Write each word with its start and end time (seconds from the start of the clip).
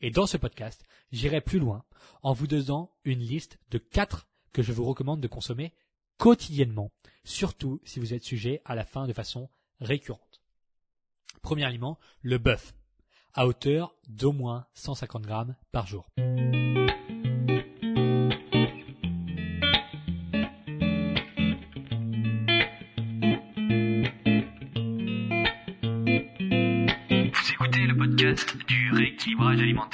Et 0.00 0.10
dans 0.10 0.26
ce 0.26 0.36
podcast, 0.36 0.84
j'irai 1.10 1.40
plus 1.40 1.58
loin 1.58 1.84
en 2.22 2.32
vous 2.32 2.46
donnant 2.46 2.90
une 3.04 3.20
liste 3.20 3.58
de 3.70 3.78
quatre 3.78 4.28
que 4.52 4.62
je 4.62 4.72
vous 4.72 4.84
recommande 4.84 5.20
de 5.20 5.28
consommer 5.28 5.72
quotidiennement, 6.18 6.90
surtout 7.24 7.80
si 7.84 8.00
vous 8.00 8.14
êtes 8.14 8.24
sujet 8.24 8.60
à 8.64 8.74
la 8.74 8.84
faim 8.84 9.06
de 9.06 9.12
façon 9.12 9.48
récurrente. 9.80 10.42
Premier 11.42 11.64
aliment, 11.64 11.98
le 12.22 12.38
bœuf, 12.38 12.74
à 13.34 13.46
hauteur 13.46 13.94
d'au 14.08 14.32
moins 14.32 14.66
150 14.74 15.22
grammes 15.22 15.56
par 15.72 15.86
jour. 15.86 16.08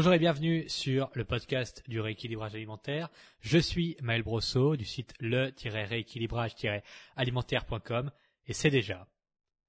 Bonjour 0.00 0.14
et 0.14 0.18
bienvenue 0.18 0.66
sur 0.66 1.10
le 1.12 1.26
podcast 1.26 1.84
du 1.86 2.00
rééquilibrage 2.00 2.54
alimentaire. 2.54 3.10
Je 3.42 3.58
suis 3.58 3.98
Maël 4.00 4.22
Brosso 4.22 4.74
du 4.74 4.86
site 4.86 5.12
le-rééquilibrage-alimentaire.com 5.20 8.10
et 8.46 8.54
c'est 8.54 8.70
déjà 8.70 9.06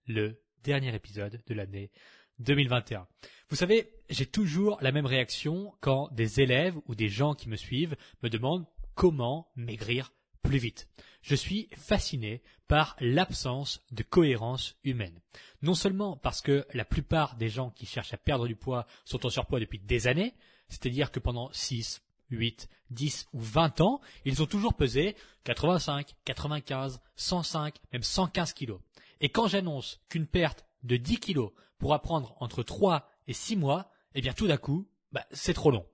le 0.08 0.42
dernier 0.64 0.96
épisode 0.96 1.42
de 1.46 1.54
l'année 1.54 1.92
2021. 2.40 3.10
Vous 3.50 3.58
savez, 3.58 3.92
j'ai 4.10 4.26
toujours 4.26 4.78
la 4.80 4.94
même 4.94 5.06
réaction 5.06 5.74
quand 5.82 6.08
des 6.14 6.40
élèves 6.40 6.78
ou 6.86 6.96
des 6.96 7.10
gens 7.10 7.36
qui 7.36 7.50
me 7.50 7.58
suivent 7.58 7.98
me 8.24 8.30
demandent 8.30 8.68
comment 8.96 9.52
maigrir 9.58 10.14
plus 10.42 10.58
vite. 10.58 10.88
Je 11.22 11.36
suis 11.36 11.70
fasciné 11.76 12.42
par 12.68 12.96
l'absence 13.00 13.82
de 13.92 14.04
cohérence 14.04 14.76
humaine. 14.84 15.20
Non 15.62 15.76
seulement 15.76 16.18
parce 16.18 16.42
que 16.42 16.66
la 16.74 16.86
plupart 16.86 17.36
des 17.36 17.50
gens 17.50 17.70
qui 17.72 17.86
cherchent 17.86 18.14
à 18.14 18.18
perdre 18.18 18.48
du 18.48 18.56
poids 18.56 18.88
sont 19.06 19.26
en 19.26 19.30
surpoids 19.30 19.60
depuis 19.60 19.80
des 19.80 20.08
années, 20.08 20.34
c'est-à-dire 20.68 21.12
que 21.12 21.20
pendant 21.20 21.52
6, 21.52 22.02
8, 22.32 22.70
10 22.90 23.28
ou 23.34 23.40
20 23.40 23.82
ans, 23.82 24.02
ils 24.26 24.42
ont 24.42 24.46
toujours 24.46 24.74
pesé 24.74 25.16
85, 25.44 26.16
95, 26.26 27.02
105, 27.16 27.76
même 27.94 28.04
115 28.04 28.54
kilos. 28.54 28.80
Et 29.20 29.30
quand 29.30 29.48
j'annonce 29.48 30.00
qu'une 30.10 30.28
perte 30.28 30.66
de 30.84 30.98
10 30.98 31.20
kilos 31.20 31.52
pourra 31.78 32.02
prendre 32.02 32.36
entre 32.40 32.64
3 32.64 33.08
et 33.28 33.34
6 33.34 33.58
mois, 33.58 33.92
eh 34.16 34.22
bien 34.22 34.34
tout 34.34 34.48
d'un 34.48 34.58
coup, 34.58 34.88
bah, 35.12 35.26
c'est 35.32 35.54
trop 35.54 35.72
long. 35.72 35.86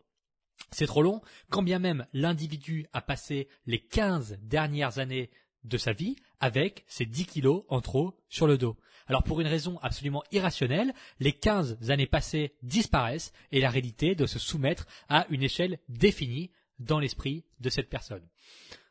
C'est 0.71 0.87
trop 0.87 1.01
long, 1.01 1.21
quand 1.49 1.63
bien 1.63 1.79
même 1.79 2.05
l'individu 2.13 2.87
a 2.93 3.01
passé 3.01 3.47
les 3.65 3.79
15 3.79 4.39
dernières 4.41 4.99
années 4.99 5.29
de 5.63 5.77
sa 5.77 5.93
vie 5.93 6.15
avec 6.39 6.83
ses 6.87 7.05
10 7.05 7.25
kilos 7.25 7.63
en 7.69 7.81
trop 7.81 8.17
sur 8.29 8.47
le 8.47 8.57
dos. 8.57 8.77
Alors 9.07 9.23
pour 9.23 9.39
une 9.39 9.47
raison 9.47 9.79
absolument 9.81 10.23
irrationnelle, 10.31 10.93
les 11.19 11.33
15 11.33 11.89
années 11.89 12.07
passées 12.07 12.55
disparaissent 12.61 13.31
et 13.51 13.61
la 13.61 13.69
réalité 13.69 14.15
doit 14.15 14.27
se 14.27 14.39
soumettre 14.39 14.85
à 15.07 15.25
une 15.29 15.43
échelle 15.43 15.79
définie 15.87 16.51
dans 16.79 16.99
l'esprit 16.99 17.45
de 17.59 17.69
cette 17.69 17.89
personne. 17.89 18.27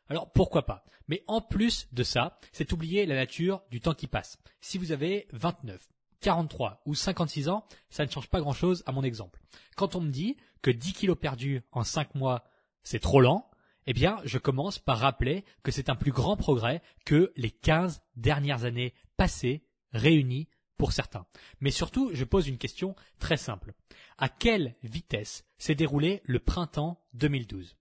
Alors 0.09 0.31
pourquoi 0.31 0.65
pas? 0.65 0.85
Mais 1.07 1.23
en 1.27 1.41
plus 1.41 1.87
de 1.93 2.03
ça, 2.03 2.39
c'est 2.51 2.73
oublier 2.73 3.05
la 3.05 3.15
nature 3.15 3.61
du 3.71 3.79
temps 3.79 3.93
qui 3.93 4.07
passe. 4.07 4.37
Si 4.59 4.77
vous 4.77 4.91
avez 4.91 5.27
29, 5.31 5.79
43 6.21 6.81
ou 6.85 6.95
56 6.95 7.49
ans, 7.49 7.65
ça 7.89 8.05
ne 8.05 8.11
change 8.11 8.29
pas 8.29 8.41
grand-chose 8.41 8.83
à 8.85 8.91
mon 8.91 9.03
exemple. 9.03 9.39
Quand 9.75 9.95
on 9.95 10.01
me 10.01 10.09
dit 10.09 10.35
que 10.61 10.71
10 10.71 10.93
kilos 10.93 11.17
perdus 11.19 11.61
en 11.71 11.83
5 11.83 12.15
mois, 12.15 12.43
c'est 12.83 12.99
trop 12.99 13.21
lent, 13.21 13.49
eh 13.85 13.93
bien, 13.93 14.19
je 14.25 14.37
commence 14.37 14.79
par 14.79 14.99
rappeler 14.99 15.45
que 15.63 15.71
c'est 15.71 15.89
un 15.89 15.95
plus 15.95 16.11
grand 16.11 16.35
progrès 16.35 16.81
que 17.05 17.31
les 17.37 17.51
15 17.51 18.01
dernières 18.17 18.65
années 18.65 18.93
passées 19.15 19.63
réunies 19.91 20.49
pour 20.77 20.91
certains. 20.91 21.25
Mais 21.61 21.71
surtout, 21.71 22.11
je 22.13 22.23
pose 22.23 22.47
une 22.47 22.57
question 22.57 22.95
très 23.19 23.37
simple. 23.37 23.73
À 24.17 24.29
quelle 24.29 24.75
vitesse 24.83 25.45
s'est 25.57 25.75
déroulé 25.75 26.21
le 26.25 26.39
printemps 26.39 27.01
2012 27.13 27.77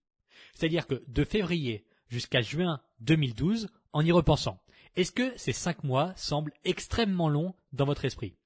C'est-à-dire 0.55 0.87
que 0.87 1.03
de 1.09 1.25
février 1.25 1.87
jusqu'à 2.09 2.41
juin 2.41 2.81
2012, 3.01 3.69
en 3.93 4.05
y 4.05 4.13
repensant, 4.13 4.63
est-ce 4.95 5.13
que 5.13 5.37
ces 5.37 5.53
5 5.53 5.85
mois 5.85 6.15
semblent 6.17 6.55
extrêmement 6.65 7.29
longs 7.29 7.55
dans 7.73 7.85
votre 7.85 8.05
esprit? 8.05 8.37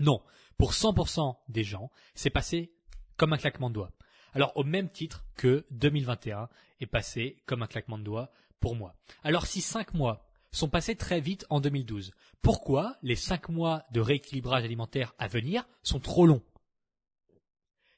Non. 0.00 0.20
Pour 0.58 0.72
100% 0.72 1.36
des 1.48 1.64
gens, 1.64 1.90
c'est 2.14 2.30
passé 2.30 2.73
comme 3.16 3.32
un 3.32 3.38
claquement 3.38 3.70
de 3.70 3.74
doigts. 3.74 3.92
Alors 4.32 4.56
au 4.56 4.64
même 4.64 4.90
titre 4.90 5.24
que 5.36 5.64
2021 5.70 6.48
est 6.80 6.86
passé 6.86 7.36
comme 7.46 7.62
un 7.62 7.66
claquement 7.66 7.98
de 7.98 8.04
doigts 8.04 8.30
pour 8.60 8.74
moi. 8.74 8.94
Alors 9.22 9.46
si 9.46 9.60
cinq 9.60 9.94
mois 9.94 10.26
sont 10.50 10.68
passés 10.68 10.96
très 10.96 11.20
vite 11.20 11.46
en 11.50 11.60
2012, 11.60 12.12
pourquoi 12.42 12.96
les 13.02 13.16
cinq 13.16 13.48
mois 13.48 13.84
de 13.92 14.00
rééquilibrage 14.00 14.64
alimentaire 14.64 15.14
à 15.18 15.28
venir 15.28 15.66
sont 15.82 16.00
trop 16.00 16.26
longs? 16.26 16.42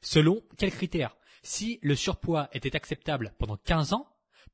Selon 0.00 0.43
quels 0.56 0.71
critères? 0.71 1.16
Si 1.43 1.78
le 1.82 1.94
surpoids 1.94 2.49
était 2.53 2.76
acceptable 2.76 3.34
pendant 3.38 3.56
15 3.56 3.93
ans, 3.93 4.09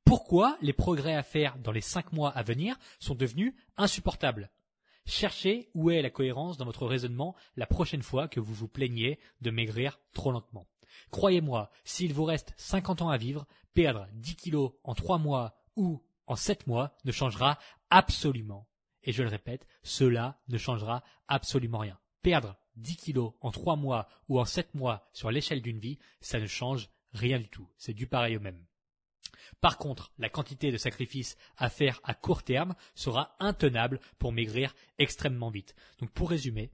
pourquoi 0.05 0.57
les 0.61 0.73
progrès 0.73 1.15
à 1.15 1.23
faire 1.23 1.59
dans 1.59 1.73
les 1.73 1.81
cinq 1.81 2.13
mois 2.13 2.31
à 2.31 2.43
venir 2.43 2.77
sont 2.99 3.15
devenus 3.15 3.55
insupportables? 3.77 4.51
Cherchez 5.05 5.71
où 5.75 5.91
est 5.91 6.03
la 6.03 6.11
cohérence 6.11 6.57
dans 6.57 6.65
votre 6.65 6.87
raisonnement 6.87 7.35
la 7.57 7.67
prochaine 7.67 8.03
fois 8.03 8.29
que 8.29 8.41
vous 8.41 8.55
vous 8.55 8.69
plaignez 8.69 9.19
de 9.41 9.51
maigrir 9.51 10.01
trop 10.13 10.33
lentement. 10.33 10.67
Croyez-moi, 11.11 11.71
s'il 11.85 12.13
vous 12.15 12.25
reste 12.25 12.55
50 12.57 13.03
ans 13.03 13.09
à 13.09 13.17
vivre, 13.17 13.47
perdre 13.75 14.07
10 14.15 14.37
kilos 14.37 14.73
en 14.85 14.95
3 14.95 15.19
mois 15.19 15.55
ou 15.77 16.03
en 16.27 16.37
7 16.37 16.67
mois 16.67 16.95
ne 17.05 17.13
changera 17.13 17.59
absolument. 17.91 18.69
Et 19.05 19.13
je 19.13 19.23
le 19.23 19.29
répète, 19.29 19.67
cela 19.83 20.41
ne 20.49 20.59
changera 20.59 21.03
absolument 21.29 21.79
rien. 21.79 21.99
Perdre 22.23 22.57
10 22.77 22.97
kilos 22.97 23.33
en 23.41 23.51
3 23.51 23.77
mois 23.77 24.09
ou 24.29 24.39
en 24.39 24.45
7 24.45 24.75
mois 24.75 25.09
sur 25.13 25.31
l'échelle 25.31 25.63
d'une 25.63 25.81
vie, 25.81 25.99
ça 26.21 26.39
ne 26.39 26.47
change 26.47 26.89
rien 27.13 27.39
du 27.39 27.49
tout. 27.49 27.69
C'est 27.77 27.95
du 27.95 28.07
pareil 28.07 28.37
au 28.37 28.41
même. 28.41 28.65
Par 29.61 29.79
contre, 29.79 30.13
la 30.19 30.29
quantité 30.29 30.71
de 30.71 30.77
sacrifices 30.77 31.37
à 31.57 31.69
faire 31.69 32.01
à 32.05 32.15
court 32.15 32.43
terme 32.43 32.75
sera 32.95 33.37
intenable 33.41 34.01
pour 34.19 34.33
maigrir 34.33 34.75
extrêmement 34.99 35.51
vite. 35.51 35.75
Donc 36.01 36.11
pour 36.11 36.31
résumer, 36.31 36.71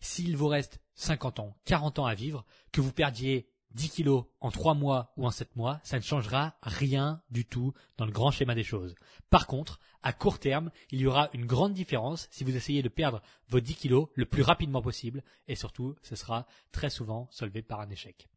s'il 0.00 0.36
vous 0.36 0.48
reste 0.48 0.80
50 0.94 1.40
ans, 1.40 1.56
40 1.64 1.98
ans 1.98 2.06
à 2.06 2.14
vivre, 2.14 2.44
que 2.72 2.80
vous 2.80 2.92
perdiez 2.92 3.48
10 3.72 3.90
kilos 3.90 4.24
en 4.40 4.50
3 4.50 4.74
mois 4.74 5.12
ou 5.16 5.26
en 5.26 5.30
7 5.30 5.54
mois, 5.56 5.80
ça 5.82 5.98
ne 5.98 6.02
changera 6.02 6.56
rien 6.62 7.22
du 7.30 7.44
tout 7.44 7.74
dans 7.98 8.06
le 8.06 8.12
grand 8.12 8.30
schéma 8.30 8.54
des 8.54 8.64
choses. 8.64 8.94
Par 9.28 9.46
contre, 9.46 9.78
à 10.02 10.12
court 10.12 10.38
terme, 10.38 10.70
il 10.90 11.00
y 11.00 11.06
aura 11.06 11.28
une 11.34 11.46
grande 11.46 11.74
différence 11.74 12.28
si 12.30 12.44
vous 12.44 12.56
essayez 12.56 12.82
de 12.82 12.88
perdre 12.88 13.22
vos 13.48 13.60
10 13.60 13.74
kilos 13.74 14.08
le 14.14 14.24
plus 14.24 14.42
rapidement 14.42 14.80
possible 14.80 15.22
et 15.48 15.56
surtout, 15.56 15.94
ce 16.02 16.16
sera 16.16 16.46
très 16.72 16.90
souvent 16.90 17.28
solvé 17.30 17.62
par 17.62 17.80
un 17.80 17.90
échec. 17.90 18.28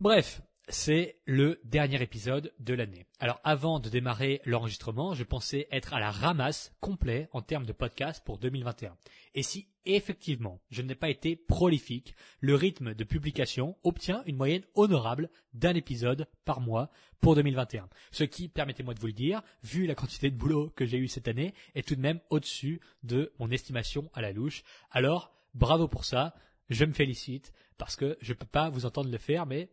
Bref, 0.00 0.40
c'est 0.68 1.16
le 1.24 1.60
dernier 1.64 2.02
épisode 2.02 2.52
de 2.58 2.74
l'année. 2.74 3.06
Alors 3.20 3.40
avant 3.42 3.80
de 3.80 3.88
démarrer 3.88 4.40
l'enregistrement, 4.44 5.14
je 5.14 5.24
pensais 5.24 5.66
être 5.70 5.94
à 5.94 6.00
la 6.00 6.10
ramasse 6.10 6.72
complet 6.80 7.28
en 7.32 7.40
termes 7.40 7.64
de 7.64 7.72
podcast 7.72 8.22
pour 8.24 8.38
2021. 8.38 8.96
Et 9.34 9.42
si 9.42 9.68
effectivement 9.86 10.60
je 10.70 10.82
n'ai 10.82 10.94
pas 10.94 11.08
été 11.08 11.36
prolifique, 11.36 12.14
le 12.40 12.54
rythme 12.54 12.94
de 12.94 13.04
publication 13.04 13.76
obtient 13.82 14.22
une 14.26 14.36
moyenne 14.36 14.64
honorable 14.74 15.30
d'un 15.54 15.74
épisode 15.74 16.28
par 16.44 16.60
mois 16.60 16.90
pour 17.20 17.34
2021. 17.34 17.88
Ce 18.10 18.24
qui, 18.24 18.48
permettez-moi 18.48 18.94
de 18.94 19.00
vous 19.00 19.06
le 19.06 19.12
dire, 19.12 19.42
vu 19.62 19.86
la 19.86 19.94
quantité 19.94 20.30
de 20.30 20.36
boulot 20.36 20.70
que 20.76 20.86
j'ai 20.86 20.98
eu 20.98 21.08
cette 21.08 21.28
année, 21.28 21.54
est 21.74 21.86
tout 21.86 21.96
de 21.96 22.00
même 22.00 22.20
au-dessus 22.30 22.80
de 23.02 23.32
mon 23.38 23.50
estimation 23.50 24.10
à 24.14 24.22
la 24.22 24.32
louche. 24.32 24.62
Alors, 24.90 25.32
bravo 25.54 25.88
pour 25.88 26.04
ça. 26.04 26.34
Je 26.70 26.84
me 26.84 26.92
félicite 26.92 27.52
parce 27.78 27.96
que 27.96 28.18
je 28.20 28.34
peux 28.34 28.46
pas 28.46 28.68
vous 28.68 28.84
entendre 28.84 29.10
le 29.10 29.18
faire, 29.18 29.46
mais 29.46 29.70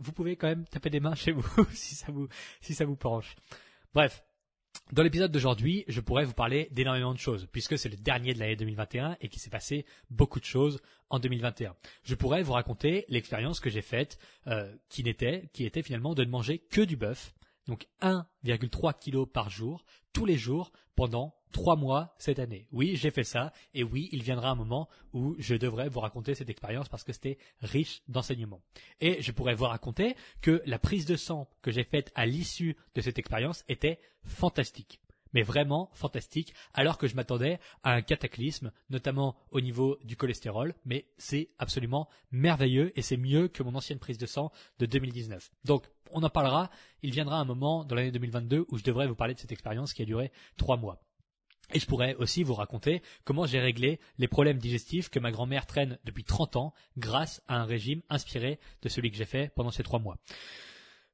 vous 0.00 0.12
pouvez 0.12 0.36
quand 0.36 0.48
même 0.48 0.66
taper 0.66 0.90
des 0.90 1.00
mains 1.00 1.14
chez 1.14 1.32
vous 1.32 1.64
si 1.72 1.94
ça 1.94 2.10
vous 2.10 2.28
si 2.60 2.74
ça 2.74 2.84
vous 2.84 2.96
penche. 2.96 3.36
Bref, 3.94 4.22
dans 4.92 5.02
l'épisode 5.02 5.30
d'aujourd'hui, 5.30 5.84
je 5.88 6.00
pourrais 6.00 6.24
vous 6.24 6.32
parler 6.32 6.68
d'énormément 6.72 7.12
de 7.12 7.18
choses, 7.18 7.46
puisque 7.52 7.78
c'est 7.78 7.88
le 7.88 7.96
dernier 7.96 8.32
de 8.32 8.38
l'année 8.38 8.56
2021 8.56 9.18
et 9.20 9.28
qu'il 9.28 9.40
s'est 9.40 9.50
passé 9.50 9.84
beaucoup 10.10 10.40
de 10.40 10.44
choses 10.44 10.80
en 11.10 11.18
2021. 11.18 11.74
Je 12.04 12.14
pourrais 12.14 12.42
vous 12.42 12.52
raconter 12.52 13.04
l'expérience 13.08 13.60
que 13.60 13.70
j'ai 13.70 13.82
faite, 13.82 14.18
euh, 14.46 14.74
qui 14.88 15.04
n'était, 15.04 15.50
qui 15.52 15.64
était 15.64 15.82
finalement 15.82 16.14
de 16.14 16.24
ne 16.24 16.30
manger 16.30 16.58
que 16.58 16.80
du 16.80 16.96
bœuf, 16.96 17.34
donc 17.66 17.86
1,3 18.00 18.94
kg 18.94 19.30
par 19.30 19.50
jour, 19.50 19.84
tous 20.14 20.24
les 20.24 20.38
jours, 20.38 20.72
pendant 20.96 21.34
trois 21.52 21.76
mois 21.76 22.14
cette 22.18 22.38
année. 22.38 22.66
Oui, 22.72 22.96
j'ai 22.96 23.10
fait 23.10 23.24
ça, 23.24 23.52
et 23.74 23.82
oui, 23.82 24.08
il 24.12 24.22
viendra 24.22 24.50
un 24.50 24.54
moment 24.54 24.88
où 25.12 25.34
je 25.38 25.54
devrais 25.54 25.88
vous 25.88 26.00
raconter 26.00 26.34
cette 26.34 26.50
expérience 26.50 26.88
parce 26.88 27.04
que 27.04 27.12
c'était 27.12 27.38
riche 27.60 28.02
d'enseignements. 28.08 28.62
Et 29.00 29.22
je 29.22 29.32
pourrais 29.32 29.54
vous 29.54 29.64
raconter 29.64 30.16
que 30.40 30.62
la 30.66 30.78
prise 30.78 31.06
de 31.06 31.16
sang 31.16 31.48
que 31.62 31.70
j'ai 31.70 31.84
faite 31.84 32.12
à 32.14 32.26
l'issue 32.26 32.76
de 32.94 33.00
cette 33.00 33.18
expérience 33.18 33.64
était 33.68 33.98
fantastique. 34.24 35.00
mais 35.34 35.42
vraiment 35.42 35.90
fantastique, 35.92 36.54
alors 36.72 36.96
que 36.96 37.06
je 37.06 37.14
m'attendais 37.14 37.58
à 37.82 37.92
un 37.92 38.00
cataclysme, 38.00 38.72
notamment 38.88 39.36
au 39.50 39.60
niveau 39.60 39.98
du 40.02 40.16
cholestérol, 40.16 40.74
mais 40.86 41.04
c'est 41.18 41.50
absolument 41.58 42.08
merveilleux 42.30 42.98
et 42.98 43.02
c'est 43.02 43.18
mieux 43.18 43.48
que 43.48 43.62
mon 43.62 43.74
ancienne 43.74 43.98
prise 43.98 44.16
de 44.16 44.24
sang 44.24 44.50
de 44.78 44.86
2019. 44.86 45.50
Donc, 45.64 45.84
on 46.12 46.22
en 46.22 46.30
parlera, 46.30 46.70
il 47.02 47.10
viendra 47.10 47.38
un 47.38 47.44
moment 47.44 47.84
dans 47.84 47.94
l'année 47.94 48.10
2022 48.10 48.64
où 48.70 48.78
je 48.78 48.84
devrais 48.84 49.06
vous 49.06 49.14
parler 49.14 49.34
de 49.34 49.38
cette 49.38 49.52
expérience 49.52 49.92
qui 49.92 50.00
a 50.00 50.06
duré 50.06 50.32
trois 50.56 50.78
mois. 50.78 50.98
Et 51.74 51.80
je 51.80 51.86
pourrais 51.86 52.14
aussi 52.14 52.42
vous 52.42 52.54
raconter 52.54 53.02
comment 53.24 53.46
j'ai 53.46 53.60
réglé 53.60 54.00
les 54.18 54.28
problèmes 54.28 54.58
digestifs 54.58 55.10
que 55.10 55.18
ma 55.18 55.30
grand-mère 55.30 55.66
traîne 55.66 55.98
depuis 56.04 56.24
30 56.24 56.56
ans 56.56 56.74
grâce 56.96 57.42
à 57.46 57.56
un 57.56 57.64
régime 57.64 58.00
inspiré 58.08 58.58
de 58.82 58.88
celui 58.88 59.10
que 59.10 59.16
j'ai 59.16 59.26
fait 59.26 59.52
pendant 59.54 59.70
ces 59.70 59.82
trois 59.82 59.98
mois. 59.98 60.16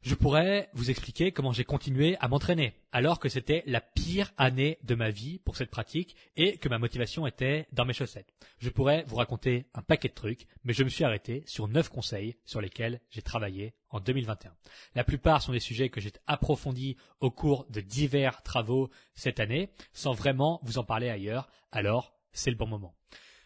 Je 0.04 0.14
pourrais 0.14 0.68
vous 0.74 0.90
expliquer 0.90 1.32
comment 1.32 1.54
j'ai 1.54 1.64
continué 1.64 2.18
à 2.20 2.28
m'entraîner 2.28 2.74
alors 2.92 3.18
que 3.18 3.30
c'était 3.30 3.62
la 3.64 3.80
pire 3.80 4.34
année 4.36 4.76
de 4.82 4.94
ma 4.94 5.08
vie 5.08 5.38
pour 5.38 5.56
cette 5.56 5.70
pratique 5.70 6.14
et 6.36 6.58
que 6.58 6.68
ma 6.68 6.78
motivation 6.78 7.26
était 7.26 7.66
dans 7.72 7.86
mes 7.86 7.94
chaussettes. 7.94 8.34
Je 8.58 8.68
pourrais 8.68 9.04
vous 9.06 9.16
raconter 9.16 9.64
un 9.72 9.80
paquet 9.80 10.08
de 10.08 10.12
trucs, 10.12 10.46
mais 10.62 10.74
je 10.74 10.84
me 10.84 10.90
suis 10.90 11.04
arrêté 11.04 11.42
sur 11.46 11.68
neuf 11.68 11.88
conseils 11.88 12.36
sur 12.44 12.60
lesquels 12.60 13.00
j'ai 13.08 13.22
travaillé 13.22 13.72
en 13.88 13.98
2021. 13.98 14.54
La 14.94 15.04
plupart 15.04 15.40
sont 15.40 15.52
des 15.52 15.58
sujets 15.58 15.88
que 15.88 16.02
j'ai 16.02 16.12
approfondis 16.26 16.98
au 17.20 17.30
cours 17.30 17.64
de 17.70 17.80
divers 17.80 18.42
travaux 18.42 18.90
cette 19.14 19.40
année 19.40 19.70
sans 19.94 20.12
vraiment 20.12 20.60
vous 20.64 20.76
en 20.76 20.84
parler 20.84 21.08
ailleurs, 21.08 21.48
alors 21.72 22.12
c'est 22.32 22.50
le 22.50 22.58
bon 22.58 22.66
moment. 22.66 22.94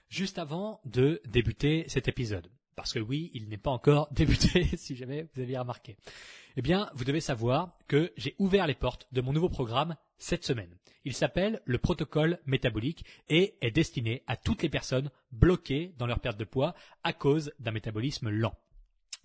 Juste 0.09 0.41
avant 0.41 0.81
de 0.85 1.23
débuter 1.25 1.85
cet 1.87 2.09
épisode, 2.09 2.51
parce 2.79 2.93
que 2.93 3.01
oui, 3.01 3.33
il 3.35 3.49
n'est 3.49 3.57
pas 3.57 3.73
encore 3.73 4.07
débuté 4.13 4.77
si 4.77 4.95
jamais 4.95 5.27
vous 5.35 5.43
aviez 5.43 5.59
remarqué 5.59 5.97
eh 6.57 6.63
bien, 6.63 6.91
vous 6.95 7.05
devez 7.05 7.21
savoir 7.21 7.71
que 7.89 8.13
j'ai 8.17 8.37
ouvert 8.39 8.67
les 8.69 8.75
portes 8.75 9.09
de 9.13 9.21
mon 9.21 9.33
nouveau 9.33 9.49
programme 9.49 9.97
cette 10.17 10.45
semaine. 10.45 10.77
Il 11.05 11.13
s'appelle 11.13 11.61
le 11.65 11.79
protocole 11.79 12.39
métabolique 12.47 13.05
et 13.29 13.57
est 13.61 13.71
destiné 13.71 14.23
à 14.27 14.37
toutes 14.37 14.63
les 14.63 14.69
personnes 14.69 15.11
bloquées 15.31 15.93
dans 15.99 16.07
leur 16.07 16.21
perte 16.21 16.39
de 16.39 16.45
poids 16.45 16.75
à 17.03 17.13
cause 17.13 17.53
d'un 17.59 17.71
métabolisme 17.71 18.29
lent 18.29 18.55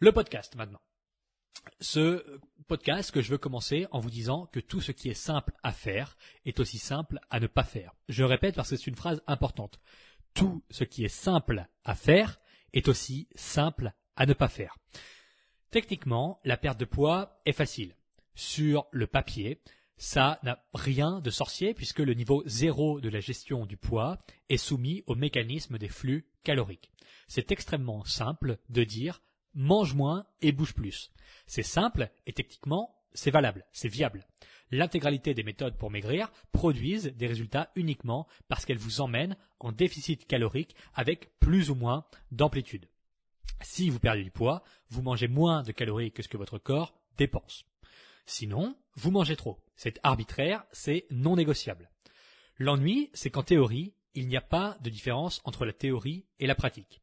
Le 0.00 0.12
podcast 0.12 0.54
maintenant. 0.56 0.80
Ce 1.80 2.40
podcast 2.66 3.10
que 3.10 3.20
je 3.20 3.30
veux 3.30 3.38
commencer 3.38 3.86
en 3.90 4.00
vous 4.00 4.10
disant 4.10 4.46
que 4.46 4.60
tout 4.60 4.80
ce 4.80 4.92
qui 4.92 5.08
est 5.08 5.14
simple 5.14 5.52
à 5.62 5.72
faire 5.72 6.16
est 6.44 6.60
aussi 6.60 6.78
simple 6.78 7.18
à 7.30 7.40
ne 7.40 7.46
pas 7.46 7.64
faire. 7.64 7.94
Je 8.08 8.24
répète 8.24 8.54
parce 8.54 8.70
que 8.70 8.76
c'est 8.76 8.86
une 8.86 8.96
phrase 8.96 9.22
importante. 9.26 9.80
Tout 10.34 10.62
ce 10.70 10.84
qui 10.84 11.04
est 11.04 11.08
simple 11.08 11.66
à 11.84 11.94
faire 11.94 12.38
est 12.72 12.88
aussi 12.88 13.28
simple 13.34 13.92
à 14.16 14.26
ne 14.26 14.34
pas 14.34 14.48
faire. 14.48 14.76
Techniquement, 15.70 16.40
la 16.44 16.56
perte 16.56 16.78
de 16.78 16.84
poids 16.84 17.40
est 17.44 17.52
facile. 17.52 17.94
Sur 18.34 18.86
le 18.92 19.06
papier, 19.06 19.60
ça 19.98 20.38
n'a 20.44 20.64
rien 20.72 21.20
de 21.20 21.30
sorcier 21.30 21.74
puisque 21.74 21.98
le 21.98 22.14
niveau 22.14 22.42
zéro 22.46 23.00
de 23.00 23.08
la 23.08 23.20
gestion 23.20 23.66
du 23.66 23.76
poids 23.76 24.18
est 24.48 24.56
soumis 24.56 25.02
au 25.06 25.14
mécanisme 25.16 25.76
des 25.76 25.88
flux 25.88 26.26
caloriques. 26.44 26.90
C'est 27.26 27.52
extrêmement 27.52 28.04
simple 28.04 28.58
de 28.68 28.84
dire 28.84 29.20
mange 29.54 29.94
moins 29.94 30.24
et 30.40 30.52
bouge 30.52 30.72
plus. 30.72 31.10
C'est 31.46 31.64
simple 31.64 32.10
et 32.26 32.32
techniquement 32.32 32.94
c'est 33.12 33.32
valable, 33.32 33.66
c'est 33.72 33.88
viable. 33.88 34.26
L'intégralité 34.70 35.34
des 35.34 35.42
méthodes 35.42 35.76
pour 35.76 35.90
maigrir 35.90 36.30
produisent 36.52 37.12
des 37.16 37.26
résultats 37.26 37.70
uniquement 37.74 38.28
parce 38.48 38.64
qu'elles 38.64 38.78
vous 38.78 39.00
emmènent 39.00 39.36
en 39.58 39.72
déficit 39.72 40.26
calorique 40.26 40.76
avec 40.94 41.38
plus 41.40 41.70
ou 41.70 41.74
moins 41.74 42.04
d'amplitude. 42.30 42.86
Si 43.62 43.90
vous 43.90 43.98
perdez 43.98 44.22
du 44.22 44.30
poids, 44.30 44.62
vous 44.90 45.02
mangez 45.02 45.26
moins 45.26 45.62
de 45.62 45.72
calories 45.72 46.12
que 46.12 46.22
ce 46.22 46.28
que 46.28 46.36
votre 46.36 46.58
corps 46.58 46.94
dépense. 47.16 47.64
Sinon, 48.26 48.76
vous 48.94 49.10
mangez 49.10 49.36
trop. 49.36 49.58
C'est 49.78 50.00
arbitraire, 50.02 50.64
c'est 50.72 51.06
non 51.10 51.36
négociable. 51.36 51.88
L'ennui, 52.58 53.10
c'est 53.14 53.30
qu'en 53.30 53.44
théorie, 53.44 53.94
il 54.14 54.26
n'y 54.26 54.36
a 54.36 54.40
pas 54.40 54.76
de 54.82 54.90
différence 54.90 55.40
entre 55.44 55.64
la 55.64 55.72
théorie 55.72 56.26
et 56.40 56.48
la 56.48 56.56
pratique. 56.56 57.00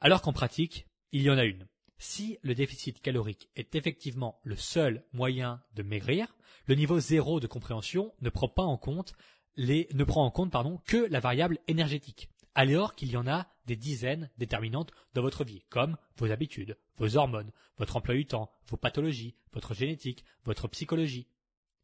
Alors 0.00 0.22
qu'en 0.22 0.32
pratique, 0.32 0.86
il 1.12 1.20
y 1.20 1.28
en 1.28 1.36
a 1.36 1.44
une. 1.44 1.68
Si 1.98 2.38
le 2.40 2.54
déficit 2.54 3.02
calorique 3.02 3.50
est 3.56 3.74
effectivement 3.74 4.40
le 4.42 4.56
seul 4.56 5.04
moyen 5.12 5.62
de 5.74 5.82
maigrir, 5.82 6.34
le 6.64 6.76
niveau 6.76 6.98
zéro 6.98 7.40
de 7.40 7.46
compréhension 7.46 8.14
ne 8.22 8.30
prend 8.30 8.48
pas 8.48 8.62
en 8.62 8.78
compte 8.78 9.12
les, 9.56 9.86
ne 9.92 10.04
prend 10.04 10.24
en 10.24 10.30
compte, 10.30 10.50
pardon, 10.50 10.80
que 10.86 11.06
la 11.10 11.20
variable 11.20 11.58
énergétique 11.68 12.30
alors 12.54 12.94
qu'il 12.94 13.10
y 13.10 13.16
en 13.16 13.26
a 13.26 13.48
des 13.66 13.76
dizaines 13.76 14.30
déterminantes 14.38 14.92
dans 15.14 15.22
votre 15.22 15.44
vie, 15.44 15.62
comme 15.68 15.96
vos 16.16 16.30
habitudes, 16.30 16.78
vos 16.96 17.16
hormones, 17.16 17.52
votre 17.76 17.96
emploi 17.96 18.14
du 18.14 18.26
temps, 18.26 18.50
vos 18.68 18.76
pathologies, 18.76 19.34
votre 19.52 19.74
génétique, 19.74 20.24
votre 20.44 20.68
psychologie, 20.68 21.28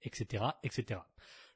etc., 0.03 0.45
etc. 0.62 1.00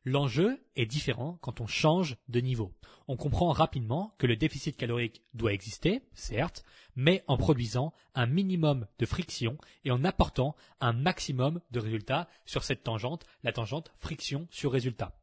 L'enjeu 0.04 0.60
est 0.74 0.86
différent 0.86 1.38
quand 1.42 1.60
on 1.60 1.66
change 1.68 2.16
de 2.28 2.40
niveau. 2.40 2.74
On 3.06 3.16
comprend 3.16 3.52
rapidement 3.52 4.14
que 4.18 4.26
le 4.26 4.36
déficit 4.36 4.76
calorique 4.76 5.22
doit 5.32 5.52
exister, 5.52 6.02
certes, 6.12 6.64
mais 6.96 7.22
en 7.28 7.36
produisant 7.36 7.92
un 8.14 8.26
minimum 8.26 8.86
de 8.98 9.06
friction 9.06 9.58
et 9.84 9.92
en 9.92 10.04
apportant 10.04 10.56
un 10.80 10.92
maximum 10.92 11.60
de 11.70 11.78
résultats 11.78 12.28
sur 12.46 12.64
cette 12.64 12.82
tangente, 12.82 13.24
la 13.44 13.52
tangente 13.52 13.92
friction 13.98 14.48
sur 14.50 14.72
résultat. 14.72 15.16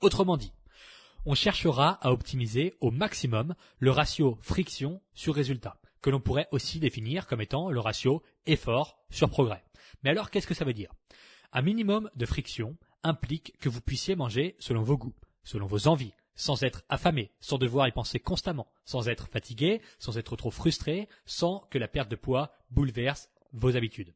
Autrement 0.00 0.38
dit, 0.38 0.52
on 1.26 1.34
cherchera 1.34 1.98
à 2.00 2.10
optimiser 2.10 2.76
au 2.80 2.90
maximum 2.90 3.54
le 3.78 3.90
ratio 3.90 4.38
friction 4.40 5.02
sur 5.12 5.34
résultat, 5.34 5.78
que 6.00 6.08
l'on 6.08 6.20
pourrait 6.20 6.48
aussi 6.52 6.78
définir 6.80 7.26
comme 7.26 7.42
étant 7.42 7.70
le 7.70 7.80
ratio 7.80 8.22
effort 8.46 8.98
sur 9.10 9.28
progrès. 9.28 9.62
Mais 10.02 10.10
alors 10.10 10.30
qu'est-ce 10.30 10.46
que 10.46 10.54
ça 10.54 10.64
veut 10.64 10.72
dire? 10.72 10.94
Un 11.52 11.62
minimum 11.62 12.10
de 12.14 12.26
friction 12.26 12.76
implique 13.02 13.56
que 13.58 13.68
vous 13.68 13.80
puissiez 13.80 14.14
manger 14.14 14.54
selon 14.60 14.82
vos 14.82 14.96
goûts, 14.96 15.16
selon 15.42 15.66
vos 15.66 15.88
envies, 15.88 16.14
sans 16.36 16.62
être 16.62 16.84
affamé, 16.88 17.32
sans 17.40 17.58
devoir 17.58 17.88
y 17.88 17.92
penser 17.92 18.20
constamment, 18.20 18.70
sans 18.84 19.08
être 19.08 19.28
fatigué, 19.28 19.82
sans 19.98 20.16
être 20.16 20.36
trop 20.36 20.52
frustré, 20.52 21.08
sans 21.26 21.66
que 21.70 21.78
la 21.78 21.88
perte 21.88 22.08
de 22.08 22.16
poids 22.16 22.52
bouleverse 22.70 23.30
vos 23.52 23.76
habitudes. 23.76 24.14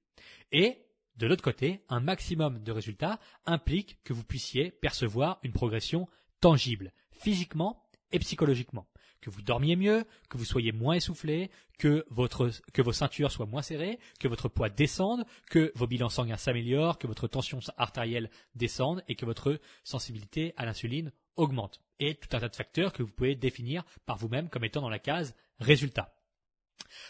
Et 0.53 0.79
de 1.17 1.27
l'autre 1.27 1.43
côté, 1.43 1.81
un 1.89 1.99
maximum 1.99 2.63
de 2.63 2.71
résultats 2.71 3.19
implique 3.47 3.99
que 4.05 4.13
vous 4.13 4.25
puissiez 4.25 4.71
percevoir 4.71 5.41
une 5.43 5.53
progression 5.53 6.09
tangible, 6.41 6.93
physiquement 7.11 7.85
et 8.13 8.21
psychologiquement. 8.21 8.87
Que 9.25 9.31
vous 9.31 9.41
dormiez 9.41 9.75
mieux, 9.75 10.05
que 10.29 10.37
vous 10.37 10.45
soyez 10.45 10.71
moins 10.71 10.97
essoufflé, 10.97 11.51
que 11.79 12.05
vos 12.11 12.93
ceintures 12.93 13.33
soient 13.33 13.47
moins 13.47 13.63
serrées, 13.63 13.99
que 14.21 14.29
votre 14.29 14.51
poids 14.51 14.69
descende, 14.69 15.25
que 15.49 15.73
vos 15.77 15.87
bilans 15.87 16.11
sanguins 16.11 16.37
s'améliorent, 16.37 16.99
que 16.99 17.07
votre 17.07 17.27
tension 17.27 17.59
artérielle 17.79 18.29
descende 18.55 19.03
et 19.09 19.15
que 19.15 19.25
votre 19.25 19.59
sensibilité 19.83 20.53
à 20.59 20.67
l'insuline 20.67 21.11
augmente. 21.37 21.81
Et 22.01 22.17
tout 22.17 22.37
un 22.37 22.41
tas 22.41 22.51
de 22.51 22.55
facteurs 22.55 22.93
que 22.93 23.03
vous 23.03 23.13
pouvez 23.13 23.35
définir 23.35 23.83
par 24.05 24.19
vous-même 24.19 24.51
comme 24.51 24.65
étant 24.65 24.83
dans 24.83 24.91
la 24.91 24.99
case 24.99 25.35
résultat. 25.59 26.15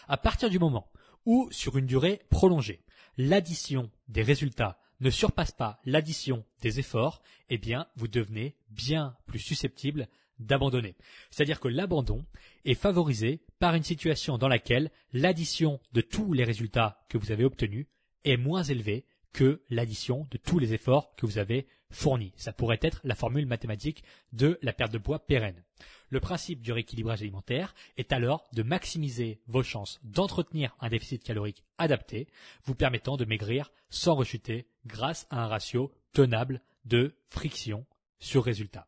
À 0.07 0.15
partir 0.15 0.49
du 0.49 0.57
moment 0.57 0.89
où, 1.25 1.49
sur 1.51 1.77
une 1.77 1.85
durée 1.85 2.21
prolongée, 2.29 2.85
l'addition 3.17 3.91
des 4.07 4.23
résultats 4.23 4.79
ne 5.01 5.09
surpasse 5.09 5.51
pas 5.51 5.81
l'addition 5.83 6.45
des 6.61 6.79
efforts, 6.79 7.21
eh 7.49 7.57
bien, 7.57 7.87
vous 7.97 8.07
devenez 8.07 8.55
bien 8.69 9.17
plus 9.25 9.39
susceptible 9.39 10.07
d'abandonner. 10.39 10.95
C'est-à-dire 11.31 11.59
que 11.59 11.67
l'abandon 11.67 12.25
est 12.65 12.75
favorisé 12.75 13.41
par 13.59 13.75
une 13.75 13.83
situation 13.83 14.37
dans 14.37 14.47
laquelle 14.47 14.91
l'addition 15.13 15.79
de 15.93 16.01
tous 16.01 16.33
les 16.33 16.43
résultats 16.43 17.05
que 17.09 17.17
vous 17.17 17.31
avez 17.31 17.45
obtenus 17.45 17.87
est 18.23 18.37
moins 18.37 18.63
élevée 18.63 19.05
que 19.33 19.61
l'addition 19.69 20.27
de 20.31 20.37
tous 20.37 20.59
les 20.59 20.73
efforts 20.73 21.13
que 21.15 21.25
vous 21.25 21.37
avez 21.37 21.67
fournis. 21.91 22.33
Ça 22.35 22.53
pourrait 22.53 22.79
être 22.81 23.01
la 23.03 23.15
formule 23.15 23.45
mathématique 23.45 24.03
de 24.33 24.57
la 24.61 24.73
perte 24.73 24.93
de 24.93 24.97
poids 24.97 25.25
pérenne. 25.25 25.61
Le 26.09 26.19
principe 26.19 26.61
du 26.61 26.71
rééquilibrage 26.71 27.21
alimentaire 27.21 27.75
est 27.97 28.13
alors 28.13 28.47
de 28.53 28.63
maximiser 28.63 29.41
vos 29.47 29.63
chances 29.63 29.99
d'entretenir 30.03 30.75
un 30.79 30.89
déficit 30.89 31.23
calorique 31.23 31.63
adapté, 31.77 32.27
vous 32.63 32.75
permettant 32.75 33.17
de 33.17 33.25
maigrir 33.25 33.71
sans 33.89 34.15
rechuter 34.15 34.67
grâce 34.85 35.27
à 35.29 35.43
un 35.43 35.47
ratio 35.47 35.91
tenable 36.13 36.61
de 36.85 37.15
friction 37.29 37.85
sur 38.19 38.43
résultat. 38.43 38.87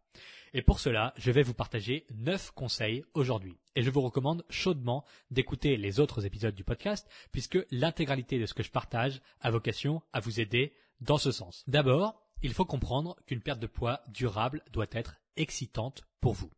Et 0.53 0.61
pour 0.61 0.79
cela, 0.79 1.13
je 1.17 1.31
vais 1.31 1.43
vous 1.43 1.53
partager 1.53 2.05
9 2.13 2.51
conseils 2.51 3.03
aujourd'hui. 3.13 3.57
Et 3.75 3.81
je 3.81 3.89
vous 3.89 4.01
recommande 4.01 4.45
chaudement 4.49 5.05
d'écouter 5.31 5.77
les 5.77 5.99
autres 5.99 6.25
épisodes 6.25 6.55
du 6.55 6.63
podcast, 6.63 7.07
puisque 7.31 7.59
l'intégralité 7.71 8.39
de 8.39 8.45
ce 8.45 8.53
que 8.53 8.63
je 8.63 8.71
partage 8.71 9.21
a 9.41 9.51
vocation 9.51 10.01
à 10.13 10.19
vous 10.19 10.39
aider 10.39 10.73
dans 11.01 11.17
ce 11.17 11.31
sens. 11.31 11.63
D'abord, 11.67 12.19
il 12.41 12.53
faut 12.53 12.65
comprendre 12.65 13.15
qu'une 13.25 13.41
perte 13.41 13.59
de 13.59 13.67
poids 13.67 14.01
durable 14.07 14.63
doit 14.71 14.87
être 14.91 15.15
excitante 15.35 16.03
pour 16.21 16.33
vous 16.33 16.51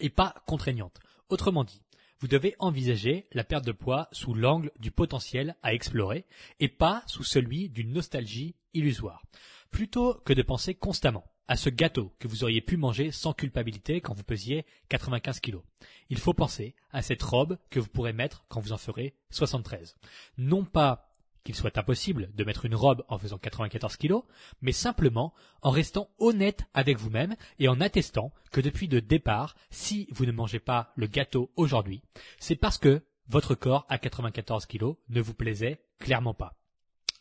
et 0.00 0.10
pas 0.10 0.34
contraignante. 0.46 1.00
Autrement 1.28 1.64
dit, 1.64 1.82
vous 2.20 2.28
devez 2.28 2.54
envisager 2.58 3.26
la 3.32 3.44
perte 3.44 3.66
de 3.66 3.72
poids 3.72 4.08
sous 4.12 4.34
l'angle 4.34 4.70
du 4.78 4.90
potentiel 4.90 5.56
à 5.62 5.74
explorer 5.74 6.26
et 6.60 6.68
pas 6.68 7.02
sous 7.06 7.24
celui 7.24 7.68
d'une 7.68 7.92
nostalgie 7.92 8.54
illusoire. 8.72 9.24
Plutôt 9.70 10.14
que 10.24 10.32
de 10.32 10.42
penser 10.42 10.74
constamment 10.74 11.24
à 11.48 11.56
ce 11.56 11.68
gâteau 11.68 12.12
que 12.18 12.28
vous 12.28 12.44
auriez 12.44 12.60
pu 12.60 12.76
manger 12.76 13.10
sans 13.10 13.32
culpabilité 13.32 14.00
quand 14.00 14.14
vous 14.14 14.24
pesiez 14.24 14.64
95 14.88 15.40
kilos. 15.40 15.62
Il 16.10 16.18
faut 16.18 16.34
penser 16.34 16.74
à 16.92 17.02
cette 17.02 17.22
robe 17.22 17.58
que 17.70 17.80
vous 17.80 17.88
pourrez 17.88 18.12
mettre 18.12 18.44
quand 18.48 18.60
vous 18.60 18.72
en 18.72 18.78
ferez 18.78 19.14
73. 19.30 19.96
Non 20.38 20.64
pas 20.64 21.10
qu'il 21.44 21.54
soit 21.54 21.76
impossible 21.76 22.30
de 22.34 22.44
mettre 22.44 22.64
une 22.64 22.74
robe 22.74 23.04
en 23.08 23.18
faisant 23.18 23.38
94 23.38 23.96
kilos, 23.96 24.24
mais 24.62 24.72
simplement 24.72 25.34
en 25.60 25.70
restant 25.70 26.08
honnête 26.18 26.64
avec 26.72 26.98
vous-même 26.98 27.36
et 27.58 27.68
en 27.68 27.80
attestant 27.80 28.32
que 28.50 28.62
depuis 28.62 28.86
le 28.86 29.02
départ, 29.02 29.54
si 29.70 30.08
vous 30.10 30.24
ne 30.24 30.32
mangez 30.32 30.58
pas 30.58 30.92
le 30.96 31.06
gâteau 31.06 31.50
aujourd'hui, 31.56 32.02
c'est 32.38 32.56
parce 32.56 32.78
que 32.78 33.02
votre 33.28 33.54
corps 33.54 33.86
à 33.88 33.98
94 33.98 34.66
kilos 34.66 34.96
ne 35.10 35.20
vous 35.20 35.34
plaisait 35.34 35.82
clairement 35.98 36.34
pas. 36.34 36.56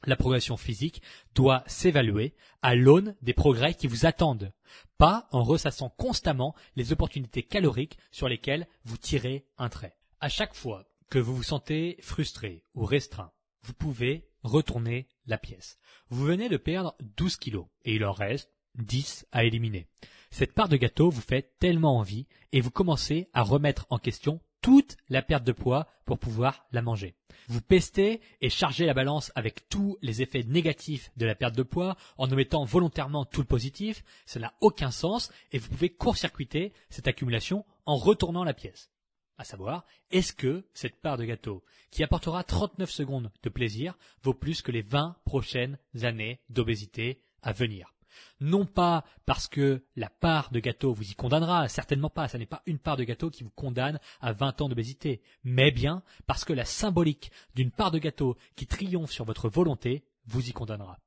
La 0.05 0.15
progression 0.15 0.57
physique 0.57 1.01
doit 1.33 1.63
s'évaluer 1.65 2.33
à 2.61 2.75
l'aune 2.75 3.15
des 3.21 3.33
progrès 3.33 3.73
qui 3.73 3.87
vous 3.87 4.05
attendent, 4.05 4.51
pas 4.97 5.27
en 5.31 5.43
ressassant 5.43 5.89
constamment 5.89 6.55
les 6.75 6.91
opportunités 6.91 7.43
caloriques 7.43 7.97
sur 8.11 8.27
lesquelles 8.27 8.67
vous 8.83 8.97
tirez 8.97 9.45
un 9.57 9.69
trait. 9.69 9.95
À 10.19 10.29
chaque 10.29 10.55
fois 10.55 10.85
que 11.09 11.19
vous 11.19 11.35
vous 11.35 11.43
sentez 11.43 11.97
frustré 12.01 12.63
ou 12.75 12.85
restreint, 12.85 13.31
vous 13.63 13.73
pouvez 13.73 14.27
retourner 14.43 15.07
la 15.25 15.37
pièce. 15.37 15.77
Vous 16.09 16.25
venez 16.25 16.49
de 16.49 16.57
perdre 16.57 16.95
12 17.17 17.37
kilos 17.37 17.67
et 17.85 17.95
il 17.95 18.03
en 18.03 18.11
reste 18.11 18.51
10 18.75 19.25
à 19.31 19.45
éliminer. 19.45 19.87
Cette 20.31 20.53
part 20.53 20.67
de 20.67 20.77
gâteau 20.77 21.09
vous 21.09 21.21
fait 21.21 21.53
tellement 21.59 21.97
envie 21.97 22.27
et 22.51 22.59
vous 22.59 22.71
commencez 22.71 23.29
à 23.33 23.43
remettre 23.43 23.85
en 23.89 23.99
question 23.99 24.41
toute 24.63 24.95
la 25.09 25.21
perte 25.21 25.43
de 25.43 25.51
poids 25.51 25.87
pour 26.05 26.17
pouvoir 26.17 26.65
la 26.71 26.81
manger. 26.81 27.15
Vous 27.49 27.61
pestez 27.61 28.21
et 28.39 28.49
chargez 28.49 28.85
la 28.85 28.93
balance 28.93 29.31
avec 29.35 29.67
tous 29.67 29.97
les 30.01 30.21
effets 30.21 30.43
négatifs 30.43 31.11
de 31.17 31.25
la 31.25 31.35
perte 31.35 31.55
de 31.55 31.63
poids 31.63 31.97
en 32.17 32.31
omettant 32.31 32.63
volontairement 32.63 33.25
tout 33.25 33.41
le 33.41 33.47
positif, 33.47 34.03
ça 34.25 34.39
n'a 34.39 34.53
aucun 34.61 34.89
sens 34.89 35.31
et 35.51 35.59
vous 35.59 35.67
pouvez 35.67 35.89
court-circuiter 35.89 36.71
cette 36.89 37.09
accumulation 37.09 37.65
en 37.85 37.97
retournant 37.97 38.45
la 38.45 38.53
pièce. 38.53 38.89
À 39.37 39.43
savoir, 39.43 39.85
est-ce 40.11 40.31
que 40.31 40.65
cette 40.73 41.01
part 41.01 41.17
de 41.17 41.25
gâteau, 41.25 41.63
qui 41.91 42.03
apportera 42.03 42.43
39 42.43 42.89
secondes 42.89 43.31
de 43.41 43.49
plaisir, 43.49 43.97
vaut 44.21 44.33
plus 44.33 44.61
que 44.61 44.71
les 44.71 44.83
20 44.83 45.17
prochaines 45.25 45.77
années 46.03 46.39
d'obésité 46.49 47.21
à 47.41 47.51
venir? 47.51 47.92
Non 48.39 48.65
pas 48.65 49.03
parce 49.25 49.47
que 49.47 49.83
la 49.95 50.09
part 50.09 50.51
de 50.51 50.59
gâteau 50.59 50.93
vous 50.93 51.11
y 51.11 51.15
condamnera, 51.15 51.67
certainement 51.67 52.09
pas, 52.09 52.27
ce 52.27 52.37
n'est 52.37 52.45
pas 52.45 52.63
une 52.65 52.79
part 52.79 52.97
de 52.97 53.03
gâteau 53.03 53.29
qui 53.29 53.43
vous 53.43 53.51
condamne 53.51 53.99
à 54.21 54.33
20 54.33 54.61
ans 54.61 54.69
d'obésité, 54.69 55.21
mais 55.43 55.71
bien 55.71 56.03
parce 56.27 56.45
que 56.45 56.53
la 56.53 56.65
symbolique 56.65 57.31
d'une 57.55 57.71
part 57.71 57.91
de 57.91 57.99
gâteau 57.99 58.37
qui 58.55 58.67
triomphe 58.67 59.11
sur 59.11 59.25
votre 59.25 59.49
volonté 59.49 60.03
vous 60.25 60.47
y 60.49 60.53
condamnera. 60.53 60.99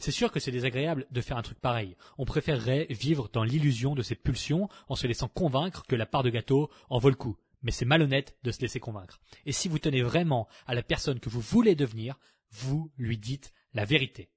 C'est 0.00 0.12
sûr 0.12 0.32
que 0.32 0.40
c'est 0.40 0.50
désagréable 0.50 1.06
de 1.10 1.20
faire 1.20 1.36
un 1.36 1.42
truc 1.42 1.60
pareil. 1.60 1.94
On 2.16 2.24
préférerait 2.24 2.86
vivre 2.88 3.28
dans 3.34 3.44
l'illusion 3.44 3.94
de 3.94 4.00
ses 4.00 4.14
pulsions 4.14 4.70
en 4.88 4.96
se 4.96 5.06
laissant 5.06 5.28
convaincre 5.28 5.84
que 5.86 5.94
la 5.94 6.06
part 6.06 6.22
de 6.22 6.30
gâteau 6.30 6.70
en 6.88 6.98
vaut 6.98 7.10
le 7.10 7.16
coup. 7.16 7.36
Mais 7.62 7.70
c'est 7.70 7.84
malhonnête 7.84 8.34
de 8.42 8.50
se 8.50 8.62
laisser 8.62 8.80
convaincre. 8.80 9.20
Et 9.44 9.52
si 9.52 9.68
vous 9.68 9.78
tenez 9.78 10.00
vraiment 10.00 10.48
à 10.66 10.74
la 10.74 10.82
personne 10.82 11.20
que 11.20 11.28
vous 11.28 11.42
voulez 11.42 11.74
devenir, 11.74 12.18
vous 12.50 12.90
lui 12.96 13.18
dites 13.18 13.52
la 13.74 13.84
vérité. 13.84 14.30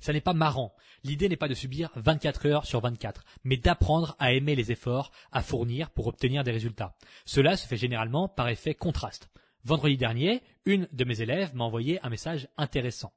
Ça 0.00 0.12
n'est 0.12 0.20
pas 0.20 0.32
marrant. 0.32 0.74
L'idée 1.04 1.28
n'est 1.28 1.36
pas 1.36 1.48
de 1.48 1.54
subir 1.54 1.90
24 1.96 2.46
heures 2.46 2.66
sur 2.66 2.80
24, 2.80 3.24
mais 3.44 3.56
d'apprendre 3.56 4.16
à 4.18 4.32
aimer 4.32 4.54
les 4.54 4.72
efforts 4.72 5.12
à 5.32 5.42
fournir 5.42 5.90
pour 5.90 6.06
obtenir 6.06 6.44
des 6.44 6.52
résultats. 6.52 6.96
Cela 7.24 7.56
se 7.56 7.66
fait 7.66 7.76
généralement 7.76 8.28
par 8.28 8.48
effet 8.48 8.74
contraste. 8.74 9.28
Vendredi 9.64 9.96
dernier, 9.96 10.42
une 10.64 10.88
de 10.92 11.04
mes 11.04 11.22
élèves 11.22 11.54
m'a 11.54 11.64
envoyé 11.64 11.98
un 12.04 12.08
message 12.08 12.48
intéressant. 12.56 13.12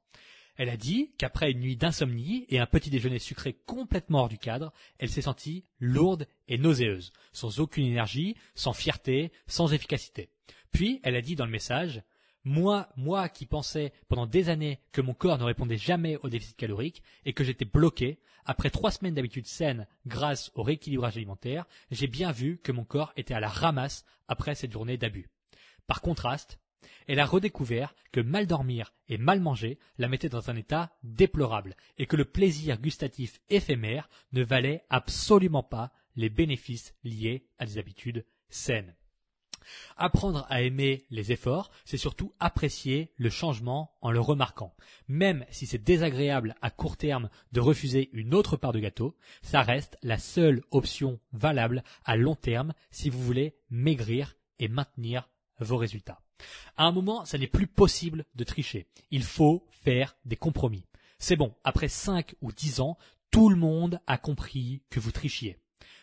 Elle 0.56 0.68
a 0.68 0.76
dit 0.76 1.12
qu'après 1.16 1.52
une 1.52 1.60
nuit 1.60 1.76
d'insomnie 1.76 2.44
et 2.48 2.58
un 2.58 2.66
petit 2.66 2.90
déjeuner 2.90 3.18
sucré 3.18 3.54
complètement 3.66 4.20
hors 4.20 4.28
du 4.28 4.36
cadre, 4.36 4.72
elle 4.98 5.08
s'est 5.08 5.22
sentie 5.22 5.64
lourde 5.78 6.26
et 6.48 6.58
nauséeuse, 6.58 7.12
sans 7.32 7.60
aucune 7.60 7.86
énergie, 7.86 8.36
sans 8.54 8.72
fierté, 8.72 9.32
sans 9.46 9.72
efficacité. 9.72 10.28
Puis, 10.70 11.00
elle 11.02 11.16
a 11.16 11.22
dit 11.22 11.34
dans 11.34 11.46
le 11.46 11.50
message, 11.50 12.02
moi, 12.44 12.88
moi 12.96 13.28
qui 13.28 13.46
pensais 13.46 13.92
pendant 14.08 14.26
des 14.26 14.48
années 14.48 14.80
que 14.92 15.00
mon 15.00 15.14
corps 15.14 15.38
ne 15.38 15.44
répondait 15.44 15.76
jamais 15.76 16.16
au 16.22 16.28
déficit 16.28 16.56
calorique 16.56 17.02
et 17.24 17.32
que 17.32 17.44
j'étais 17.44 17.64
bloqué, 17.64 18.18
après 18.44 18.70
trois 18.70 18.90
semaines 18.90 19.14
d'habitude 19.14 19.46
saine 19.46 19.86
grâce 20.06 20.50
au 20.54 20.62
rééquilibrage 20.62 21.16
alimentaire, 21.16 21.66
j'ai 21.90 22.06
bien 22.06 22.32
vu 22.32 22.58
que 22.58 22.72
mon 22.72 22.84
corps 22.84 23.12
était 23.16 23.34
à 23.34 23.40
la 23.40 23.48
ramasse 23.48 24.04
après 24.28 24.54
cette 24.54 24.72
journée 24.72 24.96
d'abus. 24.96 25.28
Par 25.86 26.00
contraste, 26.00 26.58
elle 27.06 27.20
a 27.20 27.26
redécouvert 27.26 27.94
que 28.12 28.20
mal 28.20 28.46
dormir 28.46 28.94
et 29.08 29.18
mal 29.18 29.40
manger 29.40 29.78
la 29.98 30.08
mettaient 30.08 30.28
dans 30.28 30.50
un 30.50 30.56
état 30.56 30.92
déplorable 31.02 31.76
et 31.98 32.06
que 32.06 32.16
le 32.16 32.24
plaisir 32.24 32.80
gustatif 32.80 33.40
éphémère 33.50 34.08
ne 34.32 34.42
valait 34.42 34.84
absolument 34.88 35.62
pas 35.62 35.92
les 36.16 36.28
bénéfices 36.28 36.94
liés 37.04 37.46
à 37.58 37.66
des 37.66 37.78
habitudes 37.78 38.24
saines. 38.48 38.94
Apprendre 39.96 40.46
à 40.48 40.62
aimer 40.62 41.06
les 41.10 41.32
efforts, 41.32 41.70
c'est 41.84 41.96
surtout 41.96 42.32
apprécier 42.40 43.12
le 43.16 43.30
changement 43.30 43.92
en 44.00 44.10
le 44.10 44.20
remarquant. 44.20 44.74
Même 45.08 45.44
si 45.50 45.66
c'est 45.66 45.82
désagréable 45.82 46.54
à 46.62 46.70
court 46.70 46.96
terme 46.96 47.30
de 47.52 47.60
refuser 47.60 48.10
une 48.12 48.34
autre 48.34 48.56
part 48.56 48.72
de 48.72 48.80
gâteau, 48.80 49.16
ça 49.42 49.62
reste 49.62 49.96
la 50.02 50.18
seule 50.18 50.62
option 50.70 51.20
valable 51.32 51.84
à 52.04 52.16
long 52.16 52.34
terme 52.34 52.72
si 52.90 53.10
vous 53.10 53.22
voulez 53.22 53.56
maigrir 53.70 54.36
et 54.58 54.68
maintenir 54.68 55.28
vos 55.58 55.76
résultats. 55.76 56.20
À 56.76 56.84
un 56.84 56.92
moment, 56.92 57.24
ça 57.24 57.38
n'est 57.38 57.46
plus 57.46 57.66
possible 57.66 58.24
de 58.34 58.44
tricher. 58.44 58.86
Il 59.10 59.22
faut 59.22 59.66
faire 59.70 60.16
des 60.24 60.36
compromis. 60.36 60.86
C'est 61.18 61.36
bon, 61.36 61.54
après 61.64 61.88
5 61.88 62.34
ou 62.40 62.50
10 62.50 62.80
ans, 62.80 62.96
tout 63.30 63.50
le 63.50 63.56
monde 63.56 64.00
a 64.06 64.18
compris 64.18 64.82
que 64.90 65.00
vous 65.00 65.12
trichiez. 65.12 65.59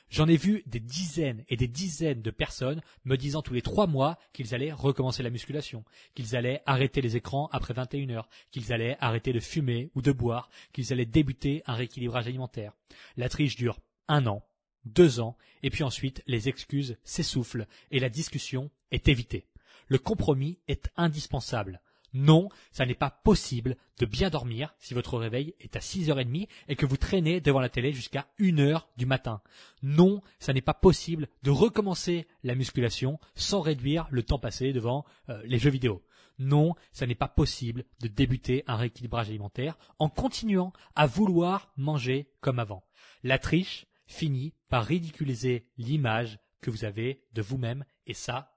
J'en 0.10 0.28
ai 0.28 0.38
vu 0.38 0.64
des 0.68 0.80
dizaines 0.80 1.44
et 1.50 1.58
des 1.58 1.68
dizaines 1.68 2.22
de 2.22 2.32
personnes 2.32 2.82
me 3.04 3.18
disant 3.18 3.42
tous 3.42 3.54
les 3.54 3.62
trois 3.62 3.88
mois 3.88 4.18
qu'ils 4.32 4.56
allaient 4.56 4.72
recommencer 4.72 5.22
la 5.22 5.30
musculation, 5.30 5.84
qu'ils 6.16 6.36
allaient 6.36 6.62
arrêter 6.66 7.02
les 7.02 7.18
écrans 7.18 7.50
après 7.52 7.74
21 7.74 8.10
heures, 8.12 8.30
qu'ils 8.52 8.72
allaient 8.72 8.98
arrêter 9.02 9.34
de 9.34 9.42
fumer 9.42 9.92
ou 9.96 10.02
de 10.02 10.14
boire, 10.14 10.50
qu'ils 10.72 10.94
allaient 10.94 11.06
débuter 11.06 11.62
un 11.66 11.74
rééquilibrage 11.74 12.28
alimentaire. 12.28 12.74
La 13.18 13.28
triche 13.28 13.58
dure 13.58 13.80
un 14.08 14.28
an, 14.28 14.44
deux 14.86 15.20
ans, 15.20 15.38
et 15.62 15.70
puis 15.70 15.84
ensuite 15.84 16.24
les 16.26 16.48
excuses 16.48 16.98
s'essoufflent 17.04 17.68
et 17.92 18.00
la 18.00 18.10
discussion 18.10 18.72
est 18.92 19.10
évitée. 19.10 19.46
Le 19.88 19.98
compromis 19.98 20.60
est 20.70 20.90
indispensable. 20.96 21.82
Non, 22.14 22.50
ça 22.72 22.86
n'est 22.86 22.96
pas 22.96 23.10
possible 23.10 23.76
de 24.00 24.06
bien 24.06 24.30
dormir 24.30 24.74
si 24.80 24.94
votre 24.94 25.18
réveil 25.18 25.56
est 25.60 25.76
à 25.76 25.80
6h30 25.80 26.48
et 26.68 26.76
que 26.76 26.86
vous 26.86 26.98
traînez 26.98 27.42
devant 27.42 27.60
la 27.60 27.70
télé 27.70 27.92
jusqu'à 27.92 28.28
1h 28.40 28.84
du 28.98 29.06
matin. 29.06 29.42
Non, 29.84 30.22
ça 30.40 30.54
n'est 30.54 30.62
pas 30.62 30.74
possible 30.74 31.28
de 31.44 31.52
recommencer 31.52 32.28
la 32.44 32.56
musculation 32.56 33.20
sans 33.36 33.62
réduire 33.62 34.08
le 34.10 34.24
temps 34.24 34.40
passé 34.40 34.74
devant 34.74 35.06
euh, 35.30 35.42
les 35.46 35.60
jeux 35.60 35.70
vidéo. 35.70 36.04
Non, 36.40 36.76
ça 36.92 37.08
n'est 37.08 37.16
pas 37.16 37.28
possible 37.28 37.84
de 38.02 38.08
débuter 38.08 38.64
un 38.68 38.76
rééquilibrage 38.76 39.30
alimentaire 39.30 39.78
en 39.98 40.10
continuant 40.10 40.72
à 40.96 41.08
vouloir 41.08 41.72
manger 41.78 42.32
comme 42.42 42.60
avant. 42.60 42.84
La 43.24 43.40
triche 43.40 43.88
finit 44.06 44.54
par 44.70 44.86
ridiculiser 44.86 45.68
l'image 45.78 46.40
que 46.62 46.70
vous 46.70 46.86
avez 46.86 47.24
de 47.34 47.42
vous-même 47.42 47.86
et 48.06 48.14
ça, 48.14 48.56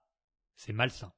c'est 0.56 0.72
malsain. 0.72 1.12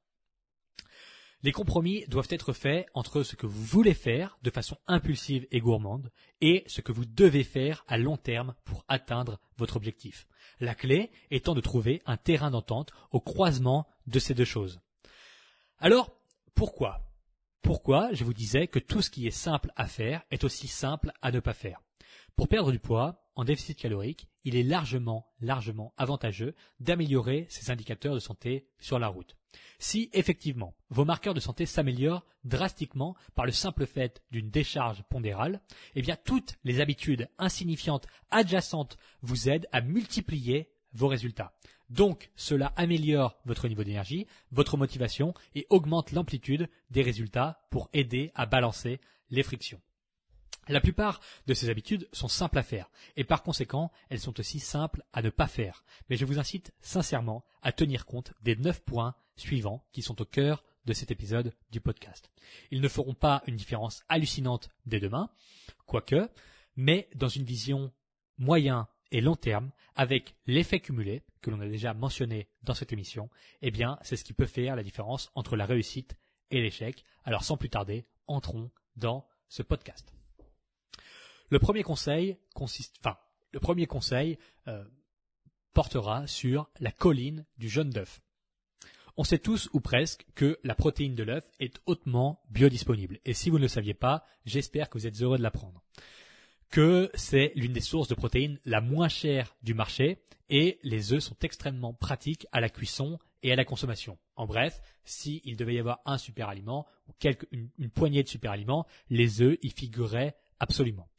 Les 1.43 1.51
compromis 1.51 2.05
doivent 2.07 2.29
être 2.29 2.53
faits 2.53 2.87
entre 2.93 3.21
ce 3.23 3.35
que 3.35 3.45
vous 3.45 3.63
voulez 3.63 3.93
faire 3.93 4.37
de 4.43 4.49
façon 4.49 4.77
impulsive 4.87 5.45
et 5.51 5.59
gourmande 5.59 6.09
et 6.39 6.63
ce 6.67 6.79
que 6.79 6.93
vous 6.93 7.03
devez 7.03 7.43
faire 7.43 7.83
à 7.89 7.97
long 7.97 8.15
terme 8.15 8.55
pour 8.63 8.85
atteindre 8.87 9.41
votre 9.57 9.75
objectif. 9.75 10.25
La 10.61 10.73
clé 10.73 11.11
étant 11.31 11.53
de 11.53 11.59
trouver 11.59 12.01
un 12.05 12.15
terrain 12.15 12.49
d'entente 12.49 12.93
au 13.11 13.19
croisement 13.19 13.85
de 14.07 14.19
ces 14.19 14.33
deux 14.33 14.45
choses. 14.45 14.79
Alors, 15.79 16.15
pourquoi? 16.55 17.01
Pourquoi 17.61 18.13
je 18.13 18.23
vous 18.23 18.33
disais 18.33 18.67
que 18.67 18.79
tout 18.79 19.01
ce 19.01 19.09
qui 19.09 19.27
est 19.27 19.31
simple 19.31 19.71
à 19.75 19.87
faire 19.87 20.23
est 20.31 20.45
aussi 20.45 20.67
simple 20.67 21.11
à 21.21 21.31
ne 21.31 21.41
pas 21.41 21.53
faire? 21.53 21.81
Pour 22.37 22.47
perdre 22.47 22.71
du 22.71 22.79
poids, 22.79 23.27
en 23.35 23.43
déficit 23.43 23.77
calorique, 23.77 24.29
il 24.45 24.55
est 24.55 24.63
largement, 24.63 25.27
largement 25.41 25.93
avantageux 25.97 26.55
d'améliorer 26.79 27.47
ses 27.49 27.69
indicateurs 27.69 28.13
de 28.13 28.19
santé 28.19 28.69
sur 28.79 28.97
la 28.97 29.09
route. 29.09 29.35
Si 29.79 30.09
effectivement 30.13 30.73
vos 30.89 31.05
marqueurs 31.05 31.33
de 31.33 31.39
santé 31.39 31.65
s'améliorent 31.65 32.25
drastiquement 32.43 33.15
par 33.35 33.45
le 33.45 33.51
simple 33.51 33.85
fait 33.85 34.21
d'une 34.31 34.49
décharge 34.49 35.03
pondérale, 35.09 35.61
eh 35.95 36.01
bien 36.01 36.15
toutes 36.15 36.55
les 36.63 36.81
habitudes 36.81 37.29
insignifiantes 37.37 38.07
adjacentes 38.31 38.97
vous 39.21 39.49
aident 39.49 39.67
à 39.71 39.81
multiplier 39.81 40.69
vos 40.93 41.07
résultats. 41.07 41.53
Donc 41.89 42.31
cela 42.35 42.67
améliore 42.75 43.37
votre 43.45 43.67
niveau 43.67 43.83
d'énergie, 43.83 44.27
votre 44.51 44.77
motivation 44.77 45.33
et 45.53 45.67
augmente 45.69 46.11
l'amplitude 46.11 46.69
des 46.89 47.01
résultats 47.01 47.59
pour 47.69 47.89
aider 47.93 48.31
à 48.35 48.45
balancer 48.45 48.99
les 49.29 49.43
frictions. 49.43 49.81
La 50.69 50.79
plupart 50.79 51.19
de 51.45 51.53
ces 51.53 51.69
habitudes 51.69 52.07
sont 52.13 52.27
simples 52.27 52.57
à 52.57 52.63
faire 52.63 52.89
et 53.17 53.23
par 53.23 53.43
conséquent, 53.43 53.91
elles 54.09 54.19
sont 54.19 54.39
aussi 54.39 54.59
simples 54.59 55.03
à 55.11 55.21
ne 55.21 55.29
pas 55.29 55.47
faire. 55.47 55.83
Mais 56.09 56.15
je 56.15 56.25
vous 56.25 56.39
incite 56.39 56.73
sincèrement 56.81 57.43
à 57.61 57.71
tenir 57.71 58.05
compte 58.05 58.33
des 58.41 58.55
neuf 58.55 58.81
points 58.81 59.15
suivants 59.35 59.83
qui 59.91 60.01
sont 60.01 60.21
au 60.21 60.25
cœur 60.25 60.63
de 60.85 60.93
cet 60.93 61.11
épisode 61.11 61.53
du 61.71 61.81
podcast. 61.81 62.29
Ils 62.71 62.81
ne 62.81 62.87
feront 62.87 63.13
pas 63.13 63.43
une 63.47 63.55
différence 63.55 64.03
hallucinante 64.09 64.69
dès 64.85 64.99
demain, 64.99 65.29
quoique, 65.85 66.29
mais 66.75 67.09
dans 67.15 67.29
une 67.29 67.45
vision 67.45 67.91
moyen 68.37 68.87
et 69.11 69.21
long 69.21 69.35
terme, 69.35 69.71
avec 69.95 70.35
l'effet 70.47 70.79
cumulé 70.79 71.23
que 71.41 71.51
l'on 71.51 71.59
a 71.59 71.67
déjà 71.67 71.93
mentionné 71.93 72.47
dans 72.63 72.73
cette 72.73 72.93
émission, 72.93 73.29
eh 73.61 73.69
bien, 73.69 73.99
c'est 74.01 74.15
ce 74.15 74.23
qui 74.23 74.33
peut 74.33 74.45
faire 74.45 74.75
la 74.75 74.83
différence 74.83 75.31
entre 75.35 75.55
la 75.55 75.65
réussite 75.65 76.15
et 76.51 76.61
l'échec. 76.61 77.03
Alors, 77.23 77.43
sans 77.43 77.57
plus 77.57 77.69
tarder, 77.69 78.05
entrons 78.27 78.71
dans 78.95 79.27
ce 79.49 79.61
podcast. 79.61 80.13
Le 81.53 81.59
premier 81.59 81.83
conseil 81.83 82.35
consiste, 82.55 82.95
enfin, 82.97 83.15
le 83.51 83.59
premier 83.59 83.85
conseil 83.85 84.39
euh, 84.67 84.83
portera 85.71 86.25
sur 86.25 86.67
la 86.79 86.91
colline 86.91 87.45
du 87.59 87.69
jaune 87.69 87.91
d'œuf. 87.91 88.23
On 89.17 89.23
sait 89.23 89.37
tous 89.37 89.69
ou 89.71 89.79
presque 89.79 90.25
que 90.33 90.57
la 90.63 90.73
protéine 90.73 91.13
de 91.13 91.21
l'œuf 91.21 91.43
est 91.59 91.79
hautement 91.85 92.41
biodisponible. 92.49 93.19
Et 93.23 93.35
si 93.35 93.51
vous 93.51 93.57
ne 93.57 93.61
le 93.61 93.67
saviez 93.67 93.93
pas, 93.93 94.25
j'espère 94.45 94.89
que 94.89 94.97
vous 94.97 95.05
êtes 95.05 95.21
heureux 95.21 95.37
de 95.37 95.43
l'apprendre. 95.43 95.83
Que 96.71 97.11
c'est 97.13 97.51
l'une 97.53 97.73
des 97.73 97.81
sources 97.81 98.07
de 98.07 98.15
protéines 98.15 98.59
la 98.65 98.81
moins 98.81 99.07
chère 99.07 99.55
du 99.61 99.75
marché 99.75 100.23
et 100.49 100.79
les 100.81 101.13
œufs 101.13 101.21
sont 101.21 101.37
extrêmement 101.43 101.93
pratiques 101.93 102.47
à 102.51 102.61
la 102.61 102.69
cuisson 102.69 103.19
et 103.43 103.53
à 103.53 103.55
la 103.55 103.63
consommation. 103.63 104.17
En 104.35 104.47
bref, 104.47 104.81
s'il 105.05 105.55
devait 105.55 105.75
y 105.75 105.79
avoir 105.79 105.99
un 106.07 106.17
super 106.17 106.49
aliment 106.49 106.87
ou 107.07 107.13
une, 107.51 107.69
une 107.77 107.91
poignée 107.91 108.23
de 108.23 108.27
super 108.27 108.53
aliments, 108.53 108.87
les 109.11 109.43
œufs 109.43 109.59
y 109.61 109.69
figureraient 109.69 110.35
absolument. 110.63 111.09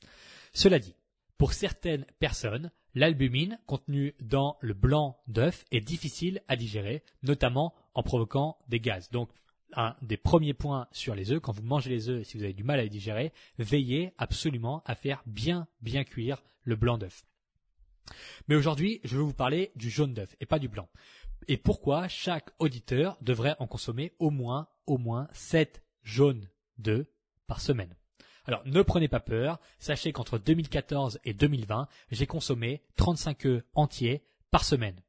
Cela 0.55 0.79
dit, 0.79 0.97
pour 1.37 1.53
certaines 1.53 2.07
personnes, 2.19 2.71
l'albumine 2.95 3.59
contenue 3.67 4.15
dans 4.21 4.57
le 4.61 4.73
blanc 4.73 5.21
d'œuf 5.27 5.65
est 5.71 5.81
difficile 5.81 6.43
à 6.49 6.57
digérer, 6.57 7.05
notamment 7.23 7.75
en 7.93 8.03
provoquant 8.03 8.57
des 8.69 8.81
gaz. 8.81 9.11
Donc, 9.11 9.31
un 9.77 9.97
des 10.01 10.17
premiers 10.17 10.55
points 10.55 10.89
sur 10.93 11.15
les 11.15 11.31
œufs, 11.31 11.41
quand 11.41 11.53
vous 11.53 11.63
mangez 11.63 11.91
les 11.91 12.09
œufs 12.09 12.27
si 12.27 12.39
vous 12.39 12.45
avez 12.45 12.55
du 12.55 12.65
mal 12.65 12.81
à 12.81 12.85
les 12.85 12.89
digérer, 12.89 13.33
veillez 13.59 14.15
absolument 14.17 14.83
à 14.87 14.95
faire 14.95 15.23
bien, 15.27 15.69
bien 15.83 16.05
cuire 16.05 16.43
le 16.63 16.77
blanc 16.77 16.97
d'œuf. 16.97 17.27
Mais 18.49 18.55
aujourd'hui, 18.55 19.01
je 19.05 19.17
vais 19.17 19.25
vous 19.25 19.35
parler 19.35 19.73
du 19.77 19.91
jaune 19.91 20.15
d'œuf 20.15 20.35
et 20.41 20.47
pas 20.47 20.59
du 20.59 20.69
blanc. 20.69 20.89
Et 21.49 21.59
pourquoi 21.59 22.09
chaque 22.09 22.51
auditeur 22.59 23.19
devrait 23.21 23.57
en 23.59 23.67
consommer 23.67 24.15
au 24.19 24.31
moins, 24.31 24.69
au 24.87 24.97
moins 24.97 25.29
7 25.33 25.83
jaunes 26.03 26.49
d'œufs 26.79 27.07
par 27.47 27.61
semaine? 27.61 27.95
Alors 28.47 28.63
ne 28.67 28.83
prenez 28.83 29.09
pas 29.09 29.21
peur, 29.21 29.59
sachez 29.79 30.13
qu'entre 30.13 30.39
2014 30.39 31.21
et 31.25 31.33
2020, 31.33 31.89
j'ai 32.11 32.27
consommé 32.27 32.83
35 32.97 33.47
œufs 33.47 33.63
entiers 33.75 34.23
par 34.51 34.65
semaine. 34.65 35.01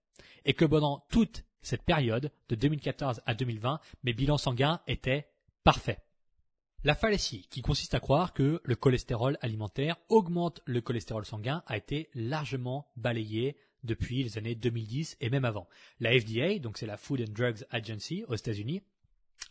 Et 0.46 0.54
que 0.54 0.66
pendant 0.66 1.06
toute 1.10 1.44
cette 1.62 1.84
période, 1.84 2.32
de 2.50 2.56
2014 2.56 3.22
à 3.26 3.34
2020, 3.34 3.80
mes 4.04 4.14
bilans 4.14 4.38
sanguins 4.38 4.82
étaient 4.88 5.28
parfaits. 5.64 6.00
La 6.84 6.94
fallacie, 6.94 7.48
qui 7.50 7.64
consiste 7.64 7.96
à 7.96 8.00
croire 8.00 8.32
que 8.32 8.62
le 8.64 8.76
cholestérol 8.76 9.40
alimentaire 9.42 9.98
augmente 10.08 10.62
le 10.66 10.82
cholestérol 10.82 11.26
sanguin, 11.26 11.64
a 11.66 11.78
été 11.78 12.10
largement 12.14 12.88
balayée 12.96 13.58
depuis 13.84 14.24
les 14.24 14.38
années 14.38 14.54
2010 14.54 15.18
et 15.20 15.32
même 15.32 15.46
avant. 15.46 15.68
La 16.00 16.12
FDA, 16.12 16.60
donc 16.60 16.78
c'est 16.78 16.86
la 16.86 16.98
Food 16.98 17.22
and 17.22 17.34
Drugs 17.34 17.66
Agency 17.72 18.24
aux 18.28 18.36
États-Unis, 18.36 18.84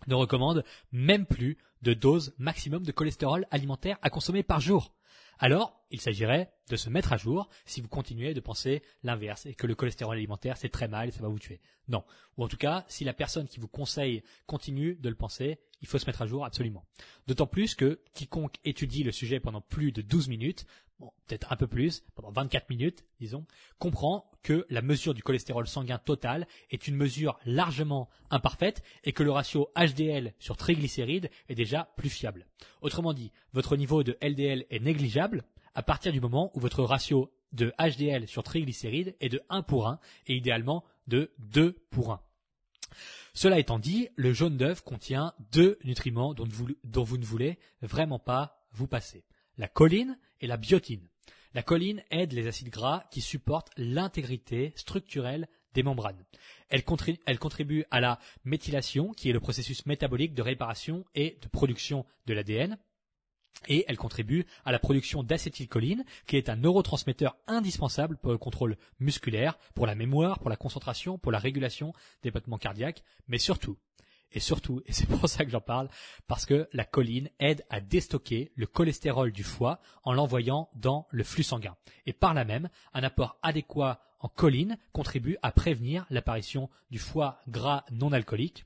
ne 0.06 0.14
recommande 0.14 0.64
même 0.92 1.26
plus 1.26 1.58
de 1.82 1.94
dose 1.94 2.34
maximum 2.38 2.82
de 2.82 2.92
cholestérol 2.92 3.46
alimentaire 3.50 3.98
à 4.02 4.10
consommer 4.10 4.42
par 4.42 4.60
jour. 4.60 4.92
Alors, 5.38 5.84
il 5.90 6.00
s'agirait 6.00 6.52
de 6.70 6.76
se 6.76 6.88
mettre 6.88 7.12
à 7.12 7.16
jour 7.16 7.48
si 7.66 7.80
vous 7.80 7.88
continuez 7.88 8.34
de 8.34 8.40
penser 8.40 8.82
l'inverse 9.02 9.46
et 9.46 9.54
que 9.54 9.66
le 9.66 9.74
cholestérol 9.74 10.16
alimentaire 10.16 10.56
c'est 10.56 10.68
très 10.68 10.88
mal 10.88 11.08
et 11.08 11.12
ça 11.12 11.22
va 11.22 11.28
vous 11.28 11.38
tuer. 11.38 11.60
Non. 11.88 12.04
Ou 12.36 12.44
en 12.44 12.48
tout 12.48 12.56
cas, 12.56 12.84
si 12.88 13.04
la 13.04 13.12
personne 13.12 13.48
qui 13.48 13.60
vous 13.60 13.68
conseille 13.68 14.22
continue 14.46 14.94
de 14.96 15.08
le 15.08 15.14
penser, 15.14 15.58
il 15.84 15.86
faut 15.86 15.98
se 15.98 16.06
mettre 16.06 16.22
à 16.22 16.26
jour 16.26 16.46
absolument. 16.46 16.86
D'autant 17.26 17.46
plus 17.46 17.74
que 17.74 18.00
quiconque 18.14 18.54
étudie 18.64 19.02
le 19.02 19.12
sujet 19.12 19.38
pendant 19.38 19.60
plus 19.60 19.92
de 19.92 20.00
12 20.00 20.28
minutes 20.28 20.64
bon, 20.98 21.12
peut-être 21.26 21.52
un 21.52 21.56
peu 21.56 21.66
plus, 21.66 22.04
pendant 22.14 22.30
24 22.30 22.70
minutes, 22.70 23.04
disons, 23.20 23.44
comprend 23.78 24.30
que 24.42 24.64
la 24.70 24.80
mesure 24.80 25.12
du 25.12 25.22
cholestérol 25.22 25.66
sanguin 25.66 25.98
total 25.98 26.46
est 26.70 26.88
une 26.88 26.96
mesure 26.96 27.38
largement 27.44 28.08
imparfaite 28.30 28.82
et 29.04 29.12
que 29.12 29.22
le 29.22 29.30
ratio 29.30 29.68
HDL 29.76 30.32
sur 30.38 30.56
triglycérides 30.56 31.28
est 31.50 31.54
déjà 31.54 31.92
plus 31.98 32.08
fiable. 32.08 32.46
Autrement 32.80 33.12
dit, 33.12 33.30
votre 33.52 33.76
niveau 33.76 34.02
de 34.02 34.16
LDL 34.22 34.64
est 34.70 34.80
négligeable 34.80 35.44
à 35.74 35.82
partir 35.82 36.12
du 36.12 36.20
moment 36.22 36.50
où 36.54 36.60
votre 36.60 36.82
ratio 36.82 37.30
de 37.52 37.74
HDL 37.78 38.26
sur 38.26 38.42
triglycérides 38.42 39.16
est 39.20 39.28
de 39.28 39.42
1 39.50 39.60
pour 39.60 39.86
1 39.86 40.00
et 40.28 40.34
idéalement 40.34 40.82
de 41.08 41.30
2 41.40 41.72
pour 41.90 42.10
1. 42.12 42.22
Cela 43.32 43.58
étant 43.58 43.78
dit, 43.78 44.08
le 44.16 44.32
jaune 44.32 44.56
d'œuf 44.56 44.82
contient 44.82 45.34
deux 45.52 45.78
nutriments 45.84 46.34
dont 46.34 46.46
vous, 46.46 47.18
ne 47.18 47.24
voulez 47.24 47.58
vraiment 47.82 48.18
pas 48.18 48.66
vous 48.72 48.86
passer 48.86 49.24
la 49.58 49.68
choline 49.68 50.18
et 50.40 50.46
la 50.46 50.56
biotine. 50.56 51.08
La 51.54 51.62
choline 51.62 52.02
aide 52.10 52.32
les 52.32 52.48
acides 52.48 52.70
gras 52.70 53.04
qui 53.10 53.20
supportent 53.20 53.70
l'intégrité 53.76 54.72
structurelle 54.76 55.48
des 55.74 55.82
membranes. 55.82 56.24
Elle, 56.68 56.84
contribue 56.84 57.84
à 57.90 58.00
la 58.00 58.18
méthylation, 58.44 59.12
qui 59.12 59.30
est 59.30 59.32
le 59.32 59.40
processus 59.40 59.86
métabolique 59.86 60.34
de 60.34 60.42
réparation 60.42 61.04
et 61.14 61.38
de 61.40 61.48
production 61.48 62.04
de 62.26 62.34
l'ADN. 62.34 62.78
Et 63.68 63.84
elle 63.88 63.96
contribue 63.96 64.46
à 64.64 64.72
la 64.72 64.78
production 64.78 65.22
d'acétylcholine, 65.22 66.04
qui 66.26 66.36
est 66.36 66.48
un 66.48 66.56
neurotransmetteur 66.56 67.36
indispensable 67.46 68.16
pour 68.18 68.32
le 68.32 68.38
contrôle 68.38 68.76
musculaire, 69.00 69.58
pour 69.74 69.86
la 69.86 69.94
mémoire, 69.94 70.38
pour 70.38 70.50
la 70.50 70.56
concentration, 70.56 71.18
pour 71.18 71.32
la 71.32 71.38
régulation 71.38 71.92
des 72.22 72.30
battements 72.30 72.58
cardiaques, 72.58 73.02
mais 73.26 73.38
surtout, 73.38 73.78
et 74.34 74.40
surtout, 74.40 74.82
et 74.86 74.92
c'est 74.92 75.06
pour 75.06 75.28
ça 75.28 75.44
que 75.44 75.50
j'en 75.50 75.60
parle, 75.60 75.88
parce 76.26 76.44
que 76.44 76.68
la 76.72 76.84
choline 76.84 77.30
aide 77.38 77.64
à 77.70 77.80
déstocker 77.80 78.52
le 78.56 78.66
cholestérol 78.66 79.32
du 79.32 79.44
foie 79.44 79.80
en 80.02 80.12
l'envoyant 80.12 80.68
dans 80.74 81.06
le 81.10 81.22
flux 81.22 81.44
sanguin. 81.44 81.76
Et 82.06 82.12
par 82.12 82.34
là 82.34 82.44
même, 82.44 82.68
un 82.92 83.04
apport 83.04 83.38
adéquat 83.42 84.00
en 84.18 84.28
choline 84.28 84.76
contribue 84.92 85.36
à 85.42 85.52
prévenir 85.52 86.04
l'apparition 86.10 86.68
du 86.90 86.98
foie 86.98 87.40
gras 87.46 87.84
non 87.92 88.12
alcoolique. 88.12 88.64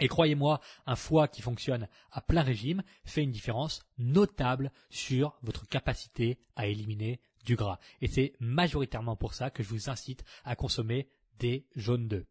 Et 0.00 0.08
croyez-moi, 0.08 0.60
un 0.86 0.96
foie 0.96 1.28
qui 1.28 1.42
fonctionne 1.42 1.88
à 2.12 2.20
plein 2.20 2.42
régime 2.42 2.82
fait 3.04 3.22
une 3.22 3.30
différence 3.30 3.82
notable 3.98 4.72
sur 4.90 5.36
votre 5.42 5.66
capacité 5.66 6.38
à 6.56 6.66
éliminer 6.66 7.20
du 7.44 7.56
gras. 7.56 7.78
Et 8.00 8.08
c'est 8.08 8.34
majoritairement 8.40 9.16
pour 9.16 9.34
ça 9.34 9.50
que 9.50 9.62
je 9.62 9.68
vous 9.68 9.90
incite 9.90 10.24
à 10.44 10.56
consommer 10.56 11.08
des 11.38 11.66
jaunes 11.74 12.08
d'œufs. 12.08 12.26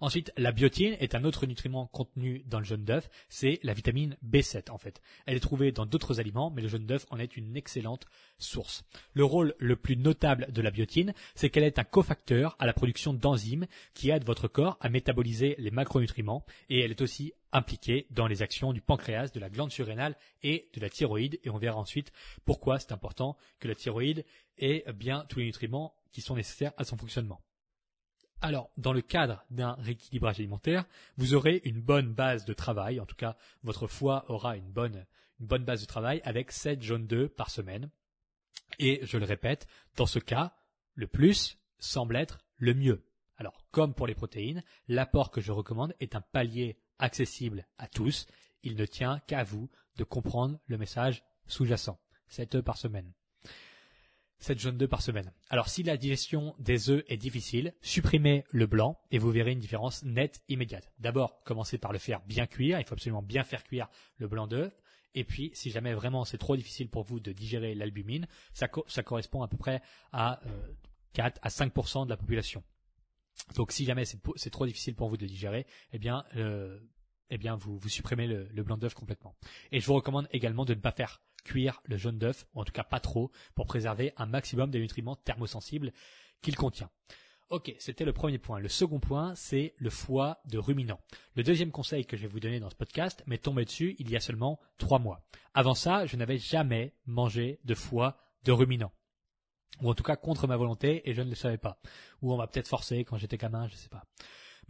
Ensuite, 0.00 0.32
la 0.36 0.52
biotine 0.52 0.96
est 1.00 1.14
un 1.14 1.24
autre 1.24 1.46
nutriment 1.46 1.86
contenu 1.86 2.42
dans 2.46 2.58
le 2.58 2.64
jaune 2.64 2.84
d'œuf, 2.84 3.08
c'est 3.28 3.60
la 3.62 3.74
vitamine 3.74 4.16
B7 4.26 4.70
en 4.70 4.78
fait. 4.78 5.00
Elle 5.26 5.36
est 5.36 5.40
trouvée 5.40 5.72
dans 5.72 5.86
d'autres 5.86 6.20
aliments, 6.20 6.50
mais 6.50 6.62
le 6.62 6.68
jaune 6.68 6.86
d'œuf 6.86 7.06
en 7.10 7.18
est 7.18 7.36
une 7.36 7.56
excellente 7.56 8.06
source. 8.38 8.84
Le 9.12 9.24
rôle 9.24 9.54
le 9.58 9.76
plus 9.76 9.96
notable 9.96 10.50
de 10.52 10.62
la 10.62 10.70
biotine, 10.70 11.14
c'est 11.34 11.50
qu'elle 11.50 11.64
est 11.64 11.78
un 11.78 11.84
cofacteur 11.84 12.56
à 12.58 12.66
la 12.66 12.72
production 12.72 13.12
d'enzymes 13.12 13.66
qui 13.94 14.10
aident 14.10 14.24
votre 14.24 14.48
corps 14.48 14.78
à 14.80 14.88
métaboliser 14.88 15.54
les 15.58 15.70
macronutriments 15.70 16.44
et 16.68 16.80
elle 16.80 16.92
est 16.92 17.02
aussi 17.02 17.32
impliquée 17.52 18.06
dans 18.10 18.26
les 18.26 18.42
actions 18.42 18.72
du 18.72 18.80
pancréas, 18.80 19.28
de 19.28 19.40
la 19.40 19.50
glande 19.50 19.72
surrénale 19.72 20.16
et 20.42 20.70
de 20.74 20.80
la 20.80 20.88
thyroïde 20.88 21.38
et 21.42 21.50
on 21.50 21.58
verra 21.58 21.78
ensuite 21.78 22.12
pourquoi 22.44 22.78
c'est 22.78 22.92
important 22.92 23.36
que 23.58 23.68
la 23.68 23.74
thyroïde 23.74 24.24
ait 24.58 24.84
bien 24.92 25.24
tous 25.28 25.40
les 25.40 25.46
nutriments 25.46 25.94
qui 26.12 26.20
sont 26.20 26.36
nécessaires 26.36 26.72
à 26.76 26.84
son 26.84 26.96
fonctionnement. 26.96 27.40
Alors, 28.42 28.70
dans 28.78 28.94
le 28.94 29.02
cadre 29.02 29.44
d'un 29.50 29.72
rééquilibrage 29.74 30.40
alimentaire, 30.40 30.86
vous 31.18 31.34
aurez 31.34 31.60
une 31.64 31.82
bonne 31.82 32.14
base 32.14 32.46
de 32.46 32.54
travail, 32.54 32.98
en 32.98 33.04
tout 33.04 33.16
cas, 33.16 33.36
votre 33.62 33.86
foie 33.86 34.24
aura 34.28 34.56
une 34.56 34.70
bonne, 34.70 35.04
base 35.38 35.82
de 35.82 35.86
travail 35.86 36.22
avec 36.24 36.50
7 36.50 36.82
jaunes 36.82 37.06
d'œufs 37.06 37.28
par 37.28 37.50
semaine. 37.50 37.90
Et 38.78 39.00
je 39.02 39.18
le 39.18 39.26
répète, 39.26 39.66
dans 39.96 40.06
ce 40.06 40.18
cas, 40.18 40.54
le 40.94 41.06
plus 41.06 41.58
semble 41.78 42.16
être 42.16 42.40
le 42.56 42.72
mieux. 42.72 43.04
Alors, 43.36 43.66
comme 43.70 43.94
pour 43.94 44.06
les 44.06 44.14
protéines, 44.14 44.62
l'apport 44.88 45.30
que 45.30 45.40
je 45.40 45.52
recommande 45.52 45.94
est 46.00 46.14
un 46.14 46.20
palier 46.22 46.78
accessible 46.98 47.66
à 47.76 47.88
tous. 47.88 48.26
Il 48.62 48.76
ne 48.76 48.86
tient 48.86 49.20
qu'à 49.26 49.44
vous 49.44 49.70
de 49.96 50.04
comprendre 50.04 50.58
le 50.66 50.78
message 50.78 51.24
sous-jacent. 51.46 51.98
7 52.28 52.54
œufs 52.54 52.64
par 52.64 52.78
semaine. 52.78 53.12
7 54.40 54.58
jaunes 54.58 54.76
d'œufs 54.76 54.88
par 54.88 55.02
semaine. 55.02 55.32
Alors 55.48 55.68
si 55.68 55.82
la 55.82 55.96
digestion 55.96 56.54
des 56.58 56.90
œufs 56.90 57.04
est 57.08 57.16
difficile, 57.16 57.74
supprimez 57.82 58.44
le 58.50 58.66
blanc 58.66 58.98
et 59.10 59.18
vous 59.18 59.30
verrez 59.30 59.52
une 59.52 59.58
différence 59.58 60.02
nette 60.02 60.42
immédiate. 60.48 60.90
D'abord, 60.98 61.42
commencez 61.44 61.78
par 61.78 61.92
le 61.92 61.98
faire 61.98 62.20
bien 62.26 62.46
cuire, 62.46 62.80
il 62.80 62.86
faut 62.86 62.94
absolument 62.94 63.22
bien 63.22 63.44
faire 63.44 63.62
cuire 63.64 63.88
le 64.16 64.28
blanc 64.28 64.46
d'œuf. 64.46 64.72
Et 65.14 65.24
puis, 65.24 65.50
si 65.54 65.70
jamais 65.70 65.92
vraiment 65.92 66.24
c'est 66.24 66.38
trop 66.38 66.56
difficile 66.56 66.88
pour 66.88 67.02
vous 67.02 67.20
de 67.20 67.32
digérer 67.32 67.74
l'albumine, 67.74 68.26
ça, 68.54 68.68
correspond 68.68 69.42
à 69.42 69.48
peu 69.48 69.56
près 69.56 69.82
à 70.12 70.40
4 71.12 71.36
euh, 71.36 71.40
à 71.42 71.48
5% 71.48 72.04
de 72.06 72.10
la 72.10 72.16
population. 72.16 72.62
Donc 73.56 73.72
si 73.72 73.84
jamais 73.84 74.04
c'est 74.04 74.50
trop 74.50 74.66
difficile 74.66 74.94
pour 74.94 75.08
vous 75.08 75.16
de 75.16 75.26
digérer, 75.26 75.66
eh 75.92 75.98
bien, 75.98 76.24
eh 77.30 77.38
bien 77.38 77.56
vous, 77.56 77.80
supprimez 77.88 78.26
le, 78.26 78.48
le 78.52 78.62
blanc 78.62 78.76
d'œuf 78.76 78.94
complètement. 78.94 79.34
Et 79.72 79.80
je 79.80 79.86
vous 79.86 79.94
recommande 79.94 80.28
également 80.32 80.64
de 80.64 80.74
ne 80.74 80.80
pas 80.80 80.92
faire 80.92 81.22
cuire 81.44 81.80
le 81.84 81.96
jaune 81.96 82.18
d'œuf, 82.18 82.46
ou 82.54 82.60
en 82.60 82.64
tout 82.64 82.72
cas 82.72 82.84
pas 82.84 83.00
trop, 83.00 83.30
pour 83.54 83.66
préserver 83.66 84.12
un 84.16 84.26
maximum 84.26 84.70
des 84.70 84.80
nutriments 84.80 85.16
thermosensibles 85.16 85.92
qu'il 86.42 86.56
contient. 86.56 86.90
Ok, 87.50 87.74
c'était 87.80 88.04
le 88.04 88.12
premier 88.12 88.38
point. 88.38 88.60
Le 88.60 88.68
second 88.68 89.00
point, 89.00 89.34
c'est 89.34 89.74
le 89.78 89.90
foie 89.90 90.40
de 90.44 90.56
ruminant. 90.56 91.00
Le 91.34 91.42
deuxième 91.42 91.72
conseil 91.72 92.06
que 92.06 92.16
je 92.16 92.22
vais 92.22 92.28
vous 92.28 92.38
donner 92.38 92.60
dans 92.60 92.70
ce 92.70 92.76
podcast 92.76 93.24
m'est 93.26 93.42
tombé 93.42 93.64
dessus 93.64 93.96
il 93.98 94.08
y 94.08 94.14
a 94.14 94.20
seulement 94.20 94.60
trois 94.78 95.00
mois. 95.00 95.26
Avant 95.52 95.74
ça, 95.74 96.06
je 96.06 96.16
n'avais 96.16 96.38
jamais 96.38 96.94
mangé 97.06 97.58
de 97.64 97.74
foie 97.74 98.18
de 98.44 98.52
ruminant. 98.52 98.92
Ou 99.82 99.90
en 99.90 99.94
tout 99.94 100.04
cas 100.04 100.14
contre 100.14 100.46
ma 100.46 100.56
volonté 100.56 101.08
et 101.10 101.14
je 101.14 101.22
ne 101.22 101.30
le 101.30 101.34
savais 101.34 101.58
pas. 101.58 101.80
Ou 102.22 102.32
on 102.32 102.36
m'a 102.36 102.46
peut-être 102.46 102.68
forcé 102.68 103.04
quand 103.04 103.16
j'étais 103.16 103.36
gamin, 103.36 103.66
je 103.66 103.72
ne 103.72 103.78
sais 103.78 103.88
pas. 103.88 104.04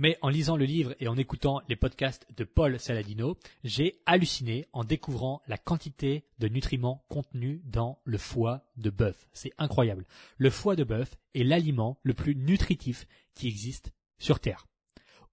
Mais 0.00 0.16
en 0.22 0.30
lisant 0.30 0.56
le 0.56 0.64
livre 0.64 0.94
et 0.98 1.08
en 1.08 1.18
écoutant 1.18 1.60
les 1.68 1.76
podcasts 1.76 2.26
de 2.34 2.44
Paul 2.44 2.80
Saladino, 2.80 3.36
j'ai 3.64 4.00
halluciné 4.06 4.66
en 4.72 4.82
découvrant 4.82 5.42
la 5.46 5.58
quantité 5.58 6.24
de 6.38 6.48
nutriments 6.48 7.04
contenus 7.10 7.60
dans 7.66 8.00
le 8.04 8.16
foie 8.16 8.64
de 8.78 8.88
bœuf. 8.88 9.28
C'est 9.34 9.52
incroyable. 9.58 10.06
Le 10.38 10.48
foie 10.48 10.74
de 10.74 10.84
bœuf 10.84 11.18
est 11.34 11.44
l'aliment 11.44 11.98
le 12.02 12.14
plus 12.14 12.34
nutritif 12.34 13.06
qui 13.34 13.46
existe 13.46 13.92
sur 14.18 14.40
Terre. 14.40 14.66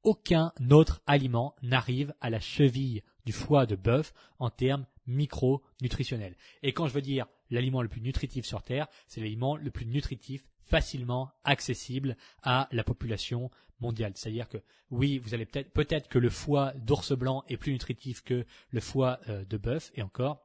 Aucun 0.03 0.51
autre 0.69 1.01
aliment 1.07 1.55
n'arrive 1.61 2.13
à 2.19 2.29
la 2.29 2.41
cheville 2.41 3.03
du 3.25 3.31
foie 3.31 3.67
de 3.67 3.77
bœuf 3.77 4.13
en 4.37 4.49
termes 4.49 4.85
micronutritionnels. 5.05 6.35
Et 6.61 6.73
quand 6.73 6.87
je 6.87 6.93
veux 6.93 7.01
dire 7.01 7.27
l'aliment 7.49 7.81
le 7.81 7.87
plus 7.87 8.01
nutritif 8.01 8.45
sur 8.45 8.61
Terre, 8.63 8.87
c'est 9.07 9.21
l'aliment 9.21 9.55
le 9.55 9.71
plus 9.71 9.85
nutritif 9.85 10.45
facilement 10.67 11.31
accessible 11.43 12.17
à 12.43 12.67
la 12.71 12.83
population 12.83 13.49
mondiale. 13.79 14.13
C'est-à-dire 14.15 14.49
que 14.49 14.57
oui, 14.89 15.19
vous 15.19 15.33
allez 15.33 15.45
peut-être 15.45 15.71
peut-être 15.71 16.07
que 16.07 16.19
le 16.19 16.29
foie 16.29 16.73
d'ours 16.75 17.13
blanc 17.13 17.43
est 17.47 17.57
plus 17.57 17.71
nutritif 17.71 18.23
que 18.23 18.45
le 18.71 18.79
foie 18.79 19.19
euh, 19.29 19.45
de 19.45 19.57
bœuf 19.57 19.91
et 19.95 20.01
encore 20.01 20.43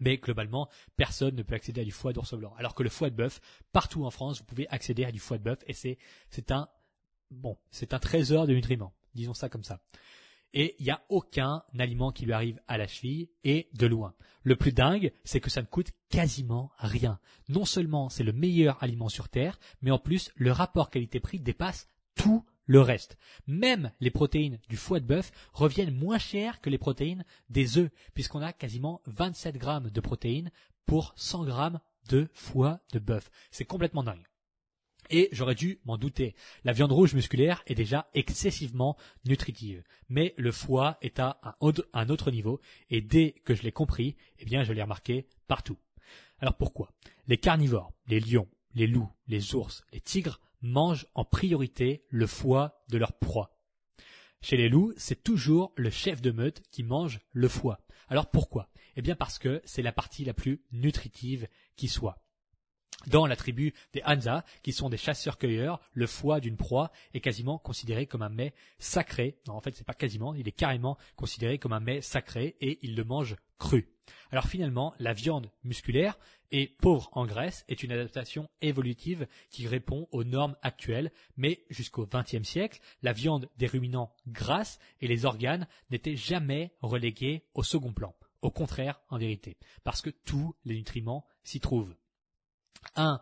mais 0.00 0.16
globalement, 0.16 0.68
personne 0.96 1.36
ne 1.36 1.42
peut 1.42 1.54
accéder 1.54 1.82
à 1.82 1.84
du 1.84 1.92
foie 1.92 2.12
d'ours 2.12 2.34
blanc. 2.34 2.52
Alors 2.58 2.74
que 2.74 2.82
le 2.82 2.88
foie 2.88 3.10
de 3.10 3.14
bœuf, 3.14 3.40
partout 3.72 4.04
en 4.04 4.10
France, 4.10 4.38
vous 4.38 4.44
pouvez 4.44 4.66
accéder 4.68 5.04
à 5.04 5.12
du 5.12 5.20
foie 5.20 5.38
de 5.38 5.44
bœuf 5.44 5.58
et 5.66 5.72
c'est 5.72 5.98
c'est 6.30 6.50
un 6.50 6.68
bon, 7.30 7.56
c'est 7.70 7.94
un 7.94 7.98
trésor 7.98 8.46
de 8.46 8.54
nutriments. 8.54 8.92
Disons 9.14 9.34
ça 9.34 9.48
comme 9.48 9.62
ça 9.62 9.80
et 10.54 10.76
il 10.78 10.84
n'y 10.84 10.90
a 10.90 11.04
aucun 11.10 11.62
aliment 11.78 12.12
qui 12.12 12.24
lui 12.24 12.32
arrive 12.32 12.60
à 12.66 12.78
la 12.78 12.86
cheville 12.86 13.28
et 13.42 13.68
de 13.74 13.86
loin. 13.86 14.14
Le 14.42 14.56
plus 14.56 14.72
dingue, 14.72 15.12
c'est 15.24 15.40
que 15.40 15.50
ça 15.50 15.60
ne 15.60 15.66
coûte 15.66 15.90
quasiment 16.08 16.70
rien. 16.78 17.18
Non 17.48 17.64
seulement 17.64 18.08
c'est 18.08 18.24
le 18.24 18.32
meilleur 18.32 18.82
aliment 18.82 19.08
sur 19.08 19.28
Terre, 19.28 19.58
mais 19.82 19.90
en 19.90 19.98
plus 19.98 20.30
le 20.36 20.52
rapport 20.52 20.90
qualité-prix 20.90 21.40
dépasse 21.40 21.88
tout 22.14 22.46
le 22.66 22.80
reste. 22.80 23.18
Même 23.46 23.90
les 24.00 24.10
protéines 24.10 24.58
du 24.68 24.76
foie 24.76 25.00
de 25.00 25.06
bœuf 25.06 25.32
reviennent 25.52 25.94
moins 25.94 26.18
chères 26.18 26.60
que 26.60 26.70
les 26.70 26.78
protéines 26.78 27.24
des 27.50 27.76
œufs, 27.76 27.90
puisqu'on 28.14 28.40
a 28.40 28.52
quasiment 28.52 29.02
27 29.06 29.58
grammes 29.58 29.90
de 29.90 30.00
protéines 30.00 30.50
pour 30.86 31.12
100 31.16 31.44
grammes 31.44 31.80
de 32.08 32.28
foie 32.32 32.80
de 32.92 32.98
bœuf. 32.98 33.30
C'est 33.50 33.64
complètement 33.64 34.04
dingue. 34.04 34.26
Et 35.10 35.28
j'aurais 35.32 35.54
dû 35.54 35.80
m'en 35.84 35.98
douter. 35.98 36.34
La 36.64 36.72
viande 36.72 36.92
rouge 36.92 37.14
musculaire 37.14 37.62
est 37.66 37.74
déjà 37.74 38.08
excessivement 38.14 38.96
nutritive. 39.24 39.82
Mais 40.08 40.34
le 40.36 40.52
foie 40.52 40.98
est 41.02 41.18
à 41.20 41.40
un 41.92 42.08
autre 42.08 42.30
niveau. 42.30 42.60
Et 42.90 43.00
dès 43.00 43.32
que 43.44 43.54
je 43.54 43.62
l'ai 43.62 43.72
compris, 43.72 44.16
eh 44.38 44.44
bien, 44.44 44.64
je 44.64 44.72
l'ai 44.72 44.82
remarqué 44.82 45.26
partout. 45.46 45.78
Alors 46.38 46.56
pourquoi? 46.56 46.92
Les 47.26 47.38
carnivores, 47.38 47.92
les 48.06 48.20
lions, 48.20 48.48
les 48.74 48.86
loups, 48.86 49.10
les 49.28 49.54
ours, 49.54 49.84
les 49.92 50.00
tigres 50.00 50.40
mangent 50.60 51.06
en 51.14 51.24
priorité 51.24 52.04
le 52.08 52.26
foie 52.26 52.82
de 52.88 52.98
leur 52.98 53.12
proie. 53.12 53.56
Chez 54.40 54.56
les 54.56 54.68
loups, 54.68 54.92
c'est 54.96 55.22
toujours 55.22 55.72
le 55.76 55.90
chef 55.90 56.20
de 56.20 56.30
meute 56.30 56.62
qui 56.70 56.82
mange 56.82 57.20
le 57.32 57.48
foie. 57.48 57.80
Alors 58.08 58.30
pourquoi? 58.30 58.68
Eh 58.96 59.02
bien 59.02 59.16
parce 59.16 59.38
que 59.38 59.62
c'est 59.64 59.82
la 59.82 59.92
partie 59.92 60.24
la 60.24 60.34
plus 60.34 60.62
nutritive 60.72 61.48
qui 61.76 61.88
soit. 61.88 62.23
Dans 63.06 63.26
la 63.26 63.36
tribu 63.36 63.74
des 63.92 64.02
Hansa, 64.04 64.44
qui 64.62 64.72
sont 64.72 64.88
des 64.88 64.96
chasseurs-cueilleurs, 64.96 65.80
le 65.92 66.06
foie 66.06 66.40
d'une 66.40 66.56
proie 66.56 66.90
est 67.12 67.20
quasiment 67.20 67.58
considéré 67.58 68.06
comme 68.06 68.22
un 68.22 68.28
mets 68.28 68.54
sacré. 68.78 69.36
Non, 69.46 69.54
en 69.54 69.60
fait, 69.60 69.74
c'est 69.74 69.86
pas 69.86 69.94
quasiment, 69.94 70.34
il 70.34 70.48
est 70.48 70.52
carrément 70.52 70.96
considéré 71.16 71.58
comme 71.58 71.72
un 71.72 71.80
mets 71.80 72.00
sacré 72.00 72.56
et 72.60 72.78
ils 72.82 72.96
le 72.96 73.04
mangent 73.04 73.36
cru. 73.58 73.88
Alors 74.30 74.46
finalement, 74.46 74.94
la 74.98 75.12
viande 75.12 75.50
musculaire 75.64 76.18
et 76.50 76.66
pauvre 76.66 77.08
en 77.12 77.26
graisse 77.26 77.64
est 77.68 77.82
une 77.82 77.92
adaptation 77.92 78.48
évolutive 78.60 79.26
qui 79.50 79.66
répond 79.66 80.08
aux 80.12 80.24
normes 80.24 80.56
actuelles, 80.62 81.12
mais 81.36 81.64
jusqu'au 81.70 82.06
XXe 82.06 82.46
siècle, 82.46 82.80
la 83.02 83.12
viande 83.12 83.48
des 83.56 83.66
ruminants 83.66 84.14
grasse 84.26 84.78
et 85.00 85.08
les 85.08 85.24
organes 85.24 85.66
n'étaient 85.90 86.16
jamais 86.16 86.72
relégués 86.80 87.44
au 87.54 87.62
second 87.62 87.92
plan. 87.92 88.14
Au 88.42 88.50
contraire, 88.50 89.00
en 89.08 89.18
vérité, 89.18 89.56
parce 89.84 90.02
que 90.02 90.10
tous 90.10 90.54
les 90.64 90.74
nutriments 90.74 91.26
s'y 91.44 91.60
trouvent 91.60 91.96
un 92.96 93.20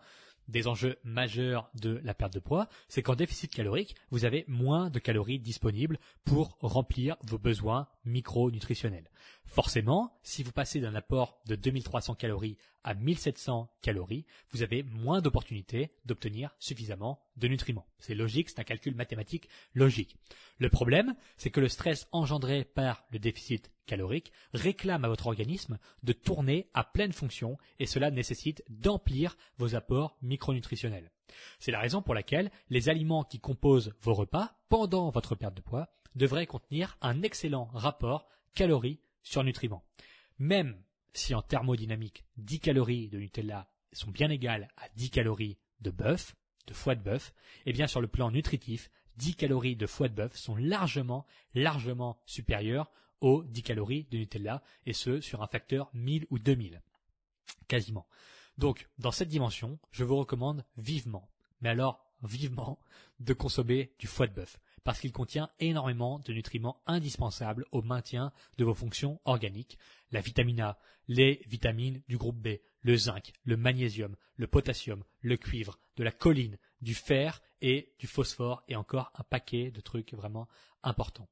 des 0.48 0.66
enjeux 0.66 0.96
majeurs 1.04 1.70
de 1.74 2.00
la 2.04 2.14
perte 2.14 2.34
de 2.34 2.40
poids, 2.40 2.68
c'est 2.88 3.02
qu'en 3.02 3.14
déficit 3.14 3.52
calorique, 3.52 3.96
vous 4.10 4.24
avez 4.24 4.44
moins 4.48 4.90
de 4.90 4.98
calories 4.98 5.38
disponibles 5.38 5.98
pour 6.24 6.56
remplir 6.60 7.16
vos 7.22 7.38
besoins 7.38 7.88
micronutritionnels. 8.04 9.08
Forcément, 9.52 10.18
si 10.22 10.42
vous 10.42 10.50
passez 10.50 10.80
d'un 10.80 10.94
apport 10.94 11.38
de 11.46 11.56
2300 11.56 12.14
calories 12.14 12.56
à 12.84 12.94
1700 12.94 13.70
calories, 13.82 14.24
vous 14.50 14.62
avez 14.62 14.82
moins 14.82 15.20
d'opportunités 15.20 15.92
d'obtenir 16.06 16.56
suffisamment 16.58 17.22
de 17.36 17.48
nutriments. 17.48 17.86
C'est 17.98 18.14
logique, 18.14 18.48
c'est 18.48 18.60
un 18.60 18.64
calcul 18.64 18.94
mathématique 18.94 19.50
logique. 19.74 20.16
Le 20.58 20.70
problème, 20.70 21.14
c'est 21.36 21.50
que 21.50 21.60
le 21.60 21.68
stress 21.68 22.08
engendré 22.12 22.64
par 22.64 23.04
le 23.10 23.18
déficit 23.18 23.70
calorique 23.84 24.32
réclame 24.54 25.04
à 25.04 25.08
votre 25.08 25.26
organisme 25.26 25.78
de 26.02 26.14
tourner 26.14 26.70
à 26.72 26.82
pleine 26.82 27.12
fonction 27.12 27.58
et 27.78 27.86
cela 27.86 28.10
nécessite 28.10 28.64
d'emplir 28.70 29.36
vos 29.58 29.74
apports 29.74 30.16
micronutritionnels. 30.22 31.10
C'est 31.58 31.72
la 31.72 31.80
raison 31.80 32.00
pour 32.00 32.14
laquelle 32.14 32.50
les 32.70 32.88
aliments 32.88 33.24
qui 33.24 33.38
composent 33.38 33.92
vos 34.00 34.14
repas 34.14 34.56
pendant 34.70 35.10
votre 35.10 35.34
perte 35.34 35.54
de 35.54 35.60
poids 35.60 35.88
devraient 36.14 36.46
contenir 36.46 36.96
un 37.02 37.22
excellent 37.22 37.68
rapport 37.74 38.28
calories 38.54 39.00
sur 39.22 39.44
nutriments. 39.44 39.84
Même 40.38 40.82
si 41.12 41.34
en 41.34 41.42
thermodynamique 41.42 42.24
10 42.36 42.60
calories 42.60 43.08
de 43.08 43.18
Nutella 43.18 43.70
sont 43.92 44.10
bien 44.10 44.30
égales 44.30 44.68
à 44.76 44.88
10 44.96 45.10
calories 45.10 45.58
de 45.80 45.90
bœuf, 45.90 46.34
de 46.66 46.74
foie 46.74 46.94
de 46.94 47.02
bœuf, 47.02 47.34
eh 47.66 47.72
bien 47.72 47.86
sur 47.86 48.00
le 48.00 48.08
plan 48.08 48.30
nutritif, 48.30 48.90
10 49.16 49.36
calories 49.36 49.76
de 49.76 49.86
foie 49.86 50.08
de 50.08 50.14
bœuf 50.14 50.36
sont 50.36 50.56
largement, 50.56 51.26
largement 51.54 52.18
supérieures 52.26 52.90
aux 53.20 53.44
10 53.44 53.62
calories 53.62 54.04
de 54.10 54.18
Nutella, 54.18 54.62
et 54.86 54.92
ce 54.92 55.20
sur 55.20 55.42
un 55.42 55.46
facteur 55.46 55.90
1000 55.94 56.26
ou 56.30 56.38
2000. 56.38 56.82
Quasiment. 57.68 58.06
Donc, 58.58 58.88
dans 58.98 59.12
cette 59.12 59.28
dimension, 59.28 59.78
je 59.92 60.04
vous 60.04 60.16
recommande 60.16 60.64
vivement, 60.76 61.30
mais 61.60 61.68
alors 61.68 62.04
vivement, 62.22 62.80
de 63.20 63.32
consommer 63.32 63.94
du 63.98 64.06
foie 64.06 64.26
de 64.26 64.34
bœuf 64.34 64.58
parce 64.84 65.00
qu'il 65.00 65.12
contient 65.12 65.50
énormément 65.60 66.18
de 66.20 66.32
nutriments 66.32 66.82
indispensables 66.86 67.66
au 67.72 67.82
maintien 67.82 68.32
de 68.58 68.64
vos 68.64 68.74
fonctions 68.74 69.20
organiques, 69.24 69.78
la 70.10 70.20
vitamine 70.20 70.60
A, 70.60 70.78
les 71.08 71.42
vitamines 71.46 72.02
du 72.08 72.16
groupe 72.16 72.40
B, 72.40 72.58
le 72.80 72.96
zinc, 72.96 73.32
le 73.44 73.56
magnésium, 73.56 74.16
le 74.36 74.46
potassium, 74.46 75.04
le 75.20 75.36
cuivre, 75.36 75.78
de 75.96 76.04
la 76.04 76.10
choline, 76.10 76.58
du 76.80 76.94
fer 76.94 77.40
et 77.60 77.94
du 77.98 78.06
phosphore 78.06 78.64
et 78.68 78.76
encore 78.76 79.12
un 79.14 79.22
paquet 79.22 79.70
de 79.70 79.80
trucs 79.80 80.14
vraiment 80.14 80.48
importants. 80.82 81.28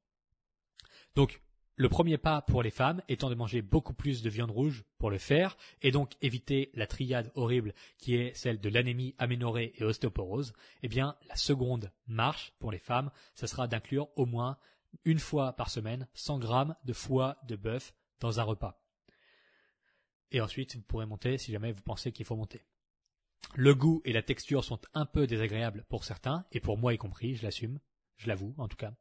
Donc, 1.15 1.41
le 1.75 1.89
premier 1.89 2.17
pas 2.17 2.41
pour 2.41 2.63
les 2.63 2.69
femmes 2.69 3.01
étant 3.07 3.29
de 3.29 3.35
manger 3.35 3.61
beaucoup 3.61 3.93
plus 3.93 4.21
de 4.21 4.29
viande 4.29 4.51
rouge 4.51 4.83
pour 4.97 5.09
le 5.09 5.17
faire 5.17 5.57
et 5.81 5.91
donc 5.91 6.13
éviter 6.21 6.69
la 6.73 6.87
triade 6.87 7.31
horrible 7.35 7.73
qui 7.97 8.15
est 8.15 8.33
celle 8.35 8.59
de 8.59 8.69
l'anémie, 8.69 9.15
aménorrhée 9.17 9.73
et 9.77 9.83
ostéoporose, 9.83 10.53
eh 10.83 10.87
bien 10.87 11.15
la 11.27 11.35
seconde 11.35 11.91
marche 12.07 12.53
pour 12.59 12.71
les 12.71 12.79
femmes, 12.79 13.11
ce 13.35 13.47
sera 13.47 13.67
d'inclure 13.67 14.09
au 14.15 14.25
moins 14.25 14.57
une 15.05 15.19
fois 15.19 15.53
par 15.53 15.69
semaine 15.69 16.07
100 16.13 16.39
grammes 16.39 16.75
de 16.83 16.93
foie 16.93 17.37
de 17.47 17.55
bœuf 17.55 17.93
dans 18.19 18.39
un 18.39 18.43
repas. 18.43 18.81
Et 20.31 20.41
ensuite, 20.41 20.75
vous 20.75 20.81
pourrez 20.81 21.05
monter 21.05 21.37
si 21.37 21.51
jamais 21.51 21.71
vous 21.71 21.81
pensez 21.81 22.11
qu'il 22.11 22.25
faut 22.25 22.35
monter. 22.35 22.65
Le 23.55 23.75
goût 23.75 24.01
et 24.05 24.13
la 24.13 24.21
texture 24.21 24.63
sont 24.63 24.79
un 24.93 25.05
peu 25.05 25.27
désagréables 25.27 25.85
pour 25.89 26.03
certains, 26.03 26.45
et 26.51 26.59
pour 26.59 26.77
moi 26.77 26.93
y 26.93 26.97
compris, 26.97 27.35
je 27.35 27.43
l'assume, 27.43 27.79
je 28.17 28.27
l'avoue 28.27 28.53
en 28.57 28.67
tout 28.67 28.77
cas. 28.77 28.93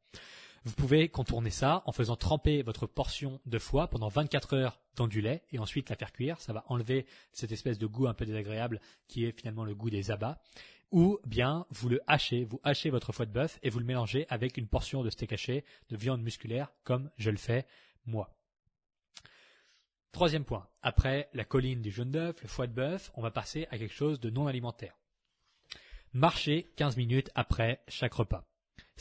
Vous 0.64 0.74
pouvez 0.74 1.08
contourner 1.08 1.48
ça 1.48 1.82
en 1.86 1.92
faisant 1.92 2.16
tremper 2.16 2.62
votre 2.62 2.86
portion 2.86 3.40
de 3.46 3.58
foie 3.58 3.88
pendant 3.88 4.08
24 4.08 4.54
heures 4.54 4.80
dans 4.94 5.08
du 5.08 5.22
lait 5.22 5.42
et 5.52 5.58
ensuite 5.58 5.88
la 5.88 5.96
faire 5.96 6.12
cuire. 6.12 6.38
Ça 6.38 6.52
va 6.52 6.64
enlever 6.68 7.06
cette 7.32 7.50
espèce 7.50 7.78
de 7.78 7.86
goût 7.86 8.08
un 8.08 8.14
peu 8.14 8.26
désagréable 8.26 8.80
qui 9.08 9.24
est 9.24 9.32
finalement 9.32 9.64
le 9.64 9.74
goût 9.74 9.88
des 9.88 10.10
abats. 10.10 10.42
Ou 10.90 11.18
bien 11.24 11.66
vous 11.70 11.88
le 11.88 12.02
hachez, 12.06 12.44
vous 12.44 12.60
hachez 12.62 12.90
votre 12.90 13.12
foie 13.12 13.24
de 13.24 13.32
bœuf 13.32 13.58
et 13.62 13.70
vous 13.70 13.78
le 13.78 13.86
mélangez 13.86 14.26
avec 14.28 14.58
une 14.58 14.66
portion 14.66 15.02
de 15.02 15.08
steak 15.08 15.32
haché, 15.32 15.64
de 15.88 15.96
viande 15.96 16.20
musculaire, 16.20 16.72
comme 16.84 17.10
je 17.16 17.30
le 17.30 17.38
fais 17.38 17.66
moi. 18.04 18.36
Troisième 20.12 20.44
point. 20.44 20.68
Après 20.82 21.30
la 21.32 21.44
colline 21.44 21.80
du 21.80 21.90
jaune 21.90 22.10
d'œuf, 22.10 22.42
le 22.42 22.48
foie 22.48 22.66
de 22.66 22.74
bœuf, 22.74 23.12
on 23.14 23.22
va 23.22 23.30
passer 23.30 23.66
à 23.70 23.78
quelque 23.78 23.94
chose 23.94 24.20
de 24.20 24.28
non 24.28 24.46
alimentaire. 24.46 24.98
Marchez 26.12 26.70
15 26.76 26.96
minutes 26.96 27.30
après 27.34 27.82
chaque 27.88 28.14
repas. 28.14 28.49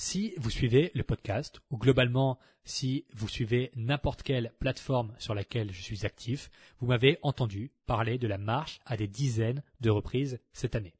Si 0.01 0.33
vous 0.38 0.49
suivez 0.49 0.91
le 0.95 1.03
podcast, 1.03 1.59
ou 1.71 1.77
globalement 1.77 2.39
si 2.63 3.03
vous 3.12 3.27
suivez 3.27 3.69
n'importe 3.75 4.23
quelle 4.23 4.53
plateforme 4.57 5.13
sur 5.19 5.35
laquelle 5.35 5.73
je 5.73 5.81
suis 5.81 6.05
actif, 6.05 6.49
vous 6.79 6.88
m'avez 6.88 7.19
entendu 7.21 7.73
parler 7.85 8.17
de 8.17 8.25
la 8.25 8.38
marche 8.38 8.79
à 8.85 8.95
des 8.95 9.09
dizaines 9.09 9.62
de 9.81 9.89
reprises 9.89 10.39
cette 10.53 10.77
année. 10.77 10.93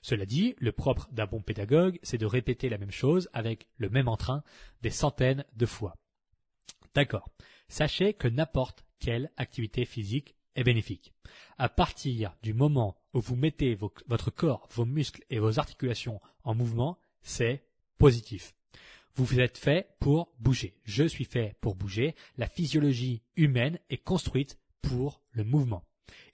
Cela 0.00 0.24
dit, 0.24 0.54
le 0.60 0.72
propre 0.72 1.10
d'un 1.12 1.26
bon 1.26 1.42
pédagogue, 1.42 1.98
c'est 2.02 2.16
de 2.16 2.24
répéter 2.24 2.70
la 2.70 2.78
même 2.78 2.90
chose 2.90 3.28
avec 3.34 3.68
le 3.76 3.90
même 3.90 4.08
entrain 4.08 4.42
des 4.80 4.88
centaines 4.88 5.44
de 5.54 5.66
fois. 5.66 5.98
D'accord. 6.94 7.28
Sachez 7.68 8.14
que 8.14 8.28
n'importe 8.28 8.82
quelle 8.98 9.30
activité 9.36 9.84
physique 9.84 10.36
est 10.54 10.64
bénéfique. 10.64 11.12
À 11.58 11.68
partir 11.68 12.34
du 12.42 12.54
moment 12.54 12.96
où 13.12 13.20
vous 13.20 13.36
mettez 13.36 13.74
votre 13.74 14.30
corps, 14.30 14.66
vos 14.70 14.86
muscles 14.86 15.22
et 15.28 15.38
vos 15.38 15.58
articulations 15.58 16.22
en 16.44 16.54
mouvement, 16.54 16.98
c'est 17.20 17.67
positif. 17.98 18.54
Vous 19.14 19.40
êtes 19.40 19.58
fait 19.58 19.96
pour 19.98 20.32
bouger. 20.38 20.76
Je 20.84 21.04
suis 21.04 21.24
fait 21.24 21.56
pour 21.60 21.74
bouger. 21.74 22.14
La 22.36 22.46
physiologie 22.46 23.22
humaine 23.36 23.78
est 23.90 23.98
construite 23.98 24.58
pour 24.80 25.20
le 25.32 25.44
mouvement. 25.44 25.84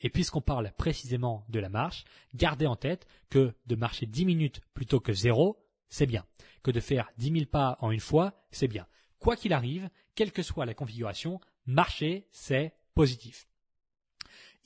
Et 0.02 0.10
puisqu'on 0.10 0.42
parle 0.42 0.70
précisément 0.76 1.44
de 1.48 1.58
la 1.58 1.68
marche, 1.70 2.04
gardez 2.34 2.66
en 2.66 2.76
tête 2.76 3.06
que 3.30 3.54
de 3.66 3.74
marcher 3.74 4.06
10 4.06 4.26
minutes 4.26 4.60
plutôt 4.74 5.00
que 5.00 5.12
zéro, 5.12 5.66
c'est 5.88 6.06
bien. 6.06 6.26
Que 6.62 6.70
de 6.70 6.80
faire 6.80 7.10
10 7.18 7.32
000 7.32 7.46
pas 7.46 7.78
en 7.80 7.90
une 7.90 8.00
fois, 8.00 8.44
c'est 8.50 8.68
bien. 8.68 8.86
Quoi 9.18 9.36
qu'il 9.36 9.54
arrive, 9.54 9.88
quelle 10.14 10.32
que 10.32 10.42
soit 10.42 10.66
la 10.66 10.74
configuration, 10.74 11.40
marcher, 11.66 12.28
c'est 12.30 12.74
positif. 12.94 13.48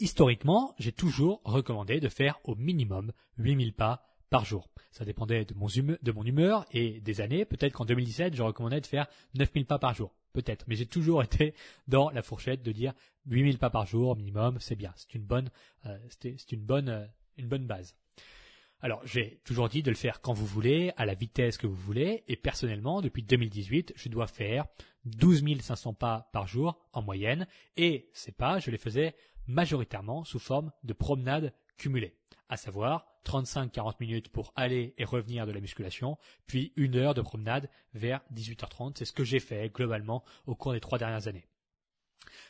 Historiquement, 0.00 0.74
j'ai 0.78 0.92
toujours 0.92 1.40
recommandé 1.44 2.00
de 2.00 2.08
faire 2.08 2.38
au 2.44 2.54
minimum 2.54 3.12
8000 3.37 3.74
pas 3.74 4.08
par 4.31 4.45
jour. 4.45 4.69
Ça 4.91 5.05
dépendait 5.05 5.45
de 5.45 5.55
mon, 5.55 6.25
humeur, 6.25 6.67
et 6.73 7.01
des 7.01 7.21
années. 7.21 7.45
Peut-être 7.45 7.73
qu'en 7.73 7.85
2017, 7.85 8.35
je 8.35 8.43
recommandais 8.43 8.81
de 8.81 8.87
faire 8.87 9.07
9000 9.35 9.67
pas 9.67 9.79
par 9.79 9.95
jour. 9.95 10.14
Peut-être. 10.33 10.64
Mais 10.69 10.77
j'ai 10.77 10.87
toujours 10.87 11.23
été 11.25 11.55
dans 11.87 12.11
la 12.11 12.23
fourchette 12.23 12.62
de 12.62 12.73
dire 12.73 12.93
8000 13.27 13.59
pas 13.59 13.71
par 13.71 13.87
jour 13.87 14.17
minimum, 14.17 14.59
c'est 14.61 14.77
bien. 14.77 14.93
C'est 14.97 15.14
une 15.14 15.25
bonne, 15.25 15.51
euh, 15.87 15.99
c'est 16.21 16.53
une 16.53 16.64
bonne, 16.64 16.88
euh, 16.88 17.07
une 17.37 17.49
bonne 17.49 17.67
base. 17.67 17.95
Alors, 18.81 19.01
j'ai 19.05 19.41
toujours 19.45 19.69
dit 19.69 19.83
de 19.83 19.91
le 19.91 19.97
faire 19.97 20.21
quand 20.21 20.33
vous 20.33 20.47
voulez, 20.47 20.93
à 20.97 21.05
la 21.05 21.14
vitesse 21.14 21.59
que 21.59 21.67
vous 21.67 21.75
voulez, 21.75 22.23
et 22.29 22.37
personnellement, 22.37 23.01
depuis 23.01 23.25
2018, 23.25 23.93
je 23.97 24.09
dois 24.09 24.29
faire 24.29 24.67
12 25.05 25.43
500 25.61 25.95
pas 25.95 26.31
par 26.33 26.47
jour 26.47 26.79
en 26.93 27.03
moyenne, 27.03 27.49
et 27.77 28.09
ces 28.12 28.31
pas, 28.31 28.61
je 28.61 28.71
les 28.71 28.79
faisais 28.79 29.17
majoritairement 29.49 30.23
sous 30.25 30.38
forme 30.38 30.71
de 30.85 30.93
promenade 30.93 31.53
cumulée, 31.77 32.14
à 32.49 32.57
savoir 32.57 33.17
35-40 33.29 33.97
minutes 34.01 34.29
pour 34.31 34.53
aller 34.57 34.95
et 34.97 35.05
revenir 35.05 35.47
de 35.47 35.53
la 35.53 35.61
musculation, 35.61 36.17
puis 36.47 36.73
une 36.77 36.97
heure 36.97 37.14
de 37.14 37.21
promenade 37.21 37.69
vers 37.93 38.23
18h30. 38.35 38.95
C'est 38.97 39.05
ce 39.05 39.12
que 39.12 39.25
j'ai 39.25 39.41
fait 39.41 39.69
globalement 39.73 40.25
au 40.47 40.55
cours 40.55 40.73
des 40.73 40.81
trois 40.81 40.99
dernières 40.99 41.29
années. 41.29 41.47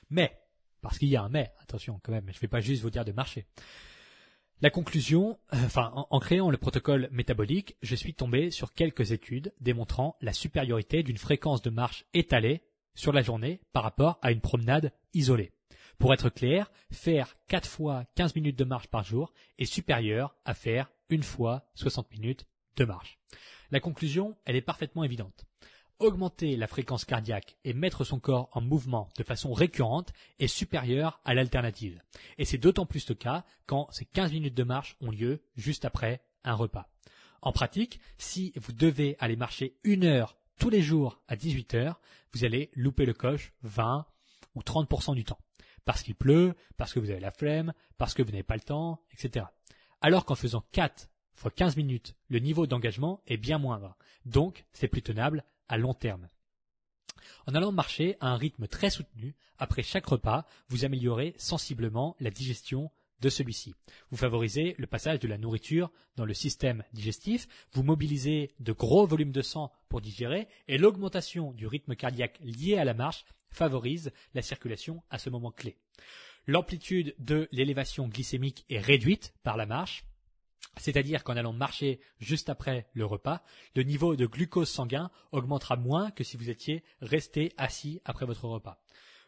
Mais, 0.08 0.38
parce 0.80 0.98
qu'il 0.98 1.08
y 1.08 1.16
a 1.16 1.22
un 1.22 1.28
mais, 1.28 1.52
attention 1.60 2.00
quand 2.02 2.12
même, 2.12 2.28
je 2.28 2.36
ne 2.36 2.40
vais 2.40 2.48
pas 2.48 2.60
juste 2.60 2.82
vous 2.82 2.90
dire 2.90 3.04
de 3.04 3.12
marcher. 3.12 3.46
La 4.60 4.70
conclusion, 4.70 5.38
euh, 5.52 5.64
enfin, 5.66 5.92
en, 5.94 6.18
créant 6.20 6.50
le 6.50 6.56
protocole 6.56 7.08
métabolique, 7.12 7.76
je 7.82 7.94
suis 7.94 8.14
tombé 8.14 8.50
sur 8.50 8.74
quelques 8.74 9.12
études 9.12 9.52
démontrant 9.60 10.16
la 10.20 10.32
supériorité 10.32 11.02
d'une 11.02 11.18
fréquence 11.18 11.62
de 11.62 11.70
marche 11.70 12.04
étalée 12.14 12.62
sur 12.94 13.12
la 13.12 13.22
journée 13.22 13.60
par 13.72 13.84
rapport 13.84 14.18
à 14.22 14.32
une 14.32 14.40
promenade 14.40 14.92
isolée. 15.14 15.52
Pour 15.98 16.14
être 16.14 16.30
clair, 16.30 16.70
faire 16.92 17.36
4 17.48 17.68
fois 17.68 18.04
15 18.14 18.34
minutes 18.34 18.58
de 18.58 18.64
marche 18.64 18.88
par 18.88 19.04
jour 19.04 19.32
est 19.58 19.64
supérieur 19.64 20.36
à 20.44 20.54
faire 20.54 20.90
une 21.10 21.22
fois 21.22 21.68
60 21.74 22.10
minutes 22.12 22.46
de 22.76 22.84
marche. 22.84 23.18
La 23.70 23.80
conclusion, 23.80 24.36
elle 24.44 24.56
est 24.56 24.62
parfaitement 24.62 25.04
évidente 25.04 25.48
augmenter 25.98 26.56
la 26.56 26.66
fréquence 26.66 27.04
cardiaque 27.04 27.56
et 27.64 27.72
mettre 27.72 28.04
son 28.04 28.20
corps 28.20 28.48
en 28.52 28.60
mouvement 28.60 29.08
de 29.16 29.24
façon 29.24 29.52
récurrente 29.52 30.12
est 30.38 30.46
supérieur 30.46 31.20
à 31.24 31.34
l'alternative. 31.34 32.00
Et 32.38 32.44
c'est 32.44 32.58
d'autant 32.58 32.86
plus 32.86 33.08
le 33.08 33.14
cas 33.14 33.44
quand 33.66 33.88
ces 33.90 34.04
15 34.04 34.32
minutes 34.32 34.54
de 34.54 34.62
marche 34.62 34.96
ont 35.00 35.10
lieu 35.10 35.42
juste 35.56 35.84
après 35.84 36.22
un 36.44 36.54
repas. 36.54 36.88
En 37.42 37.52
pratique, 37.52 38.00
si 38.16 38.52
vous 38.56 38.72
devez 38.72 39.16
aller 39.18 39.36
marcher 39.36 39.76
une 39.84 40.04
heure 40.04 40.36
tous 40.58 40.70
les 40.70 40.82
jours 40.82 41.20
à 41.28 41.36
18 41.36 41.74
heures, 41.74 42.00
vous 42.32 42.44
allez 42.44 42.70
louper 42.74 43.06
le 43.06 43.14
coche 43.14 43.52
20 43.62 44.06
ou 44.54 44.60
30% 44.60 45.14
du 45.14 45.24
temps. 45.24 45.38
Parce 45.88 46.02
qu'il 46.02 46.14
pleut, 46.14 46.54
parce 46.76 46.92
que 46.92 47.00
vous 47.00 47.08
avez 47.08 47.18
la 47.18 47.30
flemme, 47.30 47.72
parce 47.96 48.12
que 48.12 48.20
vous 48.20 48.30
n'avez 48.30 48.42
pas 48.42 48.56
le 48.56 48.60
temps, 48.60 49.00
etc. 49.10 49.46
Alors 50.02 50.26
qu'en 50.26 50.34
faisant 50.34 50.62
4 50.72 51.08
fois 51.32 51.50
15 51.50 51.78
minutes, 51.78 52.14
le 52.28 52.40
niveau 52.40 52.66
d'engagement 52.66 53.22
est 53.26 53.38
bien 53.38 53.56
moindre. 53.56 53.96
Donc, 54.26 54.66
c'est 54.74 54.86
plus 54.86 55.00
tenable 55.00 55.44
à 55.66 55.78
long 55.78 55.94
terme. 55.94 56.28
En 57.46 57.54
allant 57.54 57.72
marcher 57.72 58.18
à 58.20 58.28
un 58.28 58.36
rythme 58.36 58.66
très 58.66 58.90
soutenu, 58.90 59.34
après 59.56 59.82
chaque 59.82 60.04
repas, 60.04 60.44
vous 60.68 60.84
améliorez 60.84 61.34
sensiblement 61.38 62.16
la 62.20 62.30
digestion 62.30 62.90
de 63.20 63.28
celui-ci. 63.28 63.74
Vous 64.10 64.16
favorisez 64.16 64.74
le 64.78 64.86
passage 64.86 65.18
de 65.18 65.28
la 65.28 65.38
nourriture 65.38 65.90
dans 66.16 66.24
le 66.24 66.34
système 66.34 66.84
digestif, 66.92 67.48
vous 67.72 67.82
mobilisez 67.82 68.52
de 68.60 68.72
gros 68.72 69.06
volumes 69.06 69.32
de 69.32 69.42
sang 69.42 69.72
pour 69.88 70.00
digérer 70.00 70.48
et 70.68 70.78
l'augmentation 70.78 71.52
du 71.52 71.66
rythme 71.66 71.94
cardiaque 71.94 72.38
lié 72.40 72.76
à 72.76 72.84
la 72.84 72.94
marche 72.94 73.24
favorise 73.50 74.12
la 74.34 74.42
circulation 74.42 75.02
à 75.10 75.18
ce 75.18 75.30
moment 75.30 75.50
clé. 75.50 75.76
L'amplitude 76.46 77.14
de 77.18 77.48
l'élévation 77.52 78.08
glycémique 78.08 78.64
est 78.68 78.80
réduite 78.80 79.34
par 79.42 79.56
la 79.56 79.66
marche 79.66 80.04
c'est-à-dire 80.78 81.24
qu'en 81.24 81.36
allant 81.36 81.52
marcher 81.52 82.00
juste 82.18 82.48
après 82.48 82.86
le 82.92 83.04
repas, 83.04 83.42
le 83.74 83.82
niveau 83.82 84.16
de 84.16 84.26
glucose 84.26 84.68
sanguin 84.68 85.10
augmentera 85.32 85.76
moins 85.76 86.10
que 86.10 86.24
si 86.24 86.36
vous 86.36 86.50
étiez 86.50 86.84
resté 87.00 87.52
assis 87.56 88.00
après 88.04 88.26
votre 88.26 88.46
repas. 88.46 88.80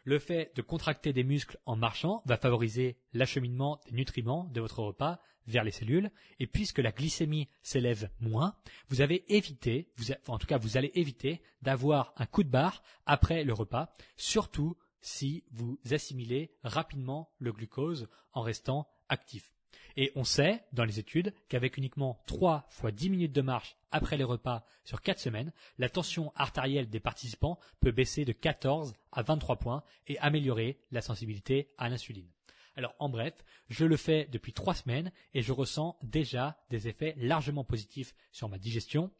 Le 0.03 0.19
fait 0.19 0.51
de 0.55 0.61
contracter 0.61 1.13
des 1.13 1.23
muscles 1.23 1.59
en 1.65 1.75
marchant 1.75 2.23
va 2.25 2.37
favoriser 2.37 2.97
l'acheminement 3.13 3.79
des 3.85 3.91
nutriments 3.91 4.45
de 4.45 4.61
votre 4.61 4.79
repas 4.79 5.19
vers 5.47 5.63
les 5.63 5.71
cellules, 5.71 6.11
et 6.39 6.47
puisque 6.47 6.79
la 6.79 6.91
glycémie 6.91 7.49
s'élève 7.61 8.09
moins, 8.19 8.55
vous 8.89 9.01
avez 9.01 9.23
évité, 9.35 9.91
en 10.27 10.37
tout 10.37 10.47
cas 10.47 10.57
vous 10.57 10.77
allez 10.77 10.91
éviter 10.95 11.41
d'avoir 11.61 12.13
un 12.17 12.25
coup 12.25 12.43
de 12.43 12.49
barre 12.49 12.83
après 13.05 13.43
le 13.43 13.53
repas, 13.53 13.95
surtout 14.17 14.77
si 15.01 15.43
vous 15.51 15.79
assimilez 15.89 16.51
rapidement 16.63 17.31
le 17.39 17.51
glucose 17.51 18.07
en 18.33 18.41
restant 18.41 18.87
actif. 19.09 19.51
Et 19.97 20.11
on 20.15 20.23
sait, 20.23 20.63
dans 20.73 20.85
les 20.85 20.99
études, 20.99 21.33
qu'avec 21.49 21.77
uniquement 21.77 22.21
3 22.27 22.65
fois 22.69 22.91
10 22.91 23.09
minutes 23.09 23.33
de 23.33 23.41
marche 23.41 23.75
après 23.91 24.17
les 24.17 24.23
repas 24.23 24.65
sur 24.83 25.01
4 25.01 25.19
semaines, 25.19 25.51
la 25.77 25.89
tension 25.89 26.31
artérielle 26.35 26.89
des 26.89 26.99
participants 26.99 27.59
peut 27.79 27.91
baisser 27.91 28.25
de 28.25 28.31
14 28.31 28.93
à 29.11 29.21
23 29.21 29.57
points 29.57 29.83
et 30.07 30.17
améliorer 30.19 30.79
la 30.91 31.01
sensibilité 31.01 31.69
à 31.77 31.89
l'insuline. 31.89 32.29
Alors 32.77 32.95
en 32.99 33.09
bref, 33.09 33.33
je 33.69 33.85
le 33.85 33.97
fais 33.97 34.29
depuis 34.31 34.53
3 34.53 34.75
semaines 34.75 35.11
et 35.33 35.41
je 35.41 35.51
ressens 35.51 35.97
déjà 36.03 36.57
des 36.69 36.87
effets 36.87 37.15
largement 37.17 37.65
positifs 37.65 38.15
sur 38.31 38.47
ma 38.47 38.57
digestion, 38.57 39.11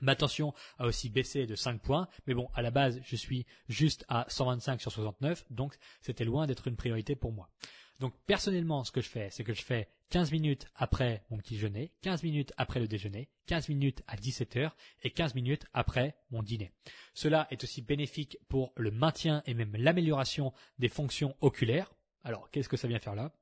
Ma 0.00 0.16
tension 0.16 0.54
a 0.78 0.86
aussi 0.86 1.10
baissé 1.10 1.46
de 1.46 1.54
5 1.54 1.80
points, 1.80 2.08
mais 2.26 2.34
bon, 2.34 2.48
à 2.54 2.62
la 2.62 2.70
base, 2.70 3.00
je 3.02 3.16
suis 3.16 3.46
juste 3.68 4.04
à 4.08 4.24
125 4.28 4.80
sur 4.80 4.92
69, 4.92 5.44
donc 5.50 5.76
c'était 6.00 6.24
loin 6.24 6.46
d'être 6.46 6.68
une 6.68 6.76
priorité 6.76 7.16
pour 7.16 7.32
moi. 7.32 7.50
Donc 8.00 8.14
personnellement, 8.26 8.82
ce 8.82 8.90
que 8.90 9.02
je 9.02 9.08
fais, 9.08 9.28
c'est 9.30 9.44
que 9.44 9.52
je 9.52 9.62
fais 9.62 9.88
15 10.08 10.32
minutes 10.32 10.66
après 10.74 11.22
mon 11.30 11.36
petit 11.36 11.54
déjeuner, 11.54 11.92
15 12.00 12.22
minutes 12.22 12.52
après 12.56 12.80
le 12.80 12.88
déjeuner, 12.88 13.28
15 13.46 13.68
minutes 13.68 14.02
à 14.08 14.16
17 14.16 14.56
heures 14.56 14.76
et 15.02 15.10
15 15.10 15.34
minutes 15.34 15.66
après 15.74 16.16
mon 16.30 16.42
dîner. 16.42 16.72
Cela 17.14 17.46
est 17.50 17.62
aussi 17.62 17.82
bénéfique 17.82 18.38
pour 18.48 18.72
le 18.76 18.90
maintien 18.90 19.42
et 19.46 19.52
même 19.52 19.76
l'amélioration 19.76 20.52
des 20.78 20.88
fonctions 20.88 21.36
oculaires. 21.42 21.92
Alors, 22.24 22.50
qu'est-ce 22.50 22.70
que 22.70 22.78
ça 22.78 22.88
vient 22.88 22.98
faire 22.98 23.14
là? 23.14 23.32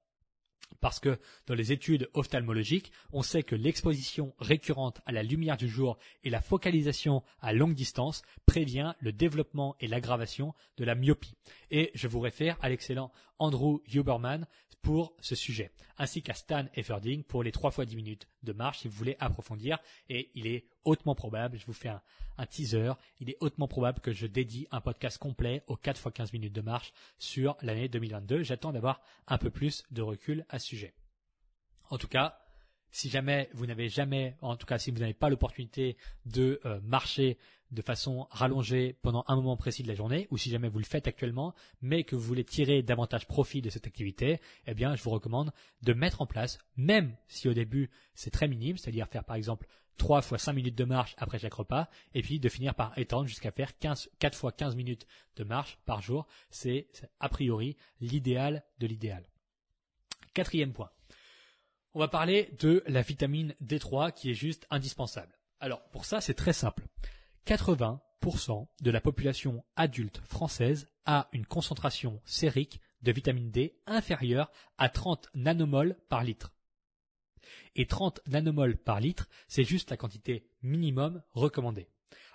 Parce 0.80 1.00
que 1.00 1.18
dans 1.46 1.54
les 1.54 1.72
études 1.72 2.08
ophtalmologiques, 2.14 2.92
on 3.12 3.22
sait 3.22 3.42
que 3.42 3.56
l'exposition 3.56 4.34
récurrente 4.38 5.00
à 5.06 5.12
la 5.12 5.22
lumière 5.22 5.56
du 5.56 5.68
jour 5.68 5.98
et 6.24 6.30
la 6.30 6.40
focalisation 6.40 7.22
à 7.40 7.52
longue 7.52 7.74
distance 7.74 8.22
prévient 8.46 8.94
le 9.00 9.12
développement 9.12 9.76
et 9.80 9.88
l'aggravation 9.88 10.54
de 10.76 10.84
la 10.84 10.94
myopie. 10.94 11.34
Et 11.70 11.90
je 11.94 12.08
vous 12.08 12.20
réfère 12.20 12.56
à 12.60 12.68
l'excellent 12.68 13.12
Andrew 13.38 13.80
Huberman 13.92 14.46
pour 14.82 15.14
ce 15.20 15.34
sujet, 15.34 15.72
ainsi 15.96 16.22
qu'à 16.22 16.34
Stan 16.34 16.66
Efferding 16.74 17.24
pour 17.24 17.42
les 17.42 17.52
3 17.52 17.72
fois 17.72 17.84
10 17.84 17.96
minutes 17.96 18.28
de 18.42 18.52
marche 18.52 18.80
si 18.80 18.88
vous 18.88 18.94
voulez 18.94 19.16
approfondir. 19.20 19.78
Et 20.08 20.30
il 20.34 20.46
est 20.46 20.66
hautement 20.84 21.14
probable, 21.14 21.58
je 21.58 21.66
vous 21.66 21.72
fais 21.72 21.88
un, 21.88 22.46
teaser, 22.46 22.92
il 23.20 23.30
est 23.30 23.36
hautement 23.40 23.68
probable 23.68 24.00
que 24.00 24.12
je 24.12 24.26
dédie 24.26 24.68
un 24.70 24.80
podcast 24.80 25.18
complet 25.18 25.64
aux 25.66 25.76
4 25.76 25.98
fois 25.98 26.12
15 26.12 26.32
minutes 26.32 26.52
de 26.52 26.60
marche 26.60 26.92
sur 27.18 27.56
l'année 27.62 27.88
2022. 27.88 28.42
J'attends 28.42 28.72
d'avoir 28.72 29.00
un 29.26 29.38
peu 29.38 29.50
plus 29.50 29.84
de 29.90 30.02
recul 30.02 30.46
à 30.48 30.58
ce 30.58 30.66
sujet. 30.68 30.94
En 31.90 31.98
tout 31.98 32.08
cas, 32.08 32.38
si 32.90 33.10
jamais 33.10 33.50
vous 33.52 33.66
n'avez 33.66 33.88
jamais, 33.88 34.36
en 34.40 34.56
tout 34.56 34.66
cas 34.66 34.78
si 34.78 34.90
vous 34.90 34.98
n'avez 34.98 35.14
pas 35.14 35.28
l'opportunité 35.28 35.96
de 36.26 36.60
euh, 36.64 36.80
marcher 36.82 37.38
de 37.70 37.82
façon 37.82 38.26
rallongée 38.30 38.96
pendant 39.02 39.24
un 39.28 39.36
moment 39.36 39.56
précis 39.56 39.82
de 39.82 39.88
la 39.88 39.94
journée, 39.94 40.26
ou 40.30 40.38
si 40.38 40.50
jamais 40.50 40.68
vous 40.68 40.78
le 40.78 40.84
faites 40.84 41.06
actuellement, 41.06 41.54
mais 41.82 42.04
que 42.04 42.16
vous 42.16 42.22
voulez 42.22 42.44
tirer 42.44 42.82
davantage 42.82 43.26
profit 43.26 43.60
de 43.60 43.70
cette 43.70 43.86
activité, 43.86 44.40
eh 44.66 44.74
bien 44.74 44.96
je 44.96 45.02
vous 45.02 45.10
recommande 45.10 45.52
de 45.82 45.92
mettre 45.92 46.22
en 46.22 46.26
place, 46.26 46.58
même 46.76 47.16
si 47.28 47.48
au 47.48 47.54
début 47.54 47.90
c'est 48.14 48.30
très 48.30 48.48
minime, 48.48 48.76
c'est-à-dire 48.76 49.08
faire 49.08 49.24
par 49.24 49.36
exemple 49.36 49.66
3 49.98 50.22
fois 50.22 50.38
5 50.38 50.52
minutes 50.52 50.78
de 50.78 50.84
marche 50.84 51.14
après 51.18 51.38
chaque 51.38 51.54
repas, 51.54 51.88
et 52.14 52.22
puis 52.22 52.40
de 52.40 52.48
finir 52.48 52.74
par 52.74 52.96
étendre 52.96 53.26
jusqu'à 53.26 53.50
faire 53.50 53.76
15, 53.78 54.10
4 54.18 54.38
fois 54.38 54.52
15 54.52 54.76
minutes 54.76 55.06
de 55.36 55.44
marche 55.44 55.78
par 55.84 56.00
jour. 56.00 56.26
C'est 56.50 56.88
a 57.20 57.28
priori 57.28 57.76
l'idéal 58.00 58.64
de 58.78 58.86
l'idéal. 58.86 59.28
Quatrième 60.32 60.72
point. 60.72 60.90
On 61.94 61.98
va 61.98 62.08
parler 62.08 62.54
de 62.60 62.82
la 62.86 63.02
vitamine 63.02 63.54
D3 63.62 64.12
qui 64.12 64.30
est 64.30 64.34
juste 64.34 64.66
indispensable. 64.70 65.36
Alors 65.60 65.82
pour 65.90 66.04
ça 66.04 66.20
c'est 66.20 66.34
très 66.34 66.52
simple. 66.52 66.84
80% 67.48 68.66
de 68.82 68.90
la 68.90 69.00
population 69.00 69.64
adulte 69.74 70.20
française 70.26 70.86
a 71.06 71.30
une 71.32 71.46
concentration 71.46 72.20
sérique 72.26 72.78
de 73.00 73.10
vitamine 73.10 73.50
D 73.50 73.80
inférieure 73.86 74.52
à 74.76 74.90
30 74.90 75.30
nanomoles 75.34 75.96
par 76.10 76.24
litre. 76.24 76.52
Et 77.74 77.86
30 77.86 78.20
nanomoles 78.26 78.76
par 78.76 79.00
litre, 79.00 79.30
c'est 79.46 79.64
juste 79.64 79.88
la 79.88 79.96
quantité 79.96 80.46
minimum 80.60 81.22
recommandée. 81.32 81.88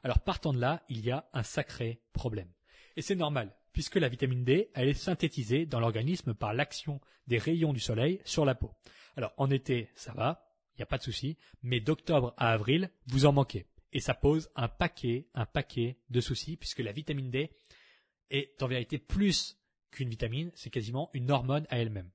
Alors 0.04 0.20
partant 0.20 0.52
de 0.52 0.60
là, 0.60 0.82
il 0.90 1.06
y 1.06 1.12
a 1.12 1.30
un 1.34 1.44
sacré 1.44 2.02
problème. 2.14 2.50
Et 2.96 3.04
c'est 3.04 3.14
normal, 3.14 3.56
puisque 3.72 3.98
la 3.98 4.10
vitamine 4.10 4.44
D, 4.44 4.72
elle 4.74 4.90
est 4.90 4.96
synthétisée 4.96 5.68
dans 5.68 5.80
l'organisme 5.80 6.34
par 6.34 6.56
l'action 6.56 7.00
des 7.28 7.38
rayons 7.38 7.74
du 7.74 7.80
soleil 7.80 8.20
sur 8.26 8.46
la 8.46 8.56
peau. 8.56 8.72
Alors 9.16 9.34
en 9.38 9.52
été, 9.52 9.92
ça 9.94 10.14
va, 10.14 10.50
il 10.74 10.80
n'y 10.80 10.84
a 10.84 10.88
pas 10.88 10.98
de 10.98 11.04
souci, 11.04 11.38
mais 11.62 11.82
d'octobre 11.82 12.34
à 12.38 12.52
avril, 12.52 12.90
vous 13.06 13.28
en 13.28 13.32
manquez. 13.32 13.68
Et 13.94 14.00
ça 14.00 14.14
pose 14.14 14.50
un 14.56 14.68
paquet, 14.68 15.28
un 15.34 15.46
paquet 15.46 15.98
de 16.10 16.20
soucis, 16.20 16.58
puisque 16.58 16.80
la 16.80 16.92
vitamine 16.92 17.30
D 17.30 17.52
est 18.32 18.62
en 18.62 18.68
vérité 18.68 18.98
plus 18.98 19.58
qu'une 19.92 20.10
vitamine, 20.10 20.52
c'est 20.56 20.72
quasiment 20.72 21.10
une 21.14 21.32
hormone 21.32 21.68
à 21.70 21.78
elle-même. 21.78 22.10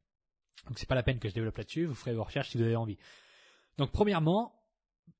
Donc 0.66 0.78
c'est 0.78 0.88
pas 0.88 0.96
la 0.96 1.04
peine 1.04 1.20
que 1.20 1.28
je 1.28 1.34
développe 1.34 1.56
là-dessus, 1.56 1.86
vous 1.86 1.94
ferez 1.94 2.12
vos 2.12 2.24
recherches 2.24 2.50
si 2.50 2.58
vous 2.58 2.64
avez 2.64 2.76
envie. 2.76 2.98
Donc 3.78 3.92
premièrement, 3.92 4.54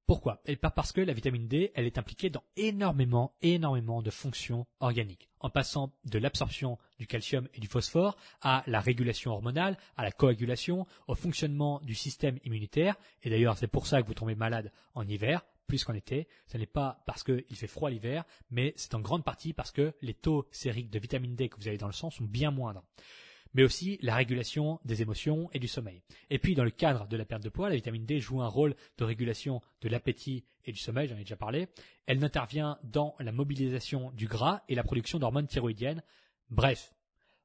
pourquoi? 0.07 0.40
Et 0.47 0.57
pas 0.57 0.71
parce 0.71 0.90
que 0.90 1.01
la 1.01 1.12
vitamine 1.12 1.47
D, 1.47 1.71
elle 1.75 1.87
est 1.87 1.99
impliquée 1.99 2.31
dans 2.31 2.42
énormément, 2.57 3.37
énormément 3.42 4.03
de 4.03 4.11
fonctions 4.11 4.66
organiques, 4.81 5.29
en 5.38 5.51
passant 5.51 5.92
de 6.05 6.18
l'absorption 6.18 6.79
du 6.99 7.07
calcium 7.07 7.47
et 7.55 7.61
du 7.61 7.68
phosphore 7.68 8.16
à 8.40 8.64
la 8.66 8.81
régulation 8.81 9.33
hormonale, 9.33 9.77
à 9.97 10.03
la 10.03 10.11
coagulation, 10.11 10.87
au 11.07 11.14
fonctionnement 11.14 11.81
du 11.83 11.94
système 11.94 12.38
immunitaire. 12.42 12.97
Et 13.23 13.31
d'ailleurs, 13.31 13.59
c'est 13.59 13.68
pour 13.68 13.87
ça 13.87 14.03
que 14.03 14.07
vous 14.07 14.14
tombez 14.14 14.35
malade 14.35 14.73
en 14.94 15.07
hiver, 15.07 15.44
plus 15.68 15.85
qu'en 15.85 15.94
été. 15.94 16.26
Ce 16.46 16.59
n'est 16.59 16.66
pas 16.66 17.02
parce 17.07 17.22
qu'il 17.22 17.57
fait 17.57 17.68
froid 17.68 17.90
l'hiver, 17.90 18.24
mais 18.50 18.72
c'est 18.76 18.94
en 18.94 19.00
grande 19.00 19.24
partie 19.24 19.52
parce 19.52 19.70
que 19.70 19.94
les 20.02 20.14
taux 20.14 20.48
sériques 20.50 20.90
de 20.90 20.98
vitamine 20.98 21.37
D 21.37 21.48
que 21.48 21.57
vous 21.61 21.68
avez 21.68 21.78
dans 21.78 21.87
le 21.87 21.92
sang 21.92 22.11
sont 22.11 22.24
bien 22.24 22.50
moindres 22.50 22.83
mais 23.54 23.62
aussi 23.64 23.98
la 24.02 24.14
régulation 24.14 24.81
des 24.85 25.02
émotions 25.02 25.48
et 25.52 25.59
du 25.59 25.68
sommeil. 25.68 26.02
Et 26.31 26.38
puis, 26.38 26.54
dans 26.54 26.64
le 26.64 26.70
cadre 26.70 27.07
de 27.07 27.16
la 27.16 27.24
perte 27.24 27.42
de 27.42 27.48
poids, 27.48 27.68
la 27.68 27.76
vitamine 27.76 28.04
D 28.04 28.20
joue 28.20 28.42
un 28.42 28.48
rôle 28.48 28.74
de 28.98 29.04
régulation 29.04 29.61
de 29.81 29.88
l'appétit 29.88 30.44
et 30.64 30.72
du 30.72 30.78
sommeil, 30.78 31.09
j'en 31.09 31.16
ai 31.16 31.20
déjà 31.20 31.37
parlé. 31.37 31.68
Elle 32.07 32.22
intervient 32.22 32.78
dans 32.85 33.14
la 33.18 33.33
mobilisation 33.33 34.11
du 34.12 34.26
gras 34.26 34.62
et 34.68 34.74
la 34.74 34.83
production 34.83 35.18
d'hormones 35.18 35.46
thyroïdiennes. 35.46 36.02
Bref, 36.50 36.94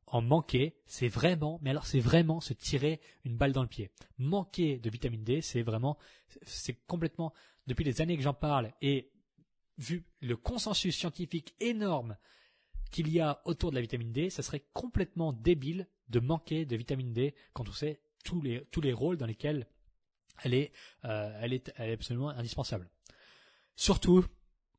en 0.07 0.21
manquer, 0.21 0.75
c'est 0.85 1.07
vraiment, 1.07 1.59
mais 1.61 1.69
alors 1.69 1.85
c'est 1.85 1.99
vraiment 1.99 2.41
se 2.41 2.53
tirer 2.53 2.99
une 3.23 3.37
balle 3.37 3.53
dans 3.53 3.61
le 3.61 3.67
pied. 3.67 3.89
Manquer 4.17 4.77
de 4.77 4.89
vitamine 4.89 5.23
D, 5.23 5.41
c'est 5.41 5.61
vraiment, 5.61 5.97
c'est 6.43 6.77
complètement, 6.85 7.33
depuis 7.67 7.83
les 7.83 8.01
années 8.01 8.17
que 8.17 8.23
j'en 8.23 8.33
parle 8.33 8.73
et 8.81 9.11
vu 9.77 10.05
le 10.21 10.35
consensus 10.35 10.95
scientifique 10.95 11.55
énorme 11.59 12.17
qu'il 12.91 13.09
y 13.09 13.19
a 13.19 13.41
autour 13.45 13.71
de 13.71 13.75
la 13.75 13.81
vitamine 13.81 14.11
D, 14.11 14.29
ça 14.29 14.43
serait 14.43 14.65
complètement 14.73 15.33
débile 15.33 15.87
de 16.09 16.19
manquer 16.19 16.65
de 16.65 16.75
vitamine 16.75 17.13
D 17.13 17.33
quand 17.53 17.67
on 17.67 17.73
sait 17.73 18.01
tous 18.23 18.41
les, 18.41 18.65
tous 18.71 18.81
les 18.81 18.93
rôles 18.93 19.17
dans 19.17 19.25
lesquels 19.25 19.67
elle 20.43 20.53
est, 20.53 20.71
euh, 21.05 21.39
elle 21.41 21.53
est, 21.53 21.69
absolument 21.79 22.29
indispensable. 22.29 22.89
Surtout 23.75 24.25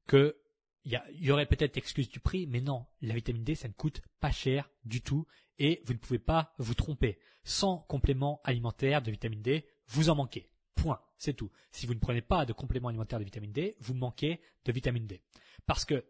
que 0.07 0.37
il 0.85 0.93
y, 0.93 1.25
y, 1.25 1.31
aurait 1.31 1.47
peut-être 1.47 1.79
excuse 1.79 2.11
du 2.11 2.21
prix, 2.21 2.47
mais 2.47 2.61
non, 2.61 2.85
la 3.01 3.15
vitamine 3.15 3.43
D, 3.43 3.55
ça 3.55 3.69
ne 3.69 3.73
coûte 3.73 4.03
pas 4.21 4.31
cher 4.31 4.71
du 4.85 5.01
tout 5.01 5.27
et 5.59 5.83
vous 5.87 5.95
ne 5.95 5.99
pouvez 5.99 6.19
pas 6.19 6.53
vous 6.59 6.75
tromper. 6.75 7.19
Sans 7.43 7.79
complément 7.79 8.41
alimentaire 8.45 9.01
de 9.01 9.11
vitamine 9.11 9.43
D, 9.43 9.67
vous 9.89 10.11
en 10.11 10.15
manquez. 10.15 10.51
C'est 11.19 11.35
tout. 11.35 11.51
Si 11.71 11.87
vous 11.87 11.95
ne 11.95 12.01
prenez 12.01 12.23
pas 12.23 12.45
de 12.45 12.53
complément 12.53 12.89
alimentaire 12.89 13.19
de 13.19 13.25
vitamine 13.25 13.53
D, 13.53 13.77
vous 13.81 13.95
manquez 13.95 14.41
de 14.65 14.73
vitamine 14.73 15.07
D. 15.07 15.23
Parce 15.67 15.85
que 15.85 16.05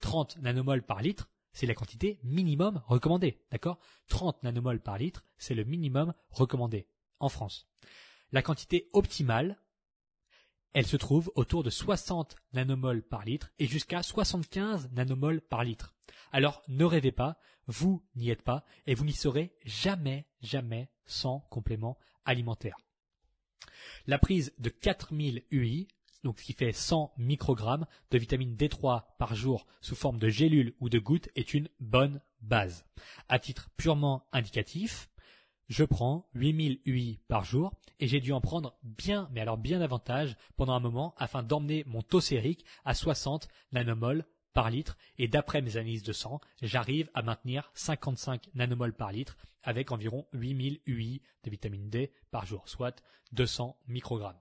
30 0.00 0.38
nanomoles 0.38 0.82
par 0.82 1.00
litre, 1.00 1.30
c'est 1.52 1.66
la 1.66 1.74
quantité 1.74 2.18
minimum 2.22 2.82
recommandée, 2.86 3.38
d'accord? 3.50 3.78
30 4.08 4.42
nanomoles 4.42 4.80
par 4.80 4.98
litre, 4.98 5.24
c'est 5.38 5.54
le 5.54 5.64
minimum 5.64 6.14
recommandé 6.30 6.86
en 7.20 7.28
France. 7.28 7.68
La 8.32 8.42
quantité 8.42 8.88
optimale, 8.92 9.60
elle 10.72 10.86
se 10.86 10.96
trouve 10.96 11.30
autour 11.34 11.62
de 11.62 11.70
60 11.70 12.36
nanomoles 12.54 13.02
par 13.02 13.24
litre 13.24 13.52
et 13.58 13.66
jusqu'à 13.66 14.02
75 14.02 14.90
nanomoles 14.92 15.42
par 15.42 15.64
litre. 15.64 15.94
Alors 16.32 16.62
ne 16.68 16.84
rêvez 16.84 17.12
pas, 17.12 17.38
vous 17.66 18.02
n'y 18.16 18.30
êtes 18.30 18.42
pas 18.42 18.64
et 18.86 18.94
vous 18.94 19.04
n'y 19.04 19.12
serez 19.12 19.54
jamais, 19.64 20.26
jamais 20.40 20.90
sans 21.04 21.40
complément 21.50 21.98
alimentaire. 22.24 22.76
La 24.06 24.18
prise 24.18 24.52
de 24.58 24.68
4000 24.68 25.44
UI, 25.50 25.88
donc 26.24 26.38
ce 26.38 26.44
qui 26.44 26.52
fait 26.52 26.72
100 26.72 27.12
microgrammes 27.18 27.86
de 28.10 28.18
vitamine 28.18 28.56
D3 28.56 29.04
par 29.18 29.34
jour 29.34 29.66
sous 29.80 29.96
forme 29.96 30.18
de 30.18 30.28
gélules 30.28 30.74
ou 30.80 30.88
de 30.88 30.98
gouttes 30.98 31.30
est 31.34 31.54
une 31.54 31.68
bonne 31.80 32.20
base. 32.40 32.84
À 33.28 33.38
titre 33.38 33.70
purement 33.76 34.26
indicatif, 34.32 35.08
je 35.68 35.84
prends 35.84 36.28
8000 36.34 36.80
UI 36.84 37.20
par 37.28 37.44
jour 37.44 37.72
et 37.98 38.06
j'ai 38.06 38.20
dû 38.20 38.32
en 38.32 38.40
prendre 38.40 38.76
bien, 38.82 39.28
mais 39.32 39.40
alors 39.40 39.56
bien 39.56 39.78
davantage 39.78 40.36
pendant 40.56 40.74
un 40.74 40.80
moment 40.80 41.14
afin 41.16 41.42
d'emmener 41.42 41.84
mon 41.86 42.02
taux 42.02 42.20
sérique 42.20 42.64
à 42.84 42.94
60 42.94 43.48
nanomoles 43.72 44.26
par 44.52 44.70
litre 44.70 44.96
et 45.18 45.28
d'après 45.28 45.62
mes 45.62 45.76
analyses 45.76 46.02
de 46.02 46.12
sang, 46.12 46.40
j'arrive 46.60 47.08
à 47.14 47.22
maintenir 47.22 47.70
55 47.74 48.48
nanomoles 48.54 48.94
par 48.94 49.12
litre 49.12 49.36
avec 49.62 49.92
environ 49.92 50.26
8000 50.32 50.80
UI 50.86 51.22
de 51.44 51.50
vitamine 51.50 51.88
D 51.88 52.10
par 52.30 52.44
jour, 52.46 52.68
soit 52.68 53.02
200 53.32 53.76
microgrammes. 53.86 54.38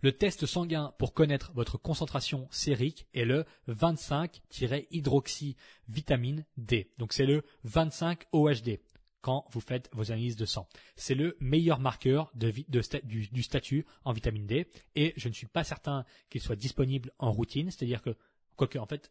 Le 0.00 0.12
test 0.12 0.46
sanguin 0.46 0.94
pour 0.98 1.14
connaître 1.14 1.52
votre 1.54 1.78
concentration 1.78 2.48
sérique 2.50 3.06
est 3.14 3.24
le 3.24 3.44
25-hydroxyvitamine 3.68 6.44
D. 6.56 6.90
Donc 6.98 7.12
c'est 7.12 7.26
le 7.26 7.44
25-OHD 7.66 8.80
quand 9.20 9.44
vous 9.50 9.60
faites 9.60 9.90
vos 9.92 10.12
analyses 10.12 10.36
de 10.36 10.46
sang. 10.46 10.66
C'est 10.96 11.14
le 11.14 11.36
meilleur 11.40 11.78
marqueur 11.78 12.32
du, 12.34 13.42
statut 13.42 13.86
en 14.04 14.12
vitamine 14.12 14.46
D 14.46 14.66
et 14.96 15.12
je 15.16 15.28
ne 15.28 15.34
suis 15.34 15.46
pas 15.46 15.64
certain 15.64 16.04
qu'il 16.30 16.40
soit 16.40 16.56
disponible 16.56 17.12
en 17.18 17.30
routine, 17.30 17.70
c'est-à-dire 17.70 18.02
que, 18.02 18.16
quoique 18.60 18.78
en 18.78 18.84
fait, 18.86 19.10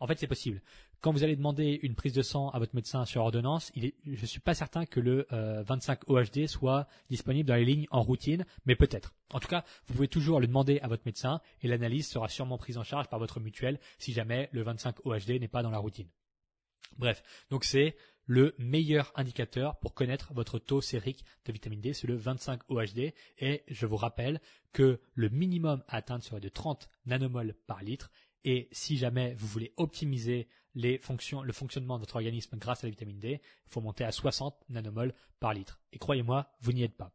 en 0.00 0.06
fait, 0.06 0.18
c'est 0.18 0.26
possible. 0.26 0.62
Quand 1.00 1.12
vous 1.12 1.22
allez 1.22 1.36
demander 1.36 1.78
une 1.82 1.94
prise 1.94 2.12
de 2.12 2.22
sang 2.22 2.48
à 2.50 2.58
votre 2.58 2.74
médecin 2.74 3.04
sur 3.04 3.22
ordonnance, 3.22 3.70
il 3.76 3.84
est, 3.84 3.94
je 4.04 4.26
suis 4.26 4.40
pas 4.40 4.54
certain 4.54 4.84
que 4.84 4.98
le 4.98 5.26
25 5.30 6.00
euh, 6.08 6.14
OHD 6.14 6.46
soit 6.46 6.88
disponible 7.08 7.48
dans 7.48 7.54
les 7.54 7.64
lignes 7.64 7.86
en 7.90 8.02
routine, 8.02 8.44
mais 8.66 8.74
peut-être. 8.74 9.14
En 9.32 9.38
tout 9.38 9.46
cas, 9.46 9.64
vous 9.86 9.94
pouvez 9.94 10.08
toujours 10.08 10.40
le 10.40 10.48
demander 10.48 10.80
à 10.80 10.88
votre 10.88 11.02
médecin 11.06 11.40
et 11.62 11.68
l'analyse 11.68 12.08
sera 12.08 12.28
sûrement 12.28 12.58
prise 12.58 12.78
en 12.78 12.82
charge 12.82 13.08
par 13.08 13.20
votre 13.20 13.38
mutuelle 13.38 13.78
si 13.98 14.12
jamais 14.12 14.48
le 14.52 14.62
25 14.62 15.06
OHD 15.06 15.38
n'est 15.40 15.48
pas 15.48 15.62
dans 15.62 15.70
la 15.70 15.78
routine. 15.78 16.08
Bref, 16.98 17.22
donc 17.50 17.64
c'est 17.64 17.96
le 18.26 18.54
meilleur 18.58 19.12
indicateur 19.16 19.78
pour 19.78 19.94
connaître 19.94 20.32
votre 20.34 20.58
taux 20.58 20.80
sérique 20.80 21.24
de 21.44 21.52
vitamine 21.52 21.80
D, 21.80 21.92
c'est 21.92 22.06
le 22.06 22.16
25 22.16 22.60
OHD. 22.68 23.12
Et 23.38 23.62
je 23.68 23.86
vous 23.86 23.96
rappelle 23.96 24.40
que 24.72 25.00
le 25.14 25.28
minimum 25.28 25.82
à 25.88 25.96
atteindre 25.96 26.24
serait 26.24 26.40
de 26.40 26.48
30 26.48 26.88
nanomoles 27.06 27.54
par 27.66 27.82
litre 27.82 28.10
et 28.44 28.68
si 28.72 28.96
jamais 28.96 29.34
vous 29.34 29.46
voulez 29.46 29.72
optimiser 29.76 30.48
le 30.74 30.98
fonctionnement 30.98 31.96
de 31.96 32.00
votre 32.00 32.16
organisme 32.16 32.56
grâce 32.56 32.84
à 32.84 32.86
la 32.86 32.90
vitamine 32.90 33.18
D, 33.18 33.40
il 33.42 33.70
faut 33.70 33.80
monter 33.80 34.04
à 34.04 34.12
60 34.12 34.54
nanomoles 34.68 35.14
par 35.40 35.52
litre. 35.52 35.80
Et 35.92 35.98
croyez-moi, 35.98 36.50
vous 36.60 36.72
n'y 36.72 36.82
êtes 36.82 36.96
pas. 36.96 37.12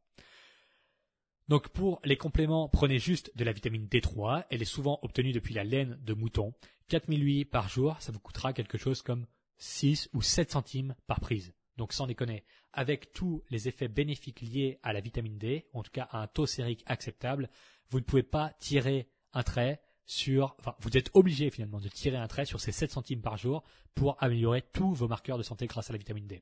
Donc 1.47 1.69
pour 1.69 2.01
les 2.03 2.17
compléments, 2.17 2.69
prenez 2.69 2.97
juste 2.97 3.31
de 3.35 3.43
la 3.43 3.53
vitamine 3.53 3.87
D3. 3.87 4.45
Elle 4.49 4.61
est 4.61 4.65
souvent 4.65 4.99
obtenue 5.03 5.31
depuis 5.31 5.53
la 5.53 5.63
laine 5.63 5.97
de 6.03 6.13
mouton. 6.13 6.53
4000 6.89 7.23
UI 7.23 7.45
par 7.45 7.69
jour, 7.69 7.95
ça 7.99 8.11
vous 8.11 8.19
coûtera 8.19 8.53
quelque 8.53 8.77
chose 8.77 9.01
comme 9.01 9.25
6 9.57 10.09
ou 10.13 10.21
7 10.21 10.51
centimes 10.51 10.95
par 11.07 11.19
prise. 11.19 11.53
donc 11.77 11.93
sans 11.93 12.07
déconner, 12.07 12.45
avec 12.73 13.11
tous 13.11 13.43
les 13.49 13.67
effets 13.67 13.87
bénéfiques 13.87 14.41
liés 14.41 14.79
à 14.81 14.93
la 14.93 15.01
vitamine 15.01 15.37
D, 15.37 15.67
en 15.73 15.83
tout 15.83 15.91
cas 15.91 16.07
à 16.11 16.19
un 16.19 16.27
taux 16.27 16.45
sérique 16.45 16.83
acceptable, 16.85 17.49
vous 17.89 17.99
ne 17.99 18.03
pouvez 18.03 18.23
pas 18.23 18.53
tirer 18.59 19.09
un 19.33 19.43
trait 19.43 19.81
sur, 20.05 20.55
enfin, 20.59 20.75
vous 20.79 20.97
êtes 20.97 21.09
obligé 21.13 21.49
finalement 21.49 21.79
de 21.79 21.89
tirer 21.89 22.17
un 22.17 22.27
trait 22.27 22.45
sur 22.45 22.59
ces 22.59 22.71
7 22.71 22.91
centimes 22.91 23.21
par 23.21 23.37
jour 23.37 23.63
pour 23.93 24.21
améliorer 24.21 24.61
tous 24.61 24.93
vos 24.93 25.07
marqueurs 25.07 25.37
de 25.37 25.43
santé 25.43 25.67
grâce 25.67 25.89
à 25.89 25.93
la 25.93 25.99
vitamine 25.99 26.27
D. 26.27 26.41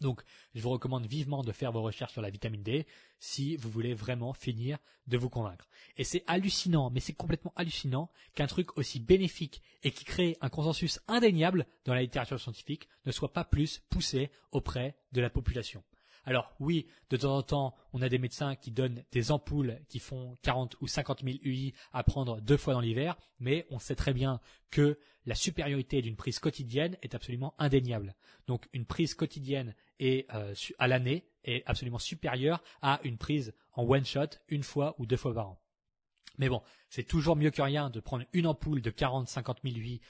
Donc, 0.00 0.22
je 0.54 0.60
vous 0.60 0.70
recommande 0.70 1.06
vivement 1.06 1.44
de 1.44 1.52
faire 1.52 1.70
vos 1.70 1.82
recherches 1.82 2.12
sur 2.12 2.22
la 2.22 2.30
vitamine 2.30 2.62
D 2.62 2.86
si 3.20 3.56
vous 3.56 3.70
voulez 3.70 3.94
vraiment 3.94 4.32
finir 4.32 4.78
de 5.06 5.16
vous 5.16 5.28
convaincre. 5.28 5.68
Et 5.96 6.04
c'est 6.04 6.24
hallucinant, 6.26 6.90
mais 6.90 7.00
c'est 7.00 7.12
complètement 7.12 7.52
hallucinant 7.54 8.10
qu'un 8.34 8.46
truc 8.46 8.76
aussi 8.76 8.98
bénéfique 8.98 9.62
et 9.82 9.92
qui 9.92 10.04
crée 10.04 10.36
un 10.40 10.48
consensus 10.48 11.00
indéniable 11.06 11.66
dans 11.84 11.94
la 11.94 12.02
littérature 12.02 12.40
scientifique 12.40 12.88
ne 13.06 13.12
soit 13.12 13.32
pas 13.32 13.44
plus 13.44 13.82
poussé 13.88 14.30
auprès 14.50 14.96
de 15.12 15.20
la 15.20 15.30
population. 15.30 15.84
Alors 16.24 16.54
oui, 16.58 16.86
de 17.10 17.16
temps 17.16 17.36
en 17.36 17.42
temps, 17.42 17.74
on 17.92 18.02
a 18.02 18.08
des 18.08 18.18
médecins 18.18 18.56
qui 18.56 18.70
donnent 18.70 19.04
des 19.12 19.30
ampoules 19.30 19.78
qui 19.88 19.98
font 19.98 20.36
40 20.42 20.76
ou 20.80 20.86
50 20.86 21.22
000 21.22 21.38
UI 21.42 21.74
à 21.92 22.02
prendre 22.02 22.40
deux 22.40 22.56
fois 22.56 22.74
dans 22.74 22.80
l'hiver, 22.80 23.16
mais 23.40 23.66
on 23.70 23.78
sait 23.78 23.94
très 23.94 24.14
bien 24.14 24.40
que 24.70 24.98
la 25.26 25.34
supériorité 25.34 26.02
d'une 26.02 26.16
prise 26.16 26.38
quotidienne 26.38 26.96
est 27.02 27.14
absolument 27.14 27.54
indéniable. 27.58 28.14
Donc 28.46 28.68
une 28.72 28.86
prise 28.86 29.14
quotidienne 29.14 29.74
et 29.98 30.26
euh, 30.34 30.54
à 30.78 30.88
l'année 30.88 31.26
est 31.44 31.62
absolument 31.66 31.98
supérieure 31.98 32.62
à 32.82 33.00
une 33.04 33.18
prise 33.18 33.54
en 33.72 33.84
one 33.84 34.04
shot 34.04 34.38
une 34.48 34.62
fois 34.62 34.94
ou 34.98 35.06
deux 35.06 35.16
fois 35.16 35.34
par 35.34 35.48
an. 35.48 35.63
Mais 36.38 36.48
bon, 36.48 36.62
c'est 36.88 37.04
toujours 37.04 37.36
mieux 37.36 37.50
que 37.50 37.62
rien 37.62 37.90
de 37.90 38.00
prendre 38.00 38.24
une 38.32 38.46
ampoule 38.46 38.82
de 38.82 38.90
40-50 38.90 39.56
000 39.64 39.76
UI 39.76 40.00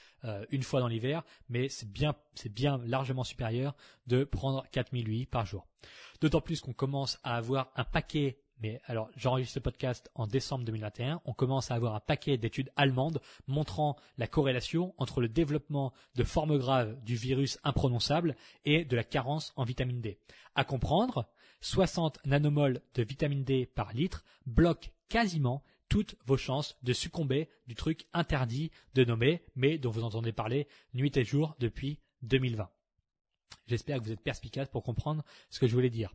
une 0.49 0.63
fois 0.63 0.79
dans 0.79 0.87
l'hiver, 0.87 1.23
mais 1.49 1.69
c'est 1.69 1.91
bien, 1.91 2.15
c'est 2.33 2.51
bien 2.51 2.79
largement 2.85 3.23
supérieur 3.23 3.75
de 4.07 4.23
prendre 4.23 4.65
4 4.71 4.91
000 4.91 5.07
UI 5.07 5.25
par 5.25 5.45
jour. 5.45 5.67
D'autant 6.21 6.41
plus 6.41 6.61
qu'on 6.61 6.73
commence 6.73 7.19
à 7.23 7.35
avoir 7.35 7.71
un 7.75 7.83
paquet, 7.83 8.39
mais 8.59 8.81
alors 8.85 9.09
j'enregistre 9.15 9.55
ce 9.55 9.59
podcast 9.59 10.09
en 10.15 10.27
décembre 10.27 10.65
2021, 10.65 11.21
on 11.25 11.33
commence 11.33 11.71
à 11.71 11.75
avoir 11.75 11.93
un 11.93 11.99
paquet 11.99 12.37
d'études 12.37 12.71
allemandes 12.75 13.21
montrant 13.47 13.95
la 14.17 14.27
corrélation 14.27 14.95
entre 14.97 15.21
le 15.21 15.27
développement 15.27 15.93
de 16.15 16.23
formes 16.23 16.57
graves 16.57 16.97
du 17.03 17.15
virus 17.15 17.59
imprononçable 17.63 18.35
et 18.63 18.85
de 18.85 18.95
la 18.95 19.03
carence 19.03 19.53
en 19.57 19.63
vitamine 19.63 20.01
D. 20.01 20.17
À 20.55 20.63
comprendre, 20.63 21.27
60 21.61 22.19
nanomoles 22.25 22.81
de 22.95 23.03
vitamine 23.03 23.43
D 23.43 23.65
par 23.65 23.93
litre 23.93 24.23
bloquent 24.45 24.89
quasiment 25.09 25.63
toutes 25.95 26.17
vos 26.25 26.35
chances 26.35 26.75
de 26.83 26.91
succomber 26.91 27.47
du 27.67 27.73
truc 27.73 28.05
interdit 28.11 28.69
de 28.95 29.05
nommer, 29.05 29.45
mais 29.55 29.77
dont 29.77 29.91
vous 29.91 30.03
entendez 30.03 30.33
parler 30.33 30.67
nuit 30.93 31.15
et 31.15 31.23
jour 31.23 31.55
depuis 31.57 32.01
2020. 32.23 32.69
J'espère 33.67 33.99
que 33.99 34.03
vous 34.03 34.11
êtes 34.11 34.19
perspicace 34.19 34.67
pour 34.67 34.83
comprendre 34.83 35.23
ce 35.49 35.57
que 35.57 35.67
je 35.67 35.73
voulais 35.73 35.89
dire. 35.89 36.13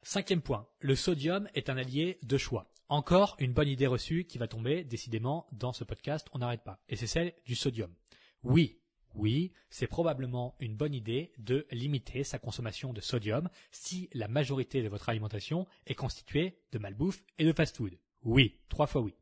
Cinquième 0.00 0.40
point, 0.40 0.66
le 0.80 0.96
sodium 0.96 1.50
est 1.52 1.68
un 1.68 1.76
allié 1.76 2.18
de 2.22 2.38
choix. 2.38 2.72
Encore 2.88 3.36
une 3.40 3.52
bonne 3.52 3.68
idée 3.68 3.86
reçue 3.86 4.24
qui 4.24 4.38
va 4.38 4.48
tomber, 4.48 4.84
décidément, 4.84 5.46
dans 5.52 5.74
ce 5.74 5.84
podcast, 5.84 6.28
on 6.32 6.38
n'arrête 6.38 6.64
pas. 6.64 6.82
Et 6.88 6.96
c'est 6.96 7.06
celle 7.06 7.34
du 7.44 7.54
sodium. 7.54 7.94
Oui, 8.42 8.80
oui, 9.14 9.52
c'est 9.68 9.86
probablement 9.86 10.56
une 10.60 10.78
bonne 10.78 10.94
idée 10.94 11.34
de 11.36 11.66
limiter 11.72 12.24
sa 12.24 12.38
consommation 12.38 12.94
de 12.94 13.02
sodium 13.02 13.50
si 13.70 14.08
la 14.14 14.28
majorité 14.28 14.82
de 14.82 14.88
votre 14.88 15.10
alimentation 15.10 15.66
est 15.84 15.94
constituée 15.94 16.56
de 16.72 16.78
malbouffe 16.78 17.22
et 17.38 17.44
de 17.44 17.52
fast-food. 17.52 17.98
Oui, 18.24 18.60
trois 18.68 18.86
fois 18.86 19.00
oui. 19.00 19.14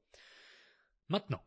Maintenant, 1.09 1.43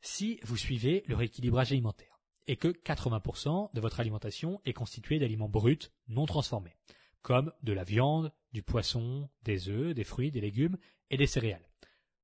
si 0.00 0.38
vous 0.42 0.56
suivez 0.56 1.04
le 1.06 1.16
rééquilibrage 1.16 1.72
alimentaire 1.72 2.20
et 2.46 2.56
que 2.56 2.68
80% 2.68 3.74
de 3.74 3.80
votre 3.80 4.00
alimentation 4.00 4.60
est 4.64 4.72
constituée 4.72 5.18
d'aliments 5.18 5.48
bruts 5.48 5.90
non 6.08 6.26
transformés, 6.26 6.76
comme 7.22 7.52
de 7.62 7.72
la 7.72 7.84
viande, 7.84 8.32
du 8.52 8.62
poisson, 8.62 9.28
des 9.42 9.68
œufs, 9.68 9.94
des 9.94 10.04
fruits, 10.04 10.30
des 10.30 10.40
légumes 10.40 10.78
et 11.10 11.16
des 11.16 11.26
céréales, 11.26 11.68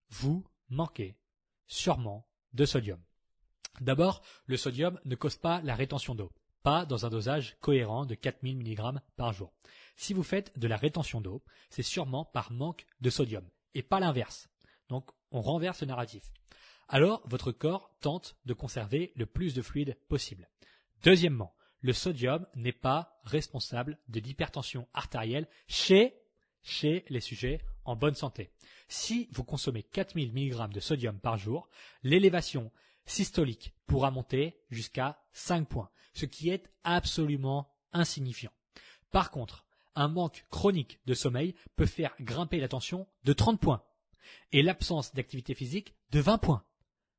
vous 0.08 0.46
manquez 0.68 1.16
sûrement 1.66 2.26
de 2.52 2.64
sodium. 2.64 3.02
D'abord, 3.80 4.22
le 4.46 4.56
sodium 4.56 5.00
ne 5.04 5.16
cause 5.16 5.36
pas 5.36 5.60
la 5.62 5.74
rétention 5.74 6.14
d'eau, 6.14 6.32
pas 6.62 6.86
dans 6.86 7.04
un 7.04 7.10
dosage 7.10 7.56
cohérent 7.60 8.06
de 8.06 8.14
4000 8.14 8.58
mg 8.58 9.00
par 9.16 9.32
jour. 9.32 9.52
Si 9.96 10.14
vous 10.14 10.22
faites 10.22 10.56
de 10.58 10.68
la 10.68 10.76
rétention 10.76 11.20
d'eau, 11.20 11.42
c'est 11.70 11.82
sûrement 11.82 12.24
par 12.24 12.52
manque 12.52 12.86
de 13.00 13.10
sodium, 13.10 13.48
et 13.74 13.82
pas 13.82 14.00
l'inverse. 14.00 14.48
Donc 14.88 15.10
on 15.30 15.40
renverse 15.40 15.80
le 15.80 15.88
narratif. 15.88 16.30
Alors 16.88 17.22
votre 17.26 17.52
corps 17.52 17.90
tente 18.00 18.36
de 18.44 18.54
conserver 18.54 19.12
le 19.16 19.26
plus 19.26 19.54
de 19.54 19.62
fluide 19.62 19.96
possible. 20.08 20.48
Deuxièmement, 21.02 21.54
le 21.80 21.92
sodium 21.92 22.46
n'est 22.54 22.72
pas 22.72 23.20
responsable 23.24 23.98
de 24.08 24.20
l'hypertension 24.20 24.88
artérielle 24.94 25.48
chez, 25.66 26.14
chez 26.62 27.04
les 27.08 27.20
sujets 27.20 27.60
en 27.84 27.96
bonne 27.96 28.14
santé. 28.14 28.50
Si 28.88 29.28
vous 29.32 29.44
consommez 29.44 29.82
4000 29.82 30.32
mg 30.32 30.72
de 30.72 30.80
sodium 30.80 31.18
par 31.18 31.36
jour, 31.36 31.68
l'élévation 32.02 32.72
systolique 33.06 33.74
pourra 33.86 34.10
monter 34.10 34.56
jusqu'à 34.70 35.18
5 35.32 35.68
points, 35.68 35.90
ce 36.14 36.24
qui 36.24 36.48
est 36.48 36.70
absolument 36.84 37.70
insignifiant. 37.92 38.52
Par 39.10 39.30
contre, 39.30 39.66
un 39.94 40.08
manque 40.08 40.46
chronique 40.50 41.00
de 41.06 41.14
sommeil 41.14 41.54
peut 41.76 41.86
faire 41.86 42.14
grimper 42.20 42.60
la 42.60 42.68
tension 42.68 43.06
de 43.24 43.32
30 43.32 43.60
points 43.60 43.84
et 44.52 44.62
l'absence 44.62 45.14
d'activité 45.14 45.54
physique 45.54 45.94
de 46.10 46.20
20 46.20 46.38
points. 46.38 46.64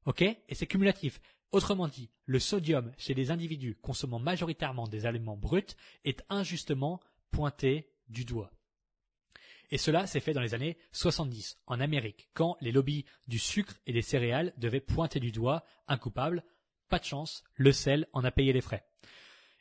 OK? 0.05 0.21
Et 0.21 0.55
c'est 0.55 0.67
cumulatif. 0.67 1.19
Autrement 1.51 1.87
dit, 1.87 2.09
le 2.25 2.39
sodium 2.39 2.91
chez 2.97 3.13
les 3.13 3.31
individus 3.31 3.75
consommant 3.81 4.19
majoritairement 4.19 4.87
des 4.87 5.05
aliments 5.05 5.37
bruts 5.37 5.75
est 6.03 6.23
injustement 6.29 6.99
pointé 7.31 7.89
du 8.09 8.25
doigt. 8.25 8.51
Et 9.71 9.77
cela 9.77 10.05
s'est 10.05 10.19
fait 10.19 10.33
dans 10.33 10.41
les 10.41 10.53
années 10.53 10.77
70 10.91 11.59
en 11.65 11.79
Amérique, 11.79 12.29
quand 12.33 12.57
les 12.61 12.71
lobbies 12.71 13.05
du 13.27 13.39
sucre 13.39 13.75
et 13.85 13.93
des 13.93 14.01
céréales 14.01 14.53
devaient 14.57 14.79
pointer 14.79 15.19
du 15.19 15.31
doigt 15.31 15.63
un 15.87 15.97
coupable. 15.97 16.43
Pas 16.89 16.99
de 16.99 17.05
chance, 17.05 17.43
le 17.55 17.71
sel 17.71 18.07
en 18.13 18.23
a 18.23 18.31
payé 18.31 18.53
les 18.53 18.61
frais. 18.61 18.85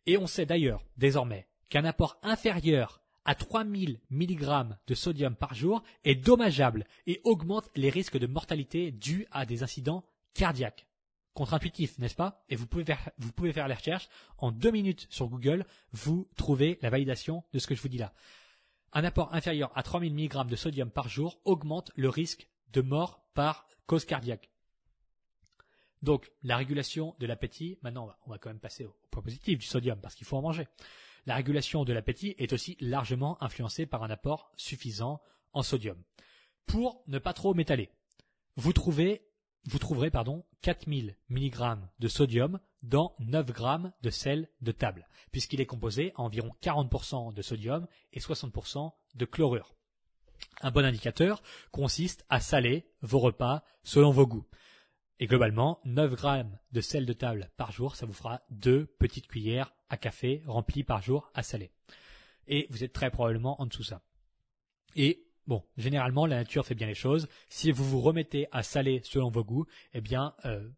Et 0.07 0.19
on 0.19 0.27
sait 0.27 0.47
d'ailleurs, 0.47 0.85
désormais, 0.97 1.49
qu'un 1.71 1.85
apport 1.85 2.19
inférieur 2.23 3.04
à 3.25 3.35
3000 3.35 4.01
mg 4.11 4.77
de 4.87 4.95
sodium 4.95 5.35
par 5.35 5.55
jour 5.55 5.83
est 6.05 6.15
dommageable 6.15 6.87
et 7.07 7.21
augmente 7.25 7.71
les 7.75 7.91
risques 7.91 8.19
de 8.19 8.27
mortalité 8.27 8.93
dus 8.93 9.27
à 9.31 9.47
des 9.47 9.63
incidents 9.63 10.05
cardiaques. 10.35 10.87
Contre-intuitif, 11.33 11.99
n'est-ce 11.99 12.15
pas? 12.15 12.45
Et 12.49 12.55
vous 12.55 12.67
pouvez, 12.67 12.85
faire, 12.85 13.11
vous 13.19 13.33
pouvez 13.33 13.53
faire 13.53 13.67
les 13.67 13.75
recherches. 13.75 14.09
En 14.39 14.53
deux 14.53 14.71
minutes 14.71 15.07
sur 15.11 15.29
Google, 15.29 15.67
vous 15.91 16.29
trouvez 16.37 16.79
la 16.81 16.91
validation 16.91 17.43
de 17.53 17.59
ce 17.59 17.67
que 17.67 17.75
je 17.75 17.83
vous 17.83 17.89
dis 17.89 17.99
là. 17.99 18.13
Un 18.93 19.03
apport 19.03 19.35
inférieur 19.35 19.73
à 19.75 19.83
3000 19.83 20.15
mg 20.15 20.47
de 20.47 20.55
sodium 20.55 20.91
par 20.91 21.09
jour 21.09 21.41
augmente 21.45 21.91
le 21.97 22.09
risque 22.09 22.49
de 22.73 22.83
mort 22.83 23.25
par 23.35 23.67
cause 23.87 24.05
cardiaque. 24.05 24.51
Donc, 26.03 26.31
la 26.43 26.57
régulation 26.57 27.17
de 27.19 27.27
l'appétit, 27.27 27.79
maintenant 27.83 28.15
on 28.27 28.31
va 28.31 28.39
quand 28.39 28.51
même 28.51 28.61
passer 28.61 28.85
au 28.85 28.95
point 29.11 29.23
positif 29.23 29.59
du 29.59 29.67
sodium 29.67 29.99
parce 30.01 30.15
qu'il 30.15 30.27
faut 30.27 30.37
en 30.37 30.43
manger. 30.43 30.69
La 31.27 31.37
régulation 31.37 31.85
de 31.85 31.93
l'appétit 31.93 32.35
est 32.39 32.53
aussi 32.53 32.77
largement 32.81 33.43
influencée 33.43 33.87
par 33.87 34.03
un 34.03 34.11
apport 34.11 34.53
suffisant 34.57 35.21
en 35.53 35.63
sodium. 35.63 36.03
Pour 36.67 37.03
ne 37.07 37.19
pas 37.19 37.33
trop 37.33 37.55
m'étaler, 37.55 37.91
vous 38.57 38.73
trouvez 38.73 39.23
vous 39.67 39.79
trouverez 39.79 40.11
pardon 40.11 40.45
4000 40.61 41.17
mg 41.31 41.79
de 41.99 42.09
sodium 42.09 42.61
dans 42.83 43.15
9 43.19 43.47
g 43.47 43.89
de 44.03 44.11
sel 44.11 44.49
de 44.61 44.73
table, 44.73 45.09
puisqu'il 45.33 45.61
est 45.61 45.67
composé 45.67 46.13
à 46.17 46.21
environ 46.21 46.51
40% 46.63 47.33
de 47.33 47.43
sodium 47.43 47.87
et 48.13 48.21
60% 48.21 48.93
de 49.15 49.25
chlorure. 49.25 49.75
Un 50.61 50.71
bon 50.71 50.85
indicateur 50.85 51.43
consiste 51.71 52.27
à 52.29 52.41
saler 52.41 52.87
vos 53.01 53.21
repas 53.21 53.65
selon 53.83 54.11
vos 54.11 54.27
goûts. 54.27 54.47
Et 55.21 55.27
globalement, 55.27 55.81
9 55.85 56.15
grammes 56.15 56.59
de 56.73 56.81
sel 56.81 57.07
de 57.07 57.13
table 57.13 57.51
par 57.57 57.71
jour, 57.71 57.95
ça 57.95 58.05
vous 58.05 58.13
fera 58.13 58.43
deux 58.51 58.87
petites 58.87 59.29
cuillères 59.29 59.73
à 59.89 59.97
café 59.97 60.43
remplies 60.47 60.83
par 60.83 61.03
jour 61.03 61.31
à 61.35 61.43
saler. 61.43 61.71
Et 62.49 62.67
vous 62.71 62.83
êtes 62.83 62.93
très 62.93 63.11
probablement 63.11 63.61
en 63.61 63.67
dessous 63.67 63.85
ça. 63.85 64.03
Et 64.97 65.27
bon, 65.47 65.63
généralement, 65.77 66.27
la 66.27 66.37
nature 66.37 66.67
fait 66.67 66.75
bien 66.75 66.89
les 66.89 66.95
choses. 66.95 67.29
Si 67.49 67.71
vous 67.71 67.85
vous 67.85 68.01
remettez 68.01 68.49
à 68.51 68.63
saler 68.63 69.01
selon 69.05 69.31
vos 69.31 69.45
goûts, 69.45 69.67
eh 69.93 70.01
bien, 70.01 70.35
euh, 70.45 70.69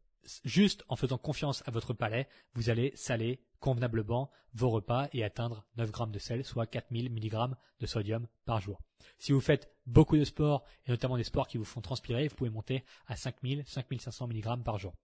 juste 0.44 0.84
en 0.88 0.96
faisant 0.96 1.18
confiance 1.18 1.62
à 1.66 1.70
votre 1.70 1.94
palais, 1.94 2.28
vous 2.54 2.70
allez 2.70 2.92
saler 2.94 3.40
convenablement 3.60 4.30
vos 4.54 4.70
repas 4.70 5.08
et 5.12 5.24
atteindre 5.24 5.64
9 5.76 5.90
grammes 5.90 6.12
de 6.12 6.18
sel, 6.18 6.44
soit 6.44 6.66
4000 6.66 7.10
mg 7.10 7.54
de 7.80 7.86
sodium 7.86 8.26
par 8.44 8.60
jour. 8.60 8.80
Si 9.18 9.32
vous 9.32 9.40
faites 9.40 9.70
beaucoup 9.86 10.16
de 10.16 10.24
sport, 10.24 10.64
et 10.86 10.90
notamment 10.90 11.16
des 11.16 11.24
sports 11.24 11.46
qui 11.46 11.58
vous 11.58 11.64
font 11.64 11.80
transpirer, 11.80 12.28
vous 12.28 12.36
pouvez 12.36 12.50
monter 12.50 12.84
à 13.06 13.16
5000, 13.16 13.64
5500 13.66 14.28
mg 14.28 14.62
par 14.62 14.78
jour. 14.78 14.94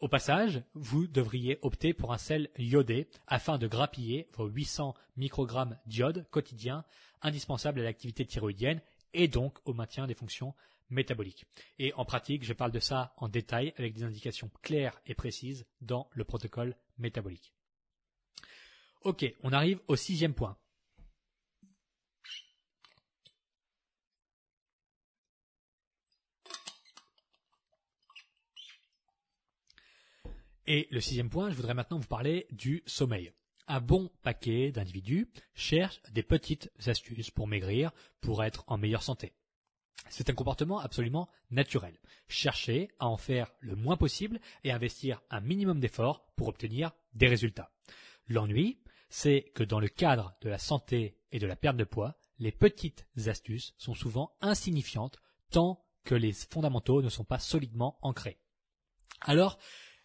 Au 0.00 0.08
passage, 0.08 0.62
vous 0.72 1.06
devriez 1.06 1.58
opter 1.60 1.92
pour 1.92 2.12
un 2.12 2.18
sel 2.18 2.48
iodé 2.56 3.08
afin 3.26 3.58
de 3.58 3.66
grappiller 3.66 4.28
vos 4.34 4.46
800 4.46 4.94
microgrammes 5.16 5.76
d'iode 5.84 6.26
quotidien 6.30 6.84
indispensables 7.20 7.80
à 7.80 7.84
l'activité 7.84 8.24
thyroïdienne 8.24 8.80
et 9.12 9.28
donc 9.28 9.58
au 9.66 9.74
maintien 9.74 10.06
des 10.06 10.14
fonctions 10.14 10.54
métaboliques. 10.90 11.46
Et 11.78 11.92
en 11.94 12.04
pratique, 12.04 12.44
je 12.44 12.52
parle 12.52 12.72
de 12.72 12.80
ça 12.80 13.14
en 13.16 13.28
détail 13.28 13.72
avec 13.78 13.94
des 13.94 14.02
indications 14.02 14.50
claires 14.62 15.00
et 15.06 15.14
précises 15.14 15.66
dans 15.80 16.08
le 16.12 16.24
protocole 16.24 16.76
métabolique. 16.98 17.52
Ok, 19.02 19.24
on 19.42 19.52
arrive 19.52 19.80
au 19.88 19.96
sixième 19.96 20.34
point. 20.34 20.58
Et 30.66 30.86
le 30.92 31.00
sixième 31.00 31.30
point, 31.30 31.50
je 31.50 31.56
voudrais 31.56 31.74
maintenant 31.74 31.98
vous 31.98 32.06
parler 32.06 32.46
du 32.52 32.84
sommeil. 32.86 33.32
Un 33.66 33.80
bon 33.80 34.08
paquet 34.22 34.70
d'individus 34.70 35.28
cherchent 35.54 36.00
des 36.12 36.22
petites 36.22 36.70
astuces 36.86 37.30
pour 37.30 37.48
maigrir, 37.48 37.90
pour 38.20 38.44
être 38.44 38.62
en 38.68 38.78
meilleure 38.78 39.02
santé. 39.02 39.32
C'est 40.08 40.30
un 40.30 40.34
comportement 40.34 40.80
absolument 40.80 41.28
naturel. 41.50 41.98
Cherchez 42.28 42.90
à 42.98 43.06
en 43.06 43.16
faire 43.16 43.52
le 43.60 43.76
moins 43.76 43.96
possible 43.96 44.40
et 44.64 44.72
investir 44.72 45.20
un 45.30 45.40
minimum 45.40 45.80
d'efforts 45.80 46.24
pour 46.36 46.48
obtenir 46.48 46.92
des 47.14 47.28
résultats. 47.28 47.70
L'ennui, 48.26 48.80
c'est 49.08 49.50
que 49.54 49.64
dans 49.64 49.80
le 49.80 49.88
cadre 49.88 50.34
de 50.40 50.48
la 50.48 50.58
santé 50.58 51.16
et 51.32 51.38
de 51.38 51.46
la 51.46 51.56
perte 51.56 51.76
de 51.76 51.84
poids, 51.84 52.16
les 52.38 52.52
petites 52.52 53.06
astuces 53.26 53.74
sont 53.76 53.94
souvent 53.94 54.34
insignifiantes 54.40 55.18
tant 55.50 55.84
que 56.04 56.14
les 56.14 56.32
fondamentaux 56.32 57.02
ne 57.02 57.08
sont 57.08 57.24
pas 57.24 57.38
solidement 57.38 57.98
ancrés. 58.02 58.40
Alors, 59.20 59.58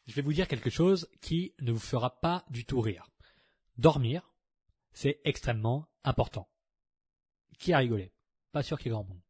je 0.06 0.14
vais 0.14 0.22
vous 0.22 0.34
dire 0.34 0.48
quelque 0.48 0.70
chose 0.70 1.10
qui 1.22 1.54
ne 1.62 1.72
vous 1.72 1.80
fera 1.80 2.20
pas 2.20 2.46
du 2.50 2.66
tout 2.66 2.82
rire. 2.82 3.10
Dormir, 3.78 4.34
c'est 4.92 5.20
extrêmement 5.24 5.88
important. 6.04 6.50
Qui 7.58 7.74
a 7.74 7.80
rigolé? 7.80 8.12
Pas 8.52 8.64
sûr 8.64 8.78
qu'il 8.78 8.88
y 8.88 8.90
ait 8.90 8.94
grand 8.94 9.04
monde. 9.04 9.25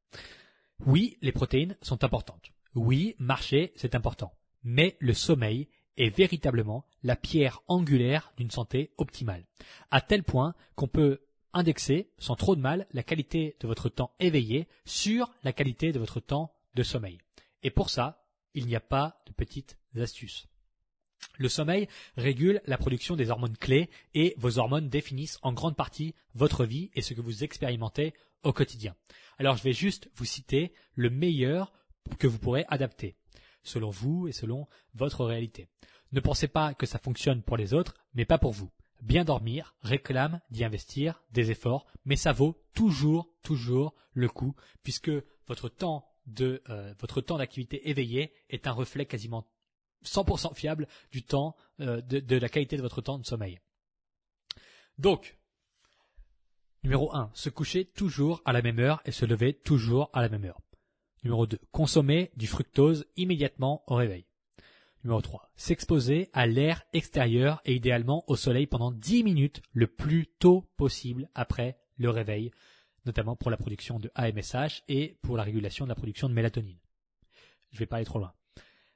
Oui, 0.86 1.18
les 1.22 1.32
protéines 1.32 1.78
sont 1.82 2.04
importantes. 2.04 2.52
Oui, 2.74 3.16
marcher, 3.20 3.72
c'est 3.76 3.96
important. 3.96 4.34
Mais 4.64 4.98
le 5.00 5.14
sommeil 5.14 5.68
est 5.98 6.10
véritablement 6.10 6.86
la 7.04 7.16
pierre 7.16 7.62
angulaire 7.68 8.34
d'une 8.38 8.52
santé 8.52 8.92
optimale. 8.98 9.46
À 9.92 10.02
tel 10.02 10.24
point 10.24 10.54
qu'on 10.76 10.88
peut 10.88 11.22
indexer, 11.54 12.10
sans 12.18 12.36
trop 12.36 12.56
de 12.56 12.62
mal, 12.62 12.86
la 12.92 13.04
qualité 13.04 13.56
de 13.62 13.68
votre 13.68 13.88
temps 13.88 14.12
éveillé 14.20 14.68
sur 14.84 15.32
la 15.44 15.54
qualité 15.54 15.94
de 15.94 16.00
votre 16.00 16.20
temps 16.20 16.52
de 16.76 16.84
sommeil. 16.84 17.20
Et 17.64 17.70
pour 17.72 17.90
ça, 17.90 18.26
il 18.54 18.66
n'y 18.66 18.76
a 18.76 18.82
pas 18.82 19.22
de 19.26 19.32
petites 19.32 19.78
astuces. 19.96 20.48
Le 21.38 21.50
sommeil 21.50 21.88
régule 22.18 22.62
la 22.66 22.78
production 22.78 23.16
des 23.16 23.30
hormones 23.30 23.58
clés 23.58 23.90
et 24.14 24.36
vos 24.38 24.60
hormones 24.60 24.90
définissent 24.90 25.40
en 25.42 25.54
grande 25.54 25.76
partie 25.76 26.14
votre 26.34 26.66
vie 26.66 26.92
et 26.94 27.02
ce 27.02 27.14
que 27.14 27.22
vous 27.22 27.44
expérimentez 27.44 28.14
au 28.44 28.54
quotidien. 28.54 28.96
Alors 29.38 29.58
je 29.58 29.64
vais 29.64 29.74
juste 29.74 30.10
vous 30.16 30.26
citer 30.26 30.74
le 30.96 31.10
meilleur 31.10 31.74
que 32.20 32.28
vous 32.28 32.40
pourrez 32.40 32.66
adapter, 32.70 33.16
selon 33.64 33.90
vous 33.90 34.28
et 34.28 34.32
selon 34.32 34.68
votre 34.94 35.26
réalité. 35.26 35.68
Ne 36.12 36.20
pensez 36.20 36.48
pas 36.48 36.74
que 36.74 36.86
ça 36.86 37.00
fonctionne 37.00 37.42
pour 37.42 37.58
les 37.58 37.74
autres, 37.74 37.96
mais 38.14 38.26
pas 38.26 38.38
pour 38.38 38.52
vous. 38.52 38.72
Bien 39.02 39.26
dormir 39.26 39.76
réclame 39.82 40.40
d'y 40.50 40.64
investir 40.64 41.22
des 41.32 41.52
efforts, 41.52 41.86
mais 42.06 42.16
ça 42.16 42.32
vaut 42.32 42.64
toujours, 42.74 43.30
toujours 43.44 43.94
le 44.14 44.30
coup, 44.30 44.56
puisque 44.84 45.12
votre 45.48 45.70
temps 45.70 46.08
de 46.26 46.64
euh, 46.70 46.94
votre 47.00 47.22
temps 47.22 47.38
d'activité 47.38 47.90
éveillée 47.90 48.34
est 48.50 48.68
un 48.68 48.72
reflet 48.72 49.06
quasiment 49.06 49.46
100% 50.06 50.56
fiable 50.56 50.88
du 51.12 51.24
temps, 51.24 51.56
euh, 51.82 52.02
de, 52.02 52.20
de, 52.20 52.38
la 52.38 52.50
qualité 52.50 52.78
de 52.78 52.82
votre 52.82 53.02
temps 53.02 53.20
de 53.20 53.26
sommeil. 53.26 53.60
Donc, 54.98 55.38
numéro 56.86 57.16
1, 57.16 57.32
se 57.34 57.50
coucher 57.50 57.86
toujours 57.86 58.44
à 58.46 58.54
la 58.54 58.62
même 58.62 58.78
heure 58.80 59.02
et 59.06 59.12
se 59.12 59.26
lever 59.26 59.54
toujours 59.54 60.12
à 60.14 60.22
la 60.22 60.30
même 60.30 60.46
heure. 60.46 60.62
Numéro 61.24 61.48
2, 61.48 61.58
consommer 61.72 62.32
du 62.38 62.46
fructose 62.46 63.08
immédiatement 63.18 63.84
au 63.88 63.96
réveil. 63.96 64.28
Numéro 65.04 65.20
3, 65.20 65.50
s'exposer 65.56 66.30
à 66.34 66.46
l'air 66.46 66.84
extérieur 66.94 67.60
et 67.66 67.74
idéalement 67.74 68.24
au 68.28 68.36
soleil 68.36 68.68
pendant 68.68 68.92
10 68.92 69.24
minutes 69.24 69.64
le 69.74 69.88
plus 69.88 70.28
tôt 70.28 70.70
possible 70.78 71.28
après 71.34 71.80
le 71.98 72.12
réveil, 72.12 72.52
notamment 73.08 73.36
pour 73.36 73.50
la 73.50 73.58
production 73.58 74.00
de 74.00 74.12
AMSH 74.14 74.84
et 74.88 75.18
pour 75.24 75.38
la 75.38 75.44
régulation 75.44 75.86
de 75.86 75.90
la 75.90 75.96
production 75.96 76.30
de 76.30 76.36
mélatonine. 76.36 76.80
Je 77.72 77.80
vais 77.80 77.88
pas 77.88 77.96
aller 77.96 78.06
trop 78.06 78.20
loin. 78.20 78.34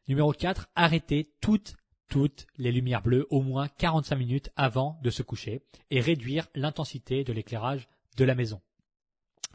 Numéro 0.08 0.32
4, 0.32 0.70
arrêter 0.76 1.34
toutes, 1.42 1.76
toutes 2.10 2.48
les 2.58 2.72
lumières 2.72 3.02
bleues 3.02 3.28
au 3.30 3.42
moins 3.42 3.68
45 3.68 4.16
minutes 4.16 4.50
avant 4.56 5.00
de 5.04 5.10
se 5.10 5.24
coucher 5.24 5.62
et 5.92 6.02
réduire 6.02 6.48
l'intensité 6.56 7.24
de 7.24 7.34
l'éclairage 7.34 7.88
de 8.18 8.26
la 8.26 8.36
maison. 8.36 8.62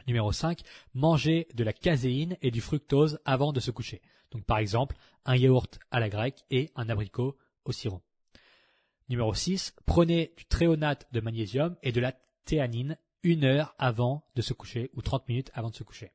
Numéro 0.07 0.33
5, 0.33 0.61
manger 0.95 1.49
de 1.55 1.65
la 1.65 1.73
caséine 1.73 2.37
et 2.43 2.51
du 2.51 2.61
fructose 2.61 3.19
avant 3.25 3.53
de 3.53 3.61
se 3.61 3.71
coucher. 3.71 4.03
Donc 4.31 4.45
par 4.45 4.59
exemple, 4.59 4.97
un 5.25 5.37
yaourt 5.37 5.79
à 5.91 6.01
la 6.01 6.09
grecque 6.09 6.45
et 6.51 6.71
un 6.77 6.89
abricot 6.89 7.37
au 7.65 7.73
sirop. 7.73 8.03
Numéro 9.09 9.35
6, 9.35 9.75
prenez 9.87 10.33
du 10.37 10.45
tréonate 10.47 11.07
de 11.13 11.21
magnésium 11.21 11.77
et 11.83 11.93
de 11.93 12.01
la 12.01 12.13
théanine 12.45 12.97
une 13.23 13.45
heure 13.45 13.75
avant 13.79 14.27
de 14.35 14.43
se 14.43 14.53
coucher 14.53 14.91
ou 14.95 15.03
30 15.03 15.29
minutes 15.29 15.51
avant 15.55 15.71
de 15.71 15.75
se 15.75 15.85
coucher. 15.85 16.13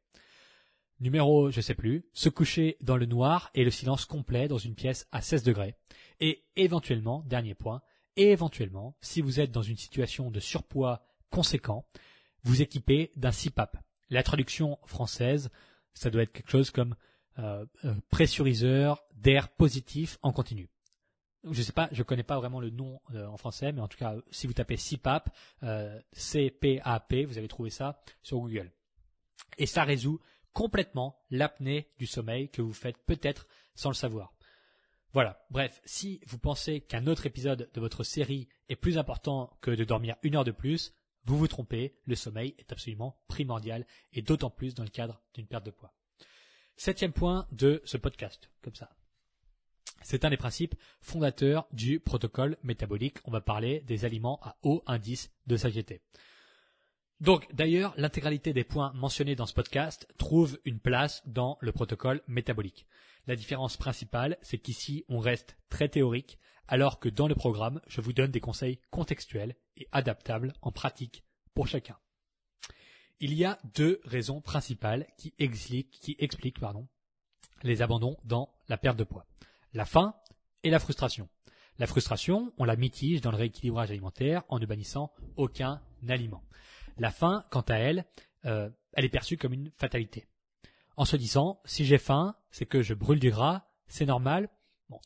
Numéro, 0.99 1.49
je 1.49 1.61
sais 1.61 1.75
plus, 1.75 2.05
se 2.13 2.27
coucher 2.27 2.77
dans 2.81 2.97
le 2.97 3.05
noir 3.05 3.51
et 3.53 3.63
le 3.63 3.71
silence 3.71 4.05
complet 4.05 4.49
dans 4.49 4.57
une 4.57 4.75
pièce 4.75 5.07
à 5.11 5.21
16 5.21 5.43
degrés. 5.43 5.75
Et 6.19 6.43
éventuellement, 6.57 7.23
dernier 7.25 7.55
point, 7.55 7.81
éventuellement, 8.17 8.97
si 8.99 9.21
vous 9.21 9.39
êtes 9.39 9.51
dans 9.51 9.61
une 9.61 9.77
situation 9.77 10.29
de 10.29 10.41
surpoids 10.41 11.01
conséquent, 11.29 11.85
vous 12.43 12.61
équipez 12.61 13.11
d'un 13.15 13.31
CPAP. 13.31 13.77
La 14.09 14.23
traduction 14.23 14.77
française, 14.85 15.49
ça 15.93 16.09
doit 16.09 16.23
être 16.23 16.33
quelque 16.33 16.49
chose 16.51 16.71
comme 16.71 16.95
euh, 17.37 17.65
euh, 17.85 17.93
pressuriseur 18.09 19.01
d'air 19.15 19.49
positif 19.49 20.17
en 20.21 20.33
continu. 20.33 20.69
Je 21.49 21.61
sais 21.61 21.71
pas, 21.71 21.87
je 21.93 22.03
connais 22.03 22.23
pas 22.23 22.37
vraiment 22.37 22.59
le 22.59 22.69
nom 22.69 22.99
euh, 23.13 23.25
en 23.27 23.37
français, 23.37 23.71
mais 23.71 23.79
en 23.79 23.87
tout 23.87 23.97
cas, 23.97 24.15
si 24.31 24.47
vous 24.47 24.53
tapez 24.53 24.75
CPAP, 24.75 25.29
C-P-A-P, 26.11 27.23
vous 27.23 27.37
allez 27.37 27.47
trouver 27.47 27.69
ça 27.69 28.01
sur 28.21 28.39
Google. 28.39 28.73
Et 29.57 29.65
ça 29.65 29.85
résout 29.85 30.19
complètement 30.53 31.19
l'apnée 31.29 31.89
du 31.97 32.07
sommeil 32.07 32.49
que 32.49 32.61
vous 32.61 32.73
faites 32.73 32.97
peut-être 33.05 33.47
sans 33.75 33.89
le 33.89 33.95
savoir. 33.95 34.33
Voilà. 35.13 35.43
Bref, 35.49 35.81
si 35.85 36.21
vous 36.27 36.37
pensez 36.37 36.81
qu'un 36.81 37.07
autre 37.07 37.25
épisode 37.25 37.69
de 37.73 37.79
votre 37.79 38.03
série 38.03 38.47
est 38.67 38.75
plus 38.75 38.97
important 38.97 39.57
que 39.61 39.71
de 39.71 39.83
dormir 39.83 40.15
une 40.23 40.35
heure 40.35 40.43
de 40.43 40.51
plus, 40.51 40.93
vous 41.25 41.37
vous 41.37 41.47
trompez, 41.47 41.95
le 42.05 42.15
sommeil 42.15 42.55
est 42.57 42.71
absolument 42.71 43.19
primordial 43.27 43.85
et 44.13 44.21
d'autant 44.21 44.49
plus 44.49 44.75
dans 44.75 44.83
le 44.83 44.89
cadre 44.89 45.21
d'une 45.33 45.47
perte 45.47 45.65
de 45.65 45.71
poids. 45.71 45.93
Septième 46.75 47.11
point 47.11 47.47
de 47.51 47.81
ce 47.85 47.97
podcast, 47.97 48.49
comme 48.61 48.75
ça. 48.75 48.89
C'est 50.01 50.23
un 50.23 50.29
des 50.29 50.37
principes 50.37 50.75
fondateurs 51.01 51.67
du 51.73 51.99
protocole 51.99 52.57
métabolique. 52.63 53.17
On 53.25 53.31
va 53.31 53.41
parler 53.41 53.81
des 53.81 54.05
aliments 54.05 54.39
à 54.41 54.57
haut 54.63 54.81
indice 54.85 55.31
de 55.47 55.57
satiété. 55.57 56.01
Donc 57.21 57.53
d'ailleurs, 57.53 57.93
l'intégralité 57.97 58.53
des 58.53 58.63
points 58.63 58.93
mentionnés 58.93 59.35
dans 59.35 59.45
ce 59.45 59.53
podcast 59.53 60.07
trouve 60.17 60.57
une 60.63 60.79
place 60.79 61.21
dans 61.25 61.57
le 61.59 61.73
protocole 61.73 62.21
métabolique. 62.27 62.85
La 63.27 63.35
différence 63.35 63.75
principale, 63.75 64.37
c'est 64.41 64.57
qu'ici, 64.57 65.03
on 65.09 65.19
reste 65.19 65.57
très 65.69 65.89
théorique, 65.89 66.39
alors 66.67 66.99
que 66.99 67.09
dans 67.09 67.27
le 67.27 67.35
programme, 67.35 67.81
je 67.87 67.99
vous 67.99 68.13
donne 68.13 68.31
des 68.31 68.39
conseils 68.39 68.79
contextuels 68.89 69.55
et 69.75 69.87
adaptables 69.91 70.53
en 70.61 70.71
pratique 70.71 71.25
pour 71.53 71.67
chacun. 71.67 71.97
Il 73.19 73.33
y 73.33 73.43
a 73.43 73.59
deux 73.75 73.99
raisons 74.05 74.39
principales 74.39 75.05
qui 75.17 75.33
expliquent, 75.39 76.61
les 77.63 77.81
abandons 77.81 78.17
dans 78.23 78.49
la 78.69 78.77
perte 78.77 78.97
de 78.97 79.03
poids. 79.03 79.25
La 79.73 79.85
faim 79.85 80.15
et 80.63 80.69
la 80.69 80.79
frustration. 80.79 81.27
La 81.79 81.87
frustration, 81.87 82.53
on 82.57 82.63
la 82.63 82.77
mitige 82.77 83.19
dans 83.19 83.31
le 83.31 83.37
rééquilibrage 83.37 83.91
alimentaire 83.91 84.43
en 84.47 84.59
ne 84.59 84.65
bannissant 84.65 85.11
aucun 85.35 85.81
aliment. 86.07 86.43
La 86.99 87.11
faim, 87.11 87.45
quant 87.49 87.61
à 87.61 87.75
elle, 87.75 88.05
euh, 88.45 88.69
elle 88.93 89.05
est 89.05 89.09
perçue 89.09 89.37
comme 89.37 89.53
une 89.53 89.71
fatalité. 89.71 90.27
En 90.97 91.05
se 91.05 91.15
disant, 91.15 91.61
si 91.65 91.85
j'ai 91.85 91.97
faim, 91.97 92.35
c'est 92.51 92.65
que 92.65 92.81
je 92.81 92.93
brûle 92.93 93.19
du 93.19 93.31
gras, 93.31 93.63
c'est 93.87 94.05
normal. 94.05 94.49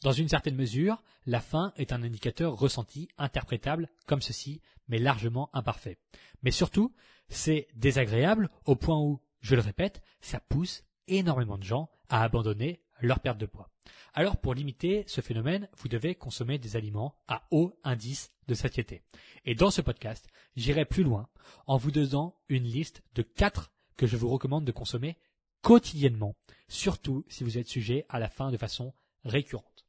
dans 0.01 0.11
une 0.11 0.29
certaine 0.29 0.55
mesure, 0.55 1.03
la 1.25 1.39
faim 1.39 1.73
est 1.75 1.93
un 1.93 2.03
indicateur 2.03 2.53
ressenti, 2.53 3.09
interprétable 3.17 3.89
comme 4.07 4.21
ceci, 4.21 4.61
mais 4.87 4.97
largement 4.97 5.49
imparfait. 5.53 5.99
Mais 6.41 6.51
surtout, 6.51 6.93
c'est 7.29 7.67
désagréable 7.75 8.49
au 8.65 8.75
point 8.75 8.99
où, 8.99 9.21
je 9.41 9.55
le 9.55 9.61
répète, 9.61 10.01
ça 10.21 10.39
pousse 10.39 10.83
énormément 11.07 11.57
de 11.57 11.63
gens 11.63 11.89
à 12.09 12.23
abandonner 12.23 12.82
leur 13.01 13.19
perte 13.19 13.37
de 13.37 13.45
poids. 13.45 13.69
Alors 14.13 14.37
pour 14.37 14.53
limiter 14.53 15.03
ce 15.07 15.21
phénomène, 15.21 15.67
vous 15.77 15.87
devez 15.87 16.15
consommer 16.15 16.57
des 16.57 16.75
aliments 16.75 17.15
à 17.27 17.47
haut 17.51 17.77
indice 17.83 18.31
de 18.47 18.53
satiété. 18.53 19.01
Et 19.45 19.55
dans 19.55 19.71
ce 19.71 19.81
podcast, 19.81 20.27
j'irai 20.55 20.85
plus 20.85 21.03
loin 21.03 21.27
en 21.67 21.77
vous 21.77 21.91
donnant 21.91 22.35
une 22.49 22.63
liste 22.63 23.03
de 23.15 23.21
quatre 23.21 23.71
que 23.97 24.07
je 24.07 24.17
vous 24.17 24.29
recommande 24.29 24.65
de 24.65 24.71
consommer 24.71 25.17
quotidiennement, 25.61 26.35
surtout 26.67 27.25
si 27.29 27.43
vous 27.43 27.57
êtes 27.57 27.67
sujet 27.67 28.05
à 28.09 28.19
la 28.19 28.29
faim 28.29 28.51
de 28.51 28.57
façon 28.57 28.93
récurrente. 29.23 29.85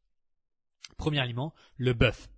Premier 0.96 1.18
aliment, 1.18 1.52
le 1.76 1.92
bœuf, 1.92 2.28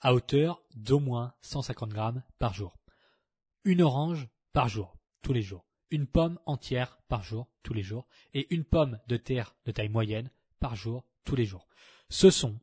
à 0.00 0.14
hauteur 0.14 0.62
d'au 0.74 1.00
moins 1.00 1.34
150 1.40 1.90
grammes 1.90 2.22
par 2.38 2.54
jour. 2.54 2.76
Une 3.64 3.82
orange 3.82 4.28
par 4.52 4.68
jour, 4.68 4.96
tous 5.22 5.32
les 5.32 5.42
jours 5.42 5.65
une 5.90 6.06
pomme 6.06 6.38
entière 6.46 6.98
par 7.08 7.22
jour, 7.22 7.48
tous 7.62 7.74
les 7.74 7.82
jours, 7.82 8.06
et 8.34 8.52
une 8.54 8.64
pomme 8.64 8.98
de 9.08 9.16
terre 9.16 9.54
de 9.64 9.72
taille 9.72 9.88
moyenne 9.88 10.30
par 10.60 10.76
jour, 10.76 11.04
tous 11.24 11.36
les 11.36 11.44
jours. 11.44 11.68
Ce 12.08 12.30
sont 12.30 12.58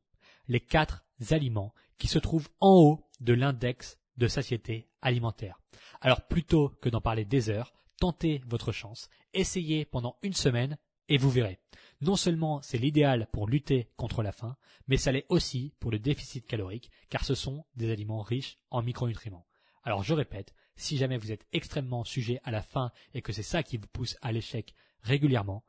les 0.48 0.60
quatre 0.60 1.06
aliments 1.32 1.74
qui 1.98 2.08
se 2.08 2.20
trouvent 2.20 2.50
en 2.60 2.76
haut 2.76 3.08
de 3.22 3.34
l'index 3.34 3.98
de 4.18 4.28
satiété 4.28 4.90
alimentaire. 5.02 5.60
Alors 6.02 6.22
plutôt 6.28 6.70
que 6.82 6.90
d'en 6.90 7.02
parler 7.02 7.26
des 7.26 7.50
heures, 7.50 7.74
tentez 8.00 8.42
votre 8.46 8.72
chance, 8.72 9.10
essayez 9.34 9.86
pendant 9.86 10.18
une 10.22 10.34
semaine 10.34 10.78
et 11.10 11.18
vous 11.18 11.30
verrez. 11.30 11.60
Non 12.02 12.16
seulement 12.16 12.62
c'est 12.62 12.78
l'idéal 12.78 13.30
pour 13.32 13.48
lutter 13.48 13.90
contre 13.96 14.24
la 14.24 14.32
faim, 14.32 14.58
mais 14.88 14.98
ça 14.98 15.12
l'est 15.12 15.26
aussi 15.30 15.74
pour 15.80 15.92
le 15.92 16.00
déficit 16.00 16.46
calorique, 16.46 16.92
car 17.10 17.24
ce 17.24 17.36
sont 17.36 17.66
des 17.76 17.92
aliments 17.92 18.22
riches 18.22 18.58
en 18.70 18.82
micronutriments. 18.82 19.48
Alors 19.84 20.04
je 20.04 20.14
répète, 20.14 20.54
si 20.76 20.98
jamais 20.98 21.18
vous 21.18 21.32
êtes 21.32 21.46
extrêmement 21.52 22.04
sujet 22.04 22.40
à 22.44 22.52
la 22.52 22.62
faim 22.62 22.92
et 23.14 23.22
que 23.22 23.34
c'est 23.34 23.44
ça 23.44 23.64
qui 23.64 23.78
vous 23.78 23.88
pousse 23.88 24.18
à 24.22 24.32
l'échec 24.32 24.74
régulièrement, 25.02 25.64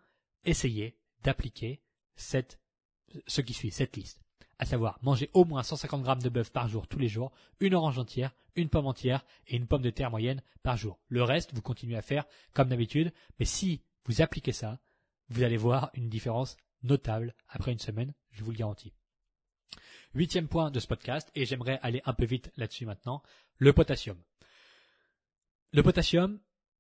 essayez 0.45 0.97
d'appliquer 1.23 1.83
ce 2.17 3.41
qui 3.41 3.55
suit, 3.55 3.71
cette 3.71 3.97
liste. 3.97 4.21
À 4.59 4.67
savoir, 4.67 4.99
manger 5.03 5.31
au 5.33 5.45
moins 5.45 5.63
150 5.63 6.03
grammes 6.03 6.23
de 6.23 6.29
bœuf 6.29 6.51
par 6.51 6.69
jour 6.69 6.87
tous 6.87 6.99
les 6.99 7.09
jours, 7.09 7.33
une 7.61 7.75
orange 7.75 7.99
entière, 7.99 8.33
une 8.55 8.69
pomme 8.69 8.87
entière 8.87 9.25
et 9.49 9.57
une 9.57 9.67
pomme 9.67 9.83
de 9.83 9.91
terre 9.91 10.11
moyenne 10.11 10.43
par 10.63 10.77
jour. 10.77 11.01
Le 11.09 11.25
reste, 11.25 11.53
vous 11.55 11.63
continuez 11.63 11.97
à 11.97 12.03
faire 12.03 12.25
comme 12.53 12.69
d'habitude, 12.69 13.13
mais 13.39 13.47
si 13.47 13.83
vous 14.05 14.23
appliquez 14.23 14.53
ça, 14.53 14.79
vous 15.29 15.43
allez 15.43 15.57
voir 15.57 15.91
une 15.95 16.09
différence 16.09 16.57
notable 16.83 17.35
après 17.49 17.73
une 17.73 17.79
semaine, 17.79 18.15
je 18.31 18.45
vous 18.45 18.53
le 18.53 18.59
garantis. 18.59 18.93
Huitième 20.15 20.47
point 20.47 20.71
de 20.71 20.79
ce 20.79 20.87
podcast, 20.87 21.29
et 21.35 21.47
j'aimerais 21.47 21.81
aller 21.83 22.01
un 22.05 22.13
peu 22.13 22.25
vite 22.25 22.53
là-dessus 22.57 22.87
maintenant, 22.87 23.23
le 23.59 23.73
potassium. 23.73 24.19
Le 25.75 25.83
potassium 25.83 26.39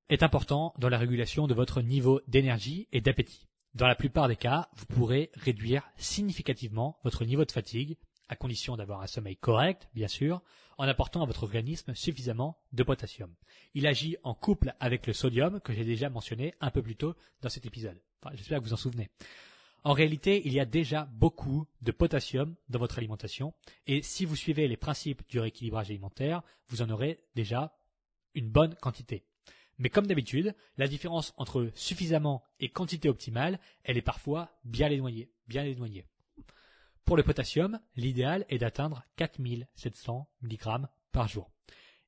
est 0.09 0.23
important 0.23 0.73
dans 0.79 0.89
la 0.89 0.99
régulation 0.99 1.49
de 1.49 1.55
votre 1.55 1.83
niveau 1.83 2.21
d'énergie 2.29 2.87
et 2.93 3.01
d'appétit. 3.01 3.49
Dans 3.75 3.89
la 3.89 3.97
plupart 3.97 4.29
des 4.29 4.37
cas, 4.37 4.69
vous 4.77 4.87
pourrez 4.87 5.33
réduire 5.35 5.83
significativement 5.97 7.01
votre 7.03 7.25
niveau 7.25 7.45
de 7.45 7.51
fatigue, 7.51 7.97
à 8.29 8.37
condition 8.37 8.77
d'avoir 8.77 9.01
un 9.01 9.09
sommeil 9.09 9.37
correct, 9.37 9.89
bien 9.97 10.07
sûr, 10.07 10.43
en 10.79 10.87
apportant 10.87 11.25
à 11.25 11.27
votre 11.27 11.43
organisme 11.43 11.93
suffisamment 11.97 12.57
de 12.73 12.85
potassium. 12.85 13.35
Il 13.75 13.89
agit 13.89 14.17
en 14.23 14.33
couple 14.33 14.73
avec 14.79 15.09
le 15.09 15.13
sodium 15.13 15.61
que 15.61 15.73
j'ai 15.73 15.85
déjà 15.85 16.09
mentionné 16.09 16.55
un 16.61 16.71
peu 16.71 16.81
plus 16.81 16.95
tôt 16.95 17.17
dans 17.43 17.49
cet 17.49 17.67
épisode. 17.67 18.01
J'espère 18.35 18.61
que 18.61 18.65
vous 18.65 18.75
en 18.75 18.77
souvenez. 18.77 19.11
En 19.83 19.93
réalité, 19.93 20.41
il 20.47 20.53
y 20.53 20.61
a 20.61 20.67
déjà 20.67 21.09
beaucoup 21.15 21.67
de 21.83 21.91
potassium 21.91 22.55
dans 22.69 22.79
votre 22.79 22.99
alimentation 22.99 23.55
et 23.89 24.03
si 24.03 24.25
vous 24.25 24.37
suivez 24.37 24.69
les 24.69 24.77
principes 24.77 25.29
du 25.29 25.41
rééquilibrage 25.41 25.91
alimentaire, 25.91 26.43
vous 26.69 26.81
en 26.81 26.91
aurez 26.91 27.19
déjà 27.35 27.75
une 28.35 28.51
bonne 28.51 28.75
quantité. 28.77 29.25
Mais 29.79 29.91
comme 29.91 30.07
d'habitude, 30.07 30.55
la 30.77 30.87
différence 30.87 31.35
entre 31.37 31.71
suffisamment 31.75 32.43
et 32.61 32.69
quantité 32.69 33.09
optimale, 33.09 33.59
elle 33.83 33.97
est 33.97 34.03
parfois 34.03 34.51
bien 34.65 34.89
éloignée, 34.89 35.31
bien 35.49 35.65
éloignée. 35.65 36.07
Pour 37.05 37.17
le 37.17 37.23
potassium, 37.23 37.81
l'idéal 37.97 38.47
est 38.49 38.59
d'atteindre 38.59 39.05
4700 39.17 40.29
mg 40.43 40.87
par 41.13 41.29
jour. 41.29 41.51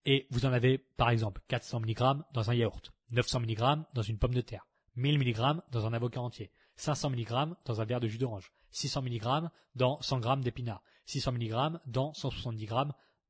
Et 0.05 0.27
vous 0.31 0.47
en 0.47 0.53
avez 0.53 0.79
par 0.79 1.11
exemple 1.11 1.43
400 1.49 1.81
mg 1.81 2.23
dans 2.33 2.51
un 2.51 2.55
yaourt, 2.55 2.93
900 3.11 3.41
mg 3.41 3.85
dans 3.93 4.03
une 4.03 4.19
pomme 4.19 4.35
de 4.35 4.41
terre, 4.41 4.67
1000 4.95 5.19
mg 5.19 5.61
dans 5.73 5.87
un 5.87 5.93
avocat 5.93 6.21
entier, 6.21 6.53
500 6.77 7.11
mg 7.11 7.57
dans 7.65 7.81
un 7.81 7.85
verre 7.85 8.01
de 8.01 8.09
jus 8.09 8.19
d'orange, 8.19 8.53
600 8.71 9.03
mg 9.03 9.51
dans 9.75 10.01
100 10.01 10.23
g 10.23 10.29
d'épinards, 10.43 10.83
600 11.07 11.33
mg 11.33 11.79
dans 11.87 12.15
170 12.15 12.67
g 12.67 12.75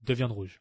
de 0.02 0.14
viande 0.14 0.32
rouge. 0.32 0.60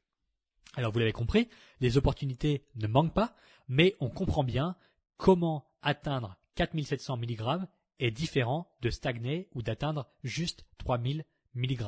Alors 0.74 0.92
vous 0.92 1.00
l'avez 1.00 1.12
compris, 1.12 1.50
les 1.80 1.98
opportunités 1.98 2.66
ne 2.76 2.88
manquent 2.88 3.14
pas, 3.14 3.36
mais 3.68 3.96
on 4.00 4.10
comprend 4.10 4.44
bien 4.44 4.76
comment 5.18 5.66
atteindre 5.82 6.38
4700 6.56 7.18
mg 7.18 7.68
est 8.00 8.12
différent 8.12 8.70
de 8.82 8.90
stagner 8.90 9.48
ou 9.54 9.62
d'atteindre 9.62 10.08
juste 10.24 10.66
3000 10.80 11.26
mg. 11.56 11.84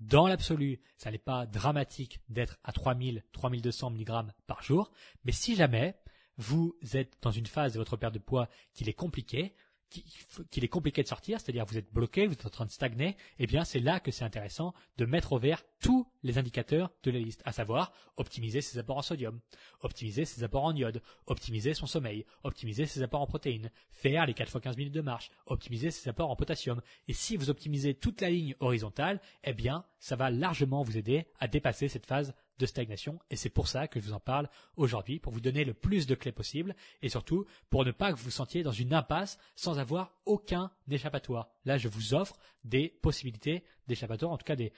Dans 0.00 0.26
l'absolu, 0.26 0.80
ça 0.96 1.10
n'est 1.10 1.18
pas 1.18 1.46
dramatique 1.46 2.20
d'être 2.28 2.58
à 2.64 2.72
3000, 2.72 3.24
3200 3.32 3.90
mg 3.90 4.32
par 4.46 4.62
jour, 4.62 4.90
mais 5.24 5.32
si 5.32 5.56
jamais 5.56 5.96
vous 6.36 6.76
êtes 6.92 7.16
dans 7.22 7.30
une 7.30 7.46
phase 7.46 7.72
de 7.72 7.78
votre 7.78 7.96
perte 7.96 8.14
de 8.14 8.18
poids 8.18 8.48
qui 8.74 8.88
est 8.88 8.92
compliquée, 8.92 9.54
qu'il 9.88 10.64
est 10.64 10.68
compliqué 10.68 11.02
de 11.02 11.08
sortir, 11.08 11.40
c'est-à-dire 11.40 11.64
vous 11.64 11.78
êtes 11.78 11.92
bloqué, 11.92 12.26
vous 12.26 12.32
êtes 12.32 12.46
en 12.46 12.50
train 12.50 12.66
de 12.66 12.70
stagner, 12.70 13.16
eh 13.38 13.46
bien 13.46 13.64
c'est 13.64 13.80
là 13.80 14.00
que 14.00 14.10
c'est 14.10 14.24
intéressant 14.24 14.74
de 14.98 15.06
mettre 15.06 15.32
au 15.32 15.38
vert 15.38 15.62
tous 15.80 16.06
les 16.22 16.38
indicateurs 16.38 16.90
de 17.02 17.10
la 17.10 17.18
liste, 17.18 17.42
à 17.44 17.52
savoir 17.52 17.92
optimiser 18.16 18.60
ses 18.60 18.78
apports 18.78 18.98
en 18.98 19.02
sodium, 19.02 19.40
optimiser 19.80 20.24
ses 20.24 20.42
apports 20.42 20.64
en 20.64 20.74
iode, 20.74 21.02
optimiser 21.26 21.74
son 21.74 21.86
sommeil, 21.86 22.24
optimiser 22.42 22.86
ses 22.86 23.02
apports 23.02 23.22
en 23.22 23.26
protéines, 23.26 23.70
faire 23.90 24.26
les 24.26 24.34
4 24.34 24.50
fois 24.50 24.60
15 24.60 24.76
minutes 24.76 24.94
de 24.94 25.00
marche, 25.00 25.30
optimiser 25.46 25.90
ses 25.90 26.08
apports 26.08 26.30
en 26.30 26.36
potassium. 26.36 26.80
Et 27.08 27.12
si 27.12 27.36
vous 27.36 27.50
optimisez 27.50 27.94
toute 27.94 28.20
la 28.20 28.30
ligne 28.30 28.56
horizontale, 28.60 29.20
eh 29.44 29.52
bien 29.52 29.84
ça 29.98 30.16
va 30.16 30.30
largement 30.30 30.82
vous 30.82 30.98
aider 30.98 31.26
à 31.38 31.48
dépasser 31.48 31.88
cette 31.88 32.06
phase 32.06 32.34
de 32.58 32.66
stagnation 32.66 33.18
et 33.30 33.36
c'est 33.36 33.50
pour 33.50 33.68
ça 33.68 33.88
que 33.88 34.00
je 34.00 34.06
vous 34.06 34.12
en 34.12 34.20
parle 34.20 34.48
aujourd'hui, 34.76 35.18
pour 35.18 35.32
vous 35.32 35.40
donner 35.40 35.64
le 35.64 35.74
plus 35.74 36.06
de 36.06 36.14
clés 36.14 36.32
possible 36.32 36.74
et 37.02 37.08
surtout 37.08 37.46
pour 37.70 37.84
ne 37.84 37.90
pas 37.90 38.12
que 38.12 38.18
vous 38.18 38.30
sentiez 38.30 38.62
dans 38.62 38.72
une 38.72 38.94
impasse 38.94 39.38
sans 39.54 39.78
avoir 39.78 40.12
aucun 40.24 40.70
échappatoire. 40.90 41.48
Là, 41.64 41.76
je 41.76 41.88
vous 41.88 42.14
offre 42.14 42.38
des 42.64 42.88
possibilités 42.88 43.64
d'échappatoire, 43.86 44.32
en 44.32 44.38
tout 44.38 44.44
cas 44.44 44.56
des, 44.56 44.72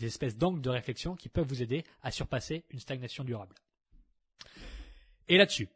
espèces 0.00 0.36
d'angles 0.36 0.60
de 0.60 0.70
réflexion 0.70 1.16
qui 1.16 1.28
peuvent 1.28 1.46
vous 1.46 1.62
aider 1.62 1.84
à 2.02 2.10
surpasser 2.10 2.64
une 2.70 2.80
stagnation 2.80 3.24
durable. 3.24 3.54
Et 5.28 5.36
là-dessus, 5.36 5.68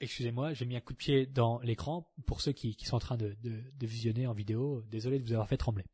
excusez-moi, 0.00 0.52
j'ai 0.54 0.64
mis 0.64 0.76
un 0.76 0.80
coup 0.80 0.92
de 0.92 0.98
pied 0.98 1.26
dans 1.26 1.60
l'écran 1.60 2.10
pour 2.26 2.40
ceux 2.40 2.52
qui, 2.52 2.76
sont 2.84 2.96
en 2.96 3.00
train 3.00 3.16
de 3.16 3.36
visionner 3.80 4.26
en 4.26 4.32
vidéo. 4.32 4.82
Désolé 4.88 5.18
de 5.18 5.24
vous 5.24 5.32
avoir 5.32 5.48
fait 5.48 5.56
trembler. 5.56 5.84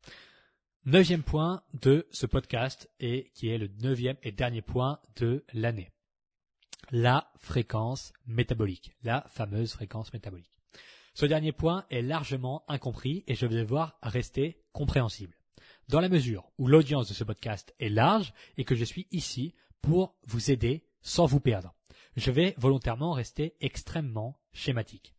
Neuvième 0.91 1.21
point 1.21 1.61
de 1.79 2.07
ce 2.09 2.25
podcast 2.25 2.89
et 2.99 3.29
qui 3.35 3.49
est 3.49 3.59
le 3.59 3.69
neuvième 3.83 4.17
et 4.23 4.31
dernier 4.31 4.63
point 4.63 4.99
de 5.17 5.45
l'année. 5.53 5.91
La 6.89 7.31
fréquence 7.37 8.11
métabolique, 8.25 8.97
la 9.03 9.23
fameuse 9.29 9.73
fréquence 9.73 10.11
métabolique. 10.13 10.57
Ce 11.13 11.27
dernier 11.27 11.51
point 11.51 11.85
est 11.91 12.01
largement 12.01 12.63
incompris 12.67 13.23
et 13.27 13.35
je 13.35 13.45
vais 13.45 13.57
devoir 13.57 13.99
rester 14.01 14.63
compréhensible. 14.71 15.37
Dans 15.89 15.99
la 15.99 16.09
mesure 16.09 16.49
où 16.57 16.65
l'audience 16.67 17.07
de 17.07 17.13
ce 17.13 17.23
podcast 17.23 17.71
est 17.79 17.89
large 17.89 18.33
et 18.57 18.63
que 18.63 18.73
je 18.73 18.83
suis 18.83 19.05
ici 19.11 19.53
pour 19.83 20.15
vous 20.25 20.49
aider 20.49 20.87
sans 21.03 21.27
vous 21.27 21.39
perdre, 21.39 21.75
je 22.17 22.31
vais 22.31 22.55
volontairement 22.57 23.11
rester 23.11 23.53
extrêmement 23.61 24.39
schématique. 24.53 25.13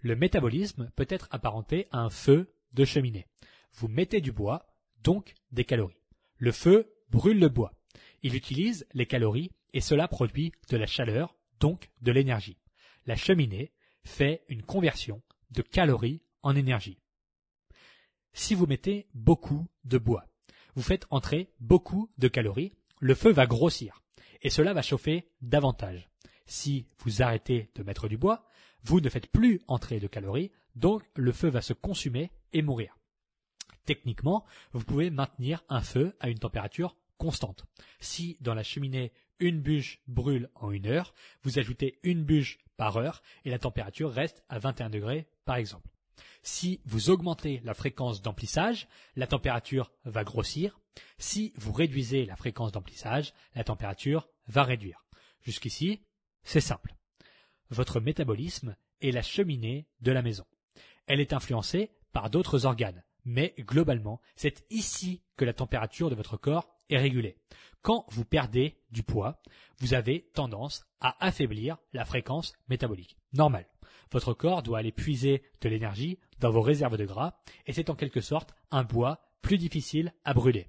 Le 0.00 0.16
métabolisme 0.16 0.90
peut 0.96 1.06
être 1.10 1.28
apparenté 1.30 1.88
à 1.92 1.98
un 1.98 2.08
feu 2.08 2.54
de 2.72 2.86
cheminée. 2.86 3.26
Vous 3.74 3.88
mettez 3.88 4.22
du 4.22 4.32
bois, 4.32 4.71
donc 5.02 5.34
des 5.50 5.64
calories. 5.64 6.02
Le 6.38 6.52
feu 6.52 6.92
brûle 7.10 7.38
le 7.38 7.48
bois. 7.48 7.72
Il 8.22 8.34
utilise 8.34 8.86
les 8.94 9.06
calories 9.06 9.50
et 9.72 9.80
cela 9.80 10.08
produit 10.08 10.52
de 10.68 10.76
la 10.76 10.86
chaleur, 10.86 11.36
donc 11.60 11.90
de 12.00 12.12
l'énergie. 12.12 12.58
La 13.06 13.16
cheminée 13.16 13.72
fait 14.04 14.44
une 14.48 14.62
conversion 14.62 15.22
de 15.50 15.62
calories 15.62 16.22
en 16.42 16.56
énergie. 16.56 16.98
Si 18.32 18.54
vous 18.54 18.66
mettez 18.66 19.08
beaucoup 19.14 19.68
de 19.84 19.98
bois, 19.98 20.26
vous 20.74 20.82
faites 20.82 21.06
entrer 21.10 21.52
beaucoup 21.60 22.10
de 22.18 22.28
calories, 22.28 22.72
le 23.00 23.14
feu 23.14 23.30
va 23.30 23.46
grossir 23.46 24.02
et 24.40 24.50
cela 24.50 24.72
va 24.72 24.82
chauffer 24.82 25.30
davantage. 25.40 26.08
Si 26.46 26.86
vous 26.98 27.22
arrêtez 27.22 27.70
de 27.74 27.82
mettre 27.82 28.08
du 28.08 28.16
bois, 28.16 28.44
vous 28.82 29.00
ne 29.00 29.08
faites 29.08 29.30
plus 29.30 29.60
entrer 29.68 30.00
de 30.00 30.06
calories, 30.06 30.50
donc 30.74 31.02
le 31.14 31.32
feu 31.32 31.48
va 31.48 31.60
se 31.60 31.72
consumer 31.72 32.30
et 32.52 32.62
mourir. 32.62 32.96
Techniquement, 33.84 34.44
vous 34.72 34.84
pouvez 34.84 35.10
maintenir 35.10 35.64
un 35.68 35.80
feu 35.80 36.14
à 36.20 36.28
une 36.28 36.38
température 36.38 36.96
constante. 37.18 37.64
Si 38.00 38.36
dans 38.40 38.54
la 38.54 38.62
cheminée 38.62 39.12
une 39.38 39.60
bûche 39.60 40.00
brûle 40.06 40.50
en 40.54 40.70
une 40.70 40.86
heure, 40.86 41.14
vous 41.42 41.58
ajoutez 41.58 41.98
une 42.02 42.24
bûche 42.24 42.58
par 42.76 42.96
heure 42.96 43.22
et 43.44 43.50
la 43.50 43.58
température 43.58 44.12
reste 44.12 44.42
à 44.48 44.58
21 44.58 44.90
degrés 44.90 45.28
par 45.44 45.56
exemple. 45.56 45.88
Si 46.42 46.80
vous 46.84 47.10
augmentez 47.10 47.60
la 47.64 47.74
fréquence 47.74 48.22
d'emplissage, 48.22 48.88
la 49.16 49.26
température 49.26 49.92
va 50.04 50.24
grossir. 50.24 50.80
Si 51.18 51.52
vous 51.56 51.72
réduisez 51.72 52.26
la 52.26 52.36
fréquence 52.36 52.72
d'emplissage, 52.72 53.32
la 53.54 53.64
température 53.64 54.28
va 54.48 54.64
réduire. 54.64 55.04
Jusqu'ici, 55.42 56.00
c'est 56.42 56.60
simple. 56.60 56.94
Votre 57.70 58.00
métabolisme 58.00 58.76
est 59.00 59.12
la 59.12 59.22
cheminée 59.22 59.86
de 60.00 60.12
la 60.12 60.22
maison. 60.22 60.44
Elle 61.06 61.20
est 61.20 61.32
influencée 61.32 61.90
par 62.12 62.30
d'autres 62.30 62.66
organes, 62.66 63.02
mais 63.24 63.54
globalement, 63.58 64.20
c'est 64.36 64.64
ici 64.70 65.22
que 65.36 65.44
la 65.44 65.52
température 65.52 66.10
de 66.10 66.14
votre 66.14 66.36
corps 66.36 66.68
est 66.88 66.98
régulée. 66.98 67.36
Quand 67.82 68.06
vous 68.10 68.24
perdez 68.24 68.76
du 68.90 69.02
poids, 69.02 69.40
vous 69.78 69.94
avez 69.94 70.30
tendance 70.34 70.86
à 71.00 71.16
affaiblir 71.24 71.78
la 71.92 72.04
fréquence 72.04 72.52
métabolique. 72.68 73.16
Normal. 73.32 73.66
Votre 74.12 74.34
corps 74.34 74.62
doit 74.62 74.78
aller 74.78 74.92
puiser 74.92 75.42
de 75.60 75.68
l'énergie 75.68 76.18
dans 76.38 76.50
vos 76.50 76.60
réserves 76.60 76.96
de 76.96 77.06
gras, 77.06 77.34
et 77.66 77.72
c'est 77.72 77.90
en 77.90 77.94
quelque 77.94 78.20
sorte 78.20 78.54
un 78.70 78.84
bois 78.84 79.20
plus 79.40 79.58
difficile 79.58 80.12
à 80.24 80.34
brûler. 80.34 80.68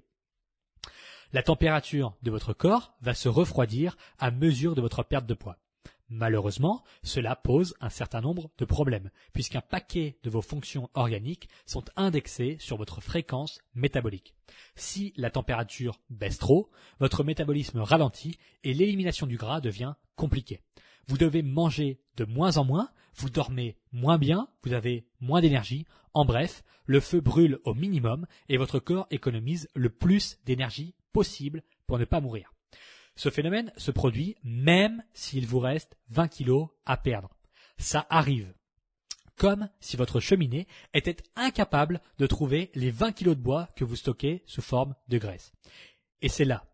La 1.32 1.42
température 1.42 2.16
de 2.22 2.30
votre 2.30 2.52
corps 2.52 2.96
va 3.00 3.14
se 3.14 3.28
refroidir 3.28 3.96
à 4.18 4.30
mesure 4.30 4.74
de 4.74 4.80
votre 4.80 5.02
perte 5.02 5.26
de 5.26 5.34
poids. 5.34 5.58
Malheureusement, 6.08 6.84
cela 7.02 7.34
pose 7.34 7.74
un 7.80 7.88
certain 7.88 8.20
nombre 8.20 8.50
de 8.58 8.64
problèmes, 8.64 9.10
puisqu'un 9.32 9.62
paquet 9.62 10.18
de 10.22 10.30
vos 10.30 10.42
fonctions 10.42 10.90
organiques 10.94 11.48
sont 11.66 11.84
indexées 11.96 12.56
sur 12.60 12.76
votre 12.76 13.00
fréquence 13.00 13.60
métabolique. 13.74 14.34
Si 14.76 15.14
la 15.16 15.30
température 15.30 16.00
baisse 16.10 16.38
trop, 16.38 16.70
votre 17.00 17.24
métabolisme 17.24 17.80
ralentit 17.80 18.38
et 18.64 18.74
l'élimination 18.74 19.26
du 19.26 19.36
gras 19.36 19.60
devient 19.60 19.94
compliquée. 20.14 20.60
Vous 21.06 21.18
devez 21.18 21.42
manger 21.42 22.00
de 22.16 22.24
moins 22.24 22.58
en 22.58 22.64
moins, 22.64 22.90
vous 23.16 23.30
dormez 23.30 23.76
moins 23.92 24.18
bien, 24.18 24.48
vous 24.62 24.72
avez 24.72 25.06
moins 25.20 25.40
d'énergie. 25.40 25.86
En 26.12 26.24
bref, 26.24 26.64
le 26.86 27.00
feu 27.00 27.20
brûle 27.20 27.58
au 27.64 27.74
minimum 27.74 28.26
et 28.48 28.56
votre 28.56 28.78
corps 28.78 29.06
économise 29.10 29.68
le 29.74 29.90
plus 29.90 30.38
d'énergie 30.44 30.94
possible 31.12 31.62
pour 31.86 31.98
ne 31.98 32.04
pas 32.04 32.20
mourir. 32.20 32.53
Ce 33.16 33.30
phénomène 33.30 33.72
se 33.76 33.90
produit 33.90 34.36
même 34.42 35.02
s'il 35.12 35.46
vous 35.46 35.60
reste 35.60 35.96
20 36.08 36.28
kilos 36.28 36.68
à 36.84 36.96
perdre. 36.96 37.30
Ça 37.78 38.06
arrive. 38.10 38.52
Comme 39.36 39.68
si 39.80 39.96
votre 39.96 40.20
cheminée 40.20 40.66
était 40.92 41.16
incapable 41.36 42.00
de 42.18 42.26
trouver 42.26 42.70
les 42.74 42.90
20 42.90 43.12
kilos 43.12 43.36
de 43.36 43.42
bois 43.42 43.68
que 43.76 43.84
vous 43.84 43.96
stockez 43.96 44.42
sous 44.46 44.62
forme 44.62 44.94
de 45.08 45.18
graisse. 45.18 45.52
Et 46.22 46.28
c'est 46.28 46.44
là. 46.44 46.64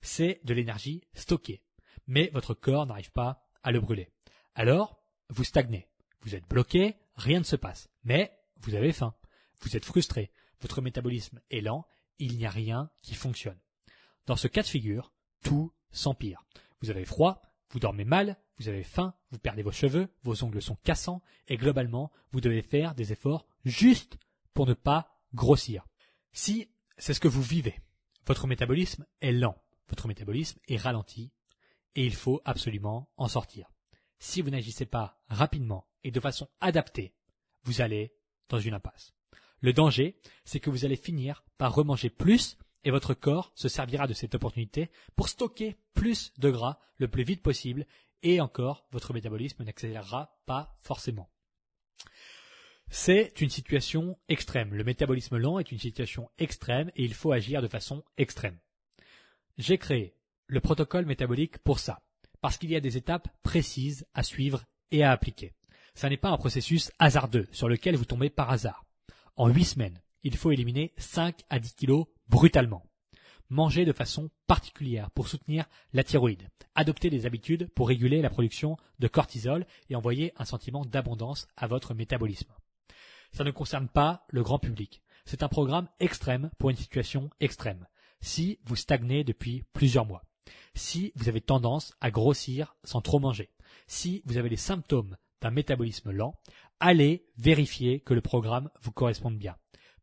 C'est 0.00 0.40
de 0.44 0.54
l'énergie 0.54 1.02
stockée. 1.14 1.62
Mais 2.06 2.30
votre 2.32 2.54
corps 2.54 2.86
n'arrive 2.86 3.10
pas 3.12 3.46
à 3.62 3.72
le 3.72 3.80
brûler. 3.80 4.10
Alors, 4.54 5.02
vous 5.28 5.44
stagnez. 5.44 5.88
Vous 6.20 6.34
êtes 6.34 6.48
bloqué, 6.48 6.96
rien 7.16 7.40
ne 7.40 7.44
se 7.44 7.56
passe. 7.56 7.88
Mais 8.04 8.32
vous 8.60 8.74
avez 8.74 8.92
faim. 8.92 9.14
Vous 9.60 9.76
êtes 9.76 9.84
frustré. 9.84 10.30
Votre 10.60 10.80
métabolisme 10.80 11.40
est 11.50 11.60
lent. 11.60 11.86
Il 12.18 12.36
n'y 12.36 12.46
a 12.46 12.50
rien 12.50 12.90
qui 13.02 13.14
fonctionne. 13.14 13.58
Dans 14.26 14.36
ce 14.36 14.48
cas 14.48 14.62
de 14.62 14.68
figure, 14.68 15.12
tout 15.42 15.72
s'empire. 15.96 16.44
Vous 16.80 16.90
avez 16.90 17.04
froid, 17.04 17.42
vous 17.70 17.80
dormez 17.80 18.04
mal, 18.04 18.36
vous 18.58 18.68
avez 18.68 18.82
faim, 18.82 19.14
vous 19.30 19.38
perdez 19.38 19.62
vos 19.62 19.72
cheveux, 19.72 20.08
vos 20.22 20.44
ongles 20.44 20.62
sont 20.62 20.76
cassants, 20.76 21.22
et 21.48 21.56
globalement, 21.56 22.10
vous 22.32 22.40
devez 22.40 22.62
faire 22.62 22.94
des 22.94 23.12
efforts 23.12 23.46
juste 23.64 24.18
pour 24.54 24.66
ne 24.66 24.74
pas 24.74 25.20
grossir. 25.34 25.86
Si 26.32 26.68
c'est 26.98 27.14
ce 27.14 27.20
que 27.20 27.28
vous 27.28 27.42
vivez, 27.42 27.80
votre 28.26 28.46
métabolisme 28.46 29.06
est 29.20 29.32
lent, 29.32 29.56
votre 29.88 30.08
métabolisme 30.08 30.58
est 30.68 30.76
ralenti, 30.76 31.32
et 31.94 32.04
il 32.04 32.14
faut 32.14 32.40
absolument 32.44 33.10
en 33.16 33.28
sortir. 33.28 33.70
Si 34.18 34.42
vous 34.42 34.50
n'agissez 34.50 34.86
pas 34.86 35.20
rapidement 35.28 35.86
et 36.04 36.10
de 36.10 36.20
façon 36.20 36.48
adaptée, 36.60 37.14
vous 37.64 37.80
allez 37.80 38.14
dans 38.48 38.58
une 38.58 38.74
impasse. 38.74 39.14
Le 39.60 39.72
danger, 39.72 40.18
c'est 40.44 40.60
que 40.60 40.70
vous 40.70 40.84
allez 40.84 40.96
finir 40.96 41.44
par 41.58 41.74
remanger 41.74 42.10
plus 42.10 42.58
et 42.86 42.90
votre 42.92 43.14
corps 43.14 43.50
se 43.56 43.68
servira 43.68 44.06
de 44.06 44.14
cette 44.14 44.36
opportunité 44.36 44.92
pour 45.16 45.28
stocker 45.28 45.76
plus 45.92 46.32
de 46.38 46.50
gras 46.50 46.78
le 46.98 47.08
plus 47.08 47.24
vite 47.24 47.42
possible 47.42 47.84
et 48.22 48.40
encore 48.40 48.86
votre 48.92 49.12
métabolisme 49.12 49.64
n'accélérera 49.64 50.38
pas 50.46 50.78
forcément. 50.82 51.28
C'est 52.88 53.40
une 53.40 53.50
situation 53.50 54.16
extrême. 54.28 54.72
Le 54.72 54.84
métabolisme 54.84 55.36
lent 55.36 55.58
est 55.58 55.72
une 55.72 55.80
situation 55.80 56.30
extrême 56.38 56.92
et 56.94 57.02
il 57.02 57.12
faut 57.12 57.32
agir 57.32 57.60
de 57.60 57.66
façon 57.66 58.04
extrême. 58.18 58.56
J'ai 59.58 59.78
créé 59.78 60.14
le 60.46 60.60
protocole 60.60 61.06
métabolique 61.06 61.58
pour 61.58 61.80
ça, 61.80 62.02
parce 62.40 62.56
qu'il 62.56 62.70
y 62.70 62.76
a 62.76 62.80
des 62.80 62.96
étapes 62.96 63.26
précises 63.42 64.06
à 64.14 64.22
suivre 64.22 64.62
et 64.92 65.02
à 65.02 65.10
appliquer. 65.10 65.54
Ça 65.96 66.08
n'est 66.08 66.16
pas 66.16 66.30
un 66.30 66.38
processus 66.38 66.92
hasardeux 67.00 67.48
sur 67.50 67.68
lequel 67.68 67.96
vous 67.96 68.04
tombez 68.04 68.30
par 68.30 68.52
hasard. 68.52 68.84
En 69.34 69.48
huit 69.48 69.64
semaines, 69.64 70.00
il 70.22 70.36
faut 70.36 70.52
éliminer 70.52 70.92
5 70.98 71.40
à 71.50 71.58
10 71.58 71.74
kilos 71.74 72.06
brutalement. 72.28 72.86
Manger 73.48 73.84
de 73.84 73.92
façon 73.92 74.30
particulière 74.46 75.10
pour 75.12 75.28
soutenir 75.28 75.66
la 75.92 76.02
thyroïde. 76.02 76.48
Adopter 76.74 77.10
des 77.10 77.26
habitudes 77.26 77.68
pour 77.74 77.88
réguler 77.88 78.20
la 78.20 78.30
production 78.30 78.76
de 78.98 79.08
cortisol 79.08 79.66
et 79.88 79.94
envoyer 79.94 80.32
un 80.36 80.44
sentiment 80.44 80.84
d'abondance 80.84 81.46
à 81.56 81.66
votre 81.66 81.94
métabolisme. 81.94 82.52
Ça 83.32 83.44
ne 83.44 83.50
concerne 83.50 83.88
pas 83.88 84.26
le 84.30 84.42
grand 84.42 84.58
public. 84.58 85.02
C'est 85.24 85.42
un 85.42 85.48
programme 85.48 85.88
extrême 86.00 86.50
pour 86.58 86.70
une 86.70 86.76
situation 86.76 87.30
extrême. 87.40 87.86
Si 88.20 88.58
vous 88.64 88.76
stagnez 88.76 89.24
depuis 89.24 89.64
plusieurs 89.72 90.06
mois. 90.06 90.24
Si 90.74 91.12
vous 91.16 91.28
avez 91.28 91.40
tendance 91.40 91.94
à 92.00 92.10
grossir 92.10 92.76
sans 92.84 93.00
trop 93.00 93.18
manger. 93.18 93.50
Si 93.86 94.22
vous 94.24 94.36
avez 94.38 94.48
les 94.48 94.56
symptômes 94.56 95.16
d'un 95.40 95.50
métabolisme 95.50 96.10
lent, 96.10 96.34
allez 96.80 97.26
vérifier 97.36 98.00
que 98.00 98.14
le 98.14 98.20
programme 98.20 98.70
vous 98.82 98.92
corresponde 98.92 99.38
bien. 99.38 99.56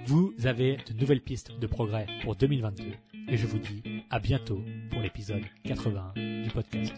Vous 0.09 0.33
avez 0.43 0.77
de 0.77 0.99
nouvelles 0.99 1.21
pistes 1.21 1.51
de 1.59 1.67
progrès 1.67 2.07
pour 2.23 2.35
2022 2.35 2.83
et 3.27 3.37
je 3.37 3.45
vous 3.45 3.59
dis 3.59 3.83
à 4.09 4.17
bientôt 4.19 4.59
pour 4.89 5.01
l'épisode 5.01 5.43
81 5.65 6.41
du 6.41 6.49
podcast. 6.49 6.95